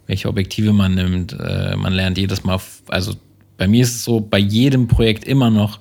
welche 0.07 0.29
Objektive 0.29 0.71
man 0.71 0.95
nimmt. 0.95 1.33
Äh, 1.33 1.75
man 1.75 1.91
lernt 1.91 2.17
jedes 2.17 2.43
Mal, 2.45 2.59
also 2.87 3.15
bei 3.57 3.67
mir 3.67 3.83
ist 3.83 3.95
es 3.95 4.03
so, 4.03 4.21
bei 4.21 4.37
jedem 4.37 4.87
Projekt 4.87 5.25
immer 5.25 5.49
noch, 5.49 5.79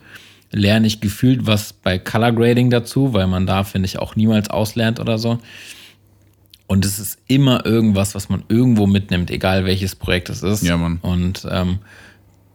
lerne 0.51 0.87
ich 0.87 1.01
gefühlt 1.01 1.46
was 1.46 1.73
bei 1.73 1.99
Color 1.99 2.33
Grading 2.33 2.70
dazu, 2.70 3.12
weil 3.12 3.29
man 3.29 3.46
da, 3.46 3.62
finde 3.62 3.87
ich, 3.87 3.99
auch 3.99 4.16
niemals 4.16 4.51
auslernt 4.51 4.99
oder 4.99 5.18
so. 5.18 5.38
Und 6.66 6.85
es 6.85 6.99
ist 6.99 7.18
immer 7.27 7.64
irgendwas, 7.66 8.14
was 8.14 8.29
man 8.29 8.44
irgendwo 8.49 8.87
mitnimmt, 8.87 9.31
egal 9.31 9.64
welches 9.64 9.94
Projekt 9.94 10.31
es 10.31 10.42
ist. 10.42 10.62
Ja, 10.62 10.77
Mann. 10.77 10.99
Und 11.03 11.46
ähm, 11.51 11.79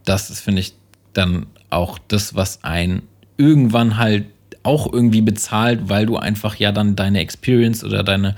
das 0.05 0.29
ist, 0.29 0.41
finde 0.41 0.61
ich, 0.61 0.73
dann 1.13 1.45
auch 1.69 1.99
das, 2.07 2.35
was 2.35 2.63
ein 2.63 3.03
irgendwann 3.37 3.97
halt 3.97 4.25
auch 4.65 4.91
irgendwie 4.91 5.21
bezahlt, 5.21 5.89
weil 5.89 6.05
du 6.05 6.17
einfach 6.17 6.55
ja 6.55 6.71
dann 6.71 6.95
deine 6.95 7.19
Experience 7.19 7.83
oder 7.83 8.03
deine, 8.03 8.35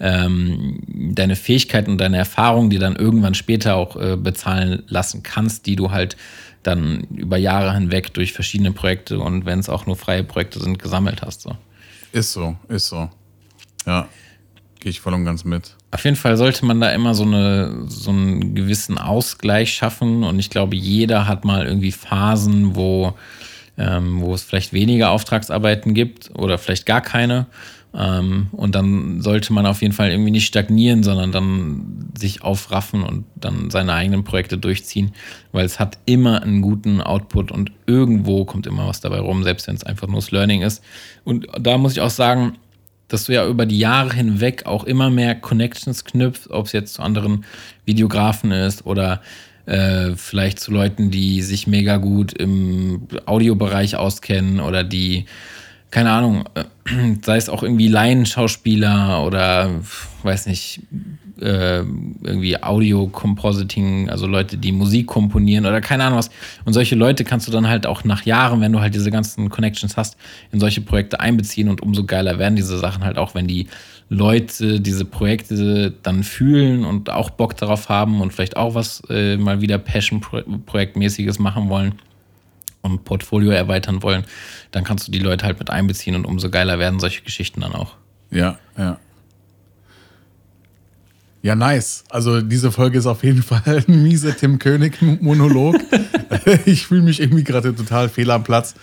ähm, 0.00 0.80
deine 0.86 1.36
Fähigkeiten 1.36 1.92
und 1.92 2.00
deine 2.00 2.18
Erfahrungen, 2.18 2.70
die 2.70 2.78
dann 2.78 2.96
irgendwann 2.96 3.34
später 3.34 3.76
auch 3.76 3.96
äh, 3.96 4.16
bezahlen 4.16 4.82
lassen 4.88 5.22
kannst, 5.22 5.66
die 5.66 5.76
du 5.76 5.90
halt 5.90 6.16
dann 6.62 7.00
über 7.14 7.36
Jahre 7.36 7.74
hinweg 7.74 8.14
durch 8.14 8.32
verschiedene 8.32 8.72
Projekte 8.72 9.18
und 9.18 9.44
wenn 9.44 9.58
es 9.58 9.68
auch 9.68 9.86
nur 9.86 9.96
freie 9.96 10.24
Projekte 10.24 10.60
sind, 10.60 10.78
gesammelt 10.78 11.22
hast. 11.22 11.42
So. 11.42 11.56
Ist 12.12 12.32
so, 12.32 12.56
ist 12.68 12.88
so. 12.88 13.10
Ja, 13.86 14.08
gehe 14.80 14.90
ich 14.90 15.00
voll 15.00 15.14
und 15.14 15.24
ganz 15.24 15.44
mit. 15.44 15.76
Auf 15.90 16.04
jeden 16.04 16.16
Fall 16.16 16.36
sollte 16.36 16.64
man 16.64 16.80
da 16.80 16.90
immer 16.90 17.14
so, 17.14 17.24
eine, 17.24 17.84
so 17.86 18.10
einen 18.10 18.54
gewissen 18.54 18.98
Ausgleich 18.98 19.74
schaffen 19.74 20.24
und 20.24 20.38
ich 20.38 20.50
glaube, 20.50 20.74
jeder 20.76 21.28
hat 21.28 21.44
mal 21.44 21.66
irgendwie 21.66 21.92
Phasen, 21.92 22.74
wo, 22.74 23.14
ähm, 23.78 24.20
wo 24.20 24.34
es 24.34 24.42
vielleicht 24.42 24.72
weniger 24.72 25.10
Auftragsarbeiten 25.10 25.94
gibt 25.94 26.30
oder 26.34 26.58
vielleicht 26.58 26.86
gar 26.86 27.00
keine 27.00 27.46
ähm, 27.96 28.48
und 28.50 28.74
dann 28.74 29.20
sollte 29.20 29.52
man 29.52 29.66
auf 29.66 29.80
jeden 29.80 29.94
Fall 29.94 30.10
irgendwie 30.10 30.32
nicht 30.32 30.46
stagnieren, 30.46 31.04
sondern 31.04 31.30
dann 31.30 32.10
sich 32.18 32.42
aufraffen 32.42 33.04
und 33.04 33.24
dann 33.36 33.70
seine 33.70 33.92
eigenen 33.92 34.24
Projekte 34.24 34.58
durchziehen, 34.58 35.12
weil 35.52 35.64
es 35.64 35.78
hat 35.78 35.98
immer 36.04 36.42
einen 36.42 36.60
guten 36.60 37.00
Output 37.00 37.52
und 37.52 37.70
irgendwo 37.86 38.44
kommt 38.44 38.66
immer 38.66 38.88
was 38.88 39.00
dabei 39.00 39.20
rum, 39.20 39.44
selbst 39.44 39.68
wenn 39.68 39.76
es 39.76 39.84
einfach 39.84 40.08
nur 40.08 40.16
das 40.16 40.32
Learning 40.32 40.62
ist. 40.62 40.82
Und 41.22 41.46
da 41.58 41.78
muss 41.78 41.92
ich 41.92 42.00
auch 42.00 42.10
sagen, 42.10 42.54
dass 43.06 43.26
du 43.26 43.32
ja 43.32 43.46
über 43.46 43.64
die 43.64 43.78
Jahre 43.78 44.12
hinweg 44.12 44.66
auch 44.66 44.84
immer 44.84 45.10
mehr 45.10 45.36
Connections 45.36 46.04
knüpfst, 46.04 46.50
ob 46.50 46.66
es 46.66 46.72
jetzt 46.72 46.94
zu 46.94 47.02
anderen 47.02 47.44
Videografen 47.84 48.50
ist 48.50 48.86
oder 48.86 49.20
äh, 49.66 50.12
vielleicht 50.16 50.60
zu 50.60 50.72
Leuten, 50.72 51.10
die 51.10 51.42
sich 51.42 51.66
mega 51.66 51.96
gut 51.96 52.32
im 52.32 53.06
Audiobereich 53.26 53.96
auskennen 53.96 54.60
oder 54.60 54.84
die 54.84 55.26
keine 55.94 56.10
Ahnung, 56.10 56.44
äh, 56.54 56.64
sei 57.22 57.36
es 57.36 57.48
auch 57.48 57.62
irgendwie 57.62 57.86
Laienschauspieler 57.86 59.24
oder 59.24 59.70
weiß 60.24 60.46
nicht, 60.46 60.80
äh, 61.40 61.78
irgendwie 61.78 62.60
Audio-Compositing, 62.60 64.10
also 64.10 64.26
Leute, 64.26 64.56
die 64.56 64.72
Musik 64.72 65.06
komponieren 65.06 65.66
oder 65.66 65.80
keine 65.80 66.02
Ahnung 66.02 66.18
was. 66.18 66.30
Und 66.64 66.72
solche 66.72 66.96
Leute 66.96 67.22
kannst 67.22 67.46
du 67.46 67.52
dann 67.52 67.68
halt 67.68 67.86
auch 67.86 68.02
nach 68.02 68.24
Jahren, 68.24 68.60
wenn 68.60 68.72
du 68.72 68.80
halt 68.80 68.92
diese 68.92 69.12
ganzen 69.12 69.50
Connections 69.50 69.96
hast, 69.96 70.16
in 70.50 70.58
solche 70.58 70.80
Projekte 70.80 71.20
einbeziehen 71.20 71.68
und 71.68 71.80
umso 71.80 72.04
geiler 72.04 72.40
werden 72.40 72.56
diese 72.56 72.76
Sachen 72.76 73.04
halt 73.04 73.16
auch, 73.16 73.36
wenn 73.36 73.46
die 73.46 73.68
Leute 74.08 74.80
diese 74.80 75.04
Projekte 75.04 75.94
dann 76.02 76.24
fühlen 76.24 76.84
und 76.84 77.08
auch 77.08 77.30
Bock 77.30 77.56
darauf 77.56 77.88
haben 77.88 78.20
und 78.20 78.32
vielleicht 78.32 78.56
auch 78.56 78.74
was 78.74 79.00
äh, 79.10 79.36
mal 79.36 79.60
wieder 79.60 79.78
Passion-Projektmäßiges 79.78 81.38
machen 81.38 81.68
wollen 81.68 81.94
und 82.84 83.04
Portfolio 83.04 83.50
erweitern 83.50 84.02
wollen, 84.02 84.24
dann 84.70 84.84
kannst 84.84 85.08
du 85.08 85.12
die 85.12 85.18
Leute 85.18 85.46
halt 85.46 85.58
mit 85.58 85.70
einbeziehen 85.70 86.14
und 86.14 86.26
umso 86.26 86.50
geiler 86.50 86.78
werden 86.78 87.00
solche 87.00 87.22
Geschichten 87.22 87.62
dann 87.62 87.72
auch. 87.72 87.96
Ja, 88.30 88.58
ja. 88.76 88.98
Ja, 91.42 91.54
nice. 91.54 92.04
Also 92.08 92.40
diese 92.40 92.72
Folge 92.72 92.98
ist 92.98 93.06
auf 93.06 93.22
jeden 93.22 93.42
Fall 93.50 93.84
ein 93.86 94.02
mieser 94.02 94.36
Tim 94.36 94.58
König-Monolog. 94.58 95.76
ich 96.66 96.86
fühle 96.86 97.02
mich 97.02 97.20
irgendwie 97.20 97.44
gerade 97.44 97.74
total 97.74 98.08
fehl 98.08 98.30
am 98.30 98.44
Platz. 98.44 98.74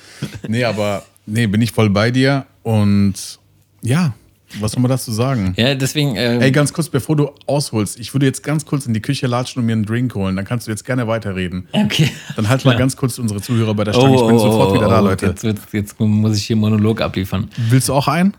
Nee, 0.47 0.63
aber 0.63 1.03
nee, 1.25 1.47
bin 1.47 1.61
ich 1.61 1.71
voll 1.71 1.89
bei 1.89 2.11
dir. 2.11 2.45
Und 2.63 3.39
ja, 3.81 4.13
was 4.59 4.73
soll 4.73 4.81
man 4.81 4.89
dazu 4.89 5.11
sagen? 5.11 5.53
Ja, 5.57 5.75
deswegen. 5.75 6.15
Ähm, 6.15 6.41
Ey, 6.41 6.51
ganz 6.51 6.73
kurz, 6.73 6.89
bevor 6.89 7.15
du 7.15 7.31
ausholst, 7.47 7.99
ich 7.99 8.13
würde 8.13 8.25
jetzt 8.25 8.43
ganz 8.43 8.65
kurz 8.65 8.85
in 8.85 8.93
die 8.93 9.01
Küche 9.01 9.27
latschen 9.27 9.61
und 9.61 9.65
mir 9.65 9.73
einen 9.73 9.85
Drink 9.85 10.13
holen. 10.15 10.35
Dann 10.35 10.45
kannst 10.45 10.67
du 10.67 10.71
jetzt 10.71 10.85
gerne 10.85 11.07
weiterreden. 11.07 11.67
Okay. 11.71 12.09
Dann 12.35 12.49
halt 12.49 12.65
mal 12.65 12.75
ganz 12.75 12.95
kurz 12.95 13.17
unsere 13.19 13.41
Zuhörer 13.41 13.73
bei 13.73 13.83
der 13.83 13.93
Stange. 13.93 14.09
Oh, 14.09 14.15
ich 14.15 14.27
bin 14.27 14.35
oh, 14.35 14.39
sofort 14.39 14.73
wieder 14.73 14.89
da, 14.89 15.01
oh, 15.01 15.05
Leute. 15.05 15.27
Jetzt, 15.27 15.43
jetzt, 15.43 15.73
jetzt, 15.73 15.99
muss 15.99 16.37
ich 16.37 16.45
hier 16.45 16.55
Monolog 16.55 17.01
abliefern. 17.01 17.49
Willst 17.69 17.89
du 17.89 17.93
auch 17.93 18.07
einen? 18.07 18.33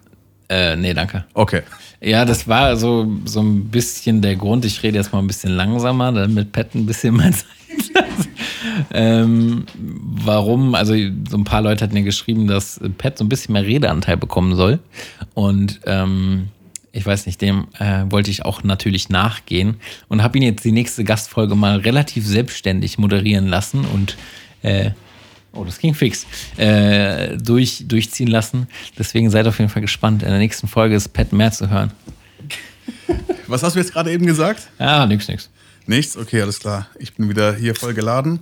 Äh, 0.48 0.76
nee, 0.76 0.92
danke. 0.92 1.24
Okay. 1.34 1.62
Ja, 2.00 2.24
das 2.24 2.48
war 2.48 2.76
so, 2.76 3.10
so 3.24 3.40
ein 3.40 3.68
bisschen 3.68 4.20
der 4.22 4.36
Grund. 4.36 4.64
Ich 4.64 4.82
rede 4.82 4.98
jetzt 4.98 5.12
mal 5.12 5.20
ein 5.20 5.26
bisschen 5.26 5.52
langsamer, 5.52 6.12
damit 6.12 6.52
Pat 6.52 6.74
ein 6.74 6.84
bisschen 6.84 7.16
mehr 7.16 7.32
Zeit 7.32 7.46
ähm, 8.92 9.64
warum? 9.74 10.74
Also, 10.74 10.94
so 11.28 11.36
ein 11.36 11.44
paar 11.44 11.62
Leute 11.62 11.84
hatten 11.84 11.96
ja 11.96 12.02
geschrieben, 12.02 12.46
dass 12.46 12.80
Pat 12.98 13.18
so 13.18 13.24
ein 13.24 13.28
bisschen 13.28 13.52
mehr 13.52 13.64
Redeanteil 13.64 14.16
bekommen 14.16 14.54
soll. 14.56 14.78
Und 15.34 15.80
ähm, 15.86 16.48
ich 16.92 17.06
weiß 17.06 17.26
nicht, 17.26 17.40
dem 17.40 17.68
äh, 17.78 18.04
wollte 18.10 18.30
ich 18.30 18.44
auch 18.44 18.62
natürlich 18.62 19.08
nachgehen 19.08 19.76
und 20.08 20.22
habe 20.22 20.36
ihn 20.38 20.44
jetzt 20.44 20.64
die 20.64 20.72
nächste 20.72 21.04
Gastfolge 21.04 21.54
mal 21.54 21.78
relativ 21.78 22.26
selbstständig 22.26 22.98
moderieren 22.98 23.46
lassen 23.46 23.84
und 23.86 24.16
äh, 24.62 24.90
oh, 25.54 25.64
das 25.64 25.78
ging 25.78 25.94
fix, 25.94 26.26
äh, 26.58 27.36
durch, 27.38 27.84
durchziehen 27.88 28.28
lassen. 28.28 28.68
Deswegen 28.98 29.30
seid 29.30 29.46
auf 29.46 29.58
jeden 29.58 29.70
Fall 29.70 29.82
gespannt. 29.82 30.22
In 30.22 30.28
der 30.28 30.38
nächsten 30.38 30.68
Folge 30.68 30.94
ist 30.94 31.08
Pat 31.12 31.32
mehr 31.32 31.50
zu 31.50 31.70
hören. 31.70 31.92
Was 33.46 33.62
hast 33.62 33.74
du 33.74 33.80
jetzt 33.80 33.92
gerade 33.92 34.12
eben 34.12 34.26
gesagt? 34.26 34.68
Ja, 34.78 35.06
nix, 35.06 35.28
nix. 35.28 35.50
Nichts? 35.86 36.16
Okay, 36.16 36.40
alles 36.42 36.60
klar. 36.60 36.86
Ich 36.98 37.14
bin 37.14 37.28
wieder 37.28 37.54
hier 37.54 37.74
voll 37.74 37.94
geladen. 37.94 38.40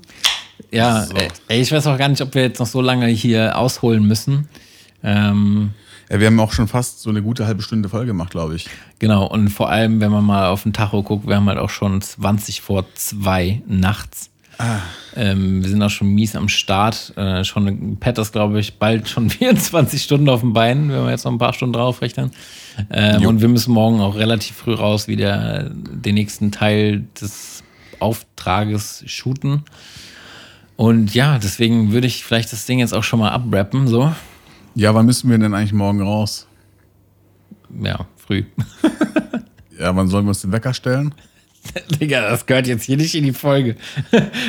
Ja, 0.71 1.05
so. 1.05 1.15
ey, 1.49 1.61
ich 1.61 1.73
weiß 1.73 1.87
auch 1.87 1.99
gar 1.99 2.09
nicht, 2.09 2.21
ob 2.21 2.35
wir 2.35 2.43
jetzt 2.43 2.59
noch 2.59 2.67
so 2.67 2.81
lange 2.81 3.07
hier 3.07 3.57
ausholen 3.57 4.05
müssen. 4.07 4.49
Ähm, 5.03 5.71
Ja, 6.11 6.21
wir 6.21 6.27
haben 6.27 6.39
auch 6.41 6.53
schon 6.53 6.69
fast 6.69 7.01
so 7.01 7.11
eine 7.11 7.23
gute 7.23 7.47
halbe 7.47 7.63
Stunde 7.63 7.89
voll 7.89 8.05
gemacht, 8.07 8.31
glaube 8.31 8.57
ich. 8.57 8.69
Genau, 8.99 9.27
und 9.27 9.49
vor 9.49 9.71
allem, 9.71 10.01
wenn 10.01 10.11
man 10.11 10.25
mal 10.25 10.49
auf 10.49 10.65
den 10.65 10.73
Tacho 10.73 11.03
guckt, 11.03 11.27
wir 11.27 11.37
haben 11.37 11.49
halt 11.49 11.59
auch 11.59 11.71
schon 11.71 12.01
20 12.01 12.61
vor 12.61 12.85
zwei 12.95 13.63
nachts. 13.67 14.31
Ah. 14.61 14.81
Ähm, 15.17 15.63
wir 15.63 15.71
sind 15.71 15.83
auch 15.83 15.91
schon 15.91 16.09
mies 16.09 16.37
am 16.37 16.51
Start. 16.51 17.17
Äh, 17.17 17.45
schon 17.45 17.97
Pet 17.99 18.19
ist, 18.19 18.33
glaube 18.33 18.61
ich, 18.61 18.79
bald 18.79 19.09
schon 19.09 19.31
24 19.31 20.03
Stunden 20.03 20.29
auf 20.29 20.41
dem 20.41 20.53
Bein, 20.53 20.91
wenn 20.91 21.05
wir 21.05 21.11
jetzt 21.11 21.25
noch 21.25 21.33
ein 21.33 21.39
paar 21.39 21.55
Stunden 21.55 21.73
draufrechnen. 21.73 22.31
Ähm, 22.91 23.25
und 23.25 23.41
wir 23.41 23.49
müssen 23.49 23.73
morgen 23.73 24.01
auch 24.01 24.17
relativ 24.17 24.57
früh 24.57 24.75
raus, 24.75 25.09
wieder 25.09 25.71
den 25.71 26.15
nächsten 26.15 26.53
Teil 26.53 27.07
des 27.19 27.65
Auftrages 28.01 29.03
shooten. 29.07 29.65
Und 30.77 31.15
ja, 31.15 31.39
deswegen 31.39 31.93
würde 31.93 32.07
ich 32.07 32.23
vielleicht 32.23 32.53
das 32.53 32.67
Ding 32.67 32.81
jetzt 32.81 32.93
auch 32.93 33.05
schon 33.05 33.21
mal 33.21 33.31
abrappen, 33.31 33.89
so. 33.89 34.15
Ja, 34.75 34.95
wann 34.95 35.07
müssen 35.07 35.31
wir 35.31 35.39
denn 35.39 35.55
eigentlich 35.55 35.73
morgen 35.73 36.03
raus? 36.03 36.47
Ja, 37.83 38.07
früh. 38.17 38.45
ja, 39.79 39.97
wann 39.97 40.09
sollen 40.09 40.27
wir 40.27 40.31
uns 40.31 40.43
den 40.43 40.53
Wecker 40.53 40.75
stellen? 40.75 41.15
Digga, 42.01 42.31
das 42.31 42.47
gehört 42.47 42.67
jetzt 42.67 42.85
hier 42.85 42.97
nicht 42.97 43.15
in 43.15 43.25
die 43.25 43.33
Folge. 43.33 43.77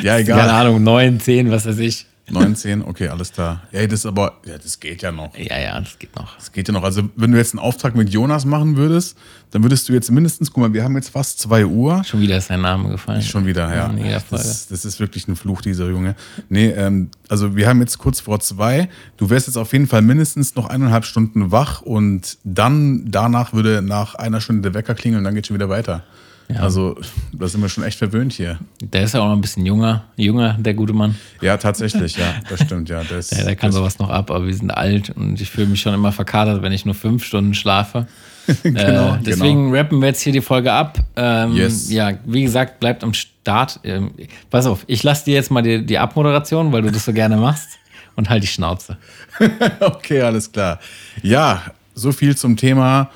Ja, 0.02 0.18
egal. 0.18 0.40
Keine 0.40 0.52
Ahnung, 0.52 0.82
9, 0.82 1.20
10, 1.20 1.50
was 1.50 1.66
weiß 1.66 1.78
ich. 1.78 2.06
19, 2.30 2.82
okay, 2.82 3.08
alles 3.08 3.32
klar. 3.32 3.62
Ja, 3.72 3.84
das 3.84 4.00
ist 4.00 4.06
aber, 4.06 4.38
ja, 4.46 4.56
das 4.56 4.78
geht 4.78 5.02
ja 5.02 5.10
noch. 5.10 5.36
Ja, 5.36 5.58
ja, 5.58 5.80
das 5.80 5.98
geht 5.98 6.14
noch. 6.16 6.36
Das 6.36 6.52
geht 6.52 6.68
ja 6.68 6.72
noch. 6.72 6.84
Also, 6.84 7.02
wenn 7.16 7.32
du 7.32 7.38
jetzt 7.38 7.52
einen 7.52 7.58
Auftrag 7.58 7.94
mit 7.94 8.10
Jonas 8.10 8.44
machen 8.44 8.76
würdest, 8.76 9.18
dann 9.50 9.62
würdest 9.62 9.88
du 9.88 9.92
jetzt 9.92 10.10
mindestens, 10.10 10.50
guck 10.50 10.62
mal, 10.62 10.72
wir 10.72 10.84
haben 10.84 10.94
jetzt 10.94 11.10
fast 11.10 11.40
2 11.40 11.66
Uhr. 11.66 12.02
Schon 12.04 12.20
wieder 12.20 12.38
ist 12.38 12.46
sein 12.46 12.60
Name 12.60 12.90
gefallen. 12.90 13.22
Schon 13.22 13.44
wieder, 13.44 13.74
ja. 13.74 13.92
Das, 14.30 14.68
das, 14.68 14.84
ist 14.84 15.00
wirklich 15.00 15.26
ein 15.28 15.36
Fluch, 15.36 15.62
dieser 15.62 15.88
Junge. 15.88 16.14
Nee, 16.48 16.68
ähm, 16.68 17.10
also 17.28 17.56
wir 17.56 17.68
haben 17.68 17.80
jetzt 17.80 17.98
kurz 17.98 18.20
vor 18.20 18.40
zwei. 18.40 18.88
Du 19.16 19.28
wärst 19.28 19.48
jetzt 19.48 19.56
auf 19.56 19.72
jeden 19.72 19.88
Fall 19.88 20.02
mindestens 20.02 20.54
noch 20.54 20.68
eineinhalb 20.68 21.04
Stunden 21.04 21.50
wach 21.50 21.82
und 21.82 22.38
dann, 22.44 23.10
danach 23.10 23.52
würde 23.52 23.82
nach 23.82 24.14
einer 24.14 24.40
Stunde 24.40 24.62
der 24.62 24.74
Wecker 24.74 24.94
klingeln 24.94 25.18
und 25.18 25.24
dann 25.24 25.34
geht 25.34 25.48
schon 25.48 25.56
wieder 25.56 25.68
weiter. 25.68 26.04
Ja. 26.48 26.60
Also, 26.60 26.96
da 27.32 27.48
sind 27.48 27.60
wir 27.60 27.68
schon 27.68 27.84
echt 27.84 27.98
verwöhnt 27.98 28.32
hier. 28.32 28.58
Der 28.80 29.04
ist 29.04 29.14
ja 29.14 29.20
auch 29.20 29.26
noch 29.26 29.36
ein 29.36 29.40
bisschen 29.40 29.64
junger, 29.64 30.04
jünger, 30.16 30.56
der 30.58 30.74
gute 30.74 30.92
Mann. 30.92 31.16
Ja, 31.40 31.56
tatsächlich, 31.56 32.16
ja, 32.16 32.34
das 32.48 32.62
stimmt, 32.62 32.88
ja. 32.88 33.02
Der, 33.04 33.18
ist, 33.18 33.32
ja, 33.32 33.44
der 33.44 33.56
kann 33.56 33.72
sowas 33.72 33.98
noch 33.98 34.10
ab, 34.10 34.30
aber 34.30 34.46
wir 34.46 34.54
sind 34.54 34.70
alt 34.70 35.10
und 35.10 35.40
ich 35.40 35.50
fühle 35.50 35.66
mich 35.66 35.80
schon 35.80 35.94
immer 35.94 36.12
verkatert, 36.12 36.62
wenn 36.62 36.72
ich 36.72 36.84
nur 36.84 36.94
fünf 36.94 37.24
Stunden 37.24 37.54
schlafe. 37.54 38.06
genau, 38.62 39.14
äh, 39.14 39.18
deswegen 39.24 39.66
genau. 39.66 39.76
rappen 39.76 40.00
wir 40.00 40.08
jetzt 40.08 40.20
hier 40.20 40.32
die 40.32 40.40
Folge 40.40 40.72
ab. 40.72 40.98
Ähm, 41.16 41.54
yes. 41.54 41.90
Ja, 41.90 42.12
wie 42.24 42.42
gesagt, 42.42 42.80
bleibt 42.80 43.04
am 43.04 43.14
Start. 43.14 43.80
Ähm, 43.84 44.12
pass 44.50 44.66
auf, 44.66 44.84
ich 44.86 45.02
lasse 45.02 45.24
dir 45.24 45.34
jetzt 45.34 45.50
mal 45.50 45.62
die, 45.62 45.84
die 45.84 45.98
Abmoderation, 45.98 46.72
weil 46.72 46.82
du 46.82 46.90
das 46.90 47.04
so 47.04 47.12
gerne 47.12 47.36
machst 47.36 47.68
und 48.16 48.28
halt 48.28 48.42
die 48.42 48.48
Schnauze. 48.48 48.96
okay, 49.80 50.22
alles 50.22 50.50
klar. 50.50 50.80
Ja, 51.22 51.62
so 51.94 52.12
viel 52.12 52.36
zum 52.36 52.56
Thema 52.56 53.10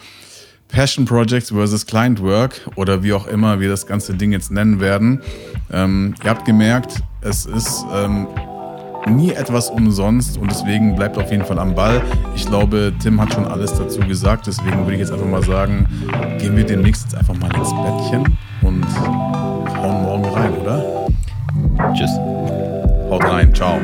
Passion 0.68 1.04
Projects 1.04 1.50
versus 1.50 1.86
Client 1.86 2.20
Work 2.22 2.68
oder 2.74 3.02
wie 3.02 3.12
auch 3.12 3.26
immer 3.26 3.60
wir 3.60 3.68
das 3.68 3.86
ganze 3.86 4.14
Ding 4.14 4.32
jetzt 4.32 4.50
nennen 4.50 4.80
werden. 4.80 5.20
Ähm, 5.72 6.14
ihr 6.22 6.30
habt 6.30 6.44
gemerkt, 6.44 7.02
es 7.20 7.46
ist 7.46 7.84
ähm, 7.94 8.26
nie 9.08 9.30
etwas 9.30 9.70
umsonst 9.70 10.36
und 10.38 10.50
deswegen 10.50 10.96
bleibt 10.96 11.16
auf 11.18 11.30
jeden 11.30 11.44
Fall 11.44 11.58
am 11.58 11.74
Ball. 11.74 12.02
Ich 12.34 12.46
glaube, 12.46 12.92
Tim 13.00 13.20
hat 13.20 13.32
schon 13.32 13.46
alles 13.46 13.72
dazu 13.74 14.00
gesagt, 14.00 14.46
deswegen 14.46 14.78
würde 14.78 14.94
ich 14.94 15.00
jetzt 15.00 15.12
einfach 15.12 15.26
mal 15.26 15.42
sagen, 15.42 15.86
gehen 16.38 16.56
wir 16.56 16.64
demnächst 16.64 17.04
jetzt 17.04 17.14
einfach 17.16 17.36
mal 17.36 17.54
ins 17.54 17.70
Bettchen 17.70 18.38
und 18.62 18.84
hauen 19.76 20.02
morgen 20.02 20.24
rein, 20.26 20.52
oder? 20.58 21.06
Tschüss. 21.94 22.10
Haut 23.10 23.24
rein, 23.24 23.54
ciao. 23.54 23.78